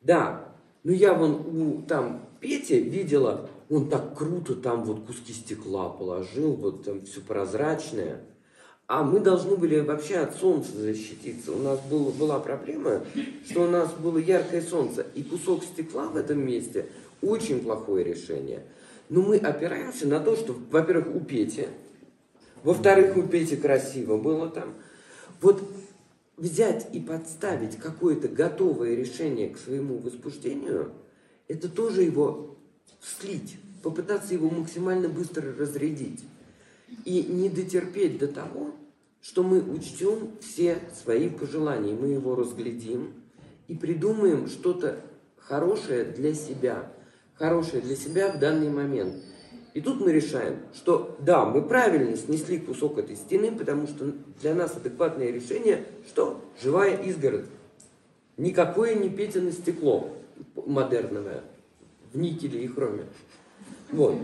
да, 0.00 0.52
ну 0.84 0.92
я 0.92 1.14
вон 1.14 1.34
у 1.46 1.82
там 1.82 2.28
Пети 2.40 2.80
видела, 2.80 3.48
он 3.68 3.88
так 3.88 4.16
круто 4.16 4.54
там 4.54 4.84
вот 4.84 5.06
куски 5.06 5.32
стекла 5.32 5.88
положил, 5.88 6.54
вот 6.54 6.84
там 6.84 7.04
все 7.04 7.20
прозрачное. 7.20 8.22
А 8.88 9.02
мы 9.02 9.20
должны 9.20 9.54
были 9.56 9.80
вообще 9.80 10.16
от 10.16 10.34
солнца 10.34 10.72
защититься. 10.72 11.52
У 11.52 11.58
нас 11.58 11.78
был, 11.90 12.06
была 12.06 12.40
проблема, 12.40 13.04
что 13.44 13.64
у 13.64 13.68
нас 13.68 13.92
было 13.92 14.16
яркое 14.16 14.62
солнце, 14.62 15.04
и 15.14 15.22
кусок 15.22 15.62
стекла 15.62 16.08
в 16.08 16.16
этом 16.16 16.44
месте 16.44 16.86
очень 17.20 17.60
плохое 17.60 18.02
решение. 18.02 18.62
Но 19.10 19.20
мы 19.20 19.36
опираемся 19.36 20.08
на 20.08 20.20
то, 20.20 20.36
что, 20.36 20.56
во-первых, 20.70 21.14
у 21.14 21.20
Пети, 21.20 21.66
во-вторых, 22.64 23.14
у 23.18 23.22
Пети 23.24 23.56
красиво 23.56 24.16
было 24.16 24.48
там. 24.48 24.74
Вот 25.42 25.62
взять 26.38 26.88
и 26.94 26.98
подставить 26.98 27.76
какое-то 27.76 28.28
готовое 28.28 28.94
решение 28.94 29.50
к 29.50 29.58
своему 29.58 29.98
возбуждению, 29.98 30.92
это 31.46 31.68
тоже 31.68 32.04
его 32.04 32.56
слить, 33.02 33.58
попытаться 33.82 34.32
его 34.32 34.48
максимально 34.48 35.10
быстро 35.10 35.54
разрядить. 35.54 36.20
И 37.04 37.22
не 37.22 37.48
дотерпеть 37.48 38.18
до 38.18 38.28
того, 38.28 38.74
что 39.20 39.42
мы 39.42 39.60
учтем 39.60 40.30
все 40.40 40.78
свои 41.02 41.28
пожелания, 41.28 41.94
мы 41.94 42.08
его 42.08 42.34
разглядим 42.34 43.12
и 43.66 43.74
придумаем 43.74 44.48
что-то 44.48 45.00
хорошее 45.36 46.04
для 46.04 46.34
себя, 46.34 46.90
хорошее 47.34 47.82
для 47.82 47.96
себя 47.96 48.30
в 48.32 48.38
данный 48.38 48.70
момент. 48.70 49.14
И 49.74 49.80
тут 49.80 50.00
мы 50.00 50.12
решаем, 50.12 50.56
что 50.74 51.16
да, 51.20 51.44
мы 51.44 51.62
правильно 51.62 52.16
снесли 52.16 52.58
кусок 52.58 52.98
этой 52.98 53.16
стены, 53.16 53.52
потому 53.52 53.86
что 53.86 54.12
для 54.40 54.54
нас 54.54 54.76
адекватное 54.76 55.30
решение, 55.30 55.84
что 56.06 56.42
живая 56.60 56.96
изгородь. 57.02 57.46
Никакое 58.36 58.94
не 58.94 59.08
Петино 59.08 59.52
стекло 59.52 60.16
модерновое 60.54 61.42
в 62.12 62.18
никеле 62.18 62.64
и 62.64 62.68
хроме. 62.68 63.04
Вот. 63.90 64.16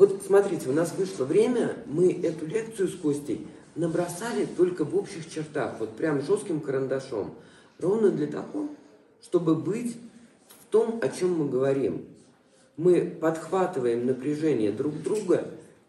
Вот 0.00 0.22
смотрите, 0.26 0.70
у 0.70 0.72
нас 0.72 0.94
вышло 0.96 1.26
время, 1.26 1.76
мы 1.84 2.10
эту 2.10 2.46
лекцию 2.46 2.88
с 2.88 2.94
Костей 2.94 3.46
набросали 3.74 4.46
только 4.46 4.86
в 4.86 4.96
общих 4.96 5.30
чертах, 5.30 5.74
вот 5.78 5.90
прям 5.90 6.22
жестким 6.22 6.60
карандашом. 6.60 7.34
Ровно 7.78 8.08
для 8.08 8.26
того, 8.26 8.70
чтобы 9.22 9.54
быть 9.54 9.98
в 10.58 10.72
том, 10.72 11.00
о 11.02 11.08
чем 11.10 11.34
мы 11.34 11.50
говорим. 11.50 12.06
мы 12.78 13.14
подхватываем 13.20 14.06
напряжение 14.06 14.72
друг 14.72 15.02
друга, 15.02 15.48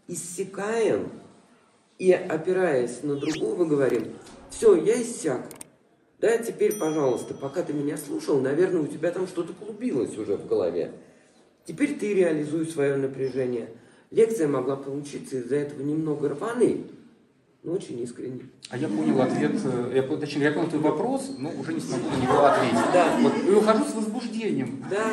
иссякаем 0.09 1.09
и, 1.97 2.11
опираясь 2.11 3.03
на 3.03 3.15
другого, 3.15 3.63
говорим, 3.63 4.11
все, 4.49 4.75
я 4.75 5.01
иссяк. 5.01 5.47
Да, 6.19 6.37
теперь, 6.37 6.77
пожалуйста, 6.77 7.33
пока 7.33 7.63
ты 7.63 7.71
меня 7.71 7.95
слушал, 7.95 8.41
наверное, 8.41 8.81
у 8.81 8.87
тебя 8.87 9.11
там 9.11 9.25
что-то 9.25 9.53
клубилось 9.53 10.17
уже 10.17 10.35
в 10.35 10.47
голове. 10.47 10.91
Теперь 11.65 11.97
ты 11.97 12.13
реализуй 12.13 12.65
свое 12.65 12.97
напряжение. 12.97 13.69
Лекция 14.11 14.49
могла 14.49 14.75
получиться 14.75 15.37
из-за 15.37 15.55
этого 15.55 15.81
немного 15.81 16.27
рваной, 16.27 16.85
но 17.63 17.71
очень 17.71 17.97
искренней. 18.01 18.43
А 18.69 18.77
я 18.77 18.89
понял 18.89 19.21
ответ, 19.21 19.53
э, 19.63 19.91
я, 19.95 20.17
точнее, 20.17 20.43
я 20.43 20.51
понял 20.51 20.67
твой 20.67 20.81
вопрос, 20.81 21.31
но 21.37 21.49
уже 21.57 21.73
не 21.73 21.79
смогу 21.79 22.09
на 22.09 22.21
него 22.21 22.45
ответить. 22.45 22.91
Да. 22.93 23.17
Вот, 23.21 23.33
и 23.47 23.51
ухожу 23.51 23.85
с 23.85 23.93
возбуждением. 23.93 24.83
Да. 24.89 25.11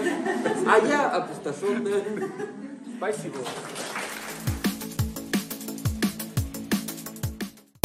А 0.66 0.78
я 0.78 1.11
опустошенная. 1.11 2.03
Спасибо. 2.96 3.36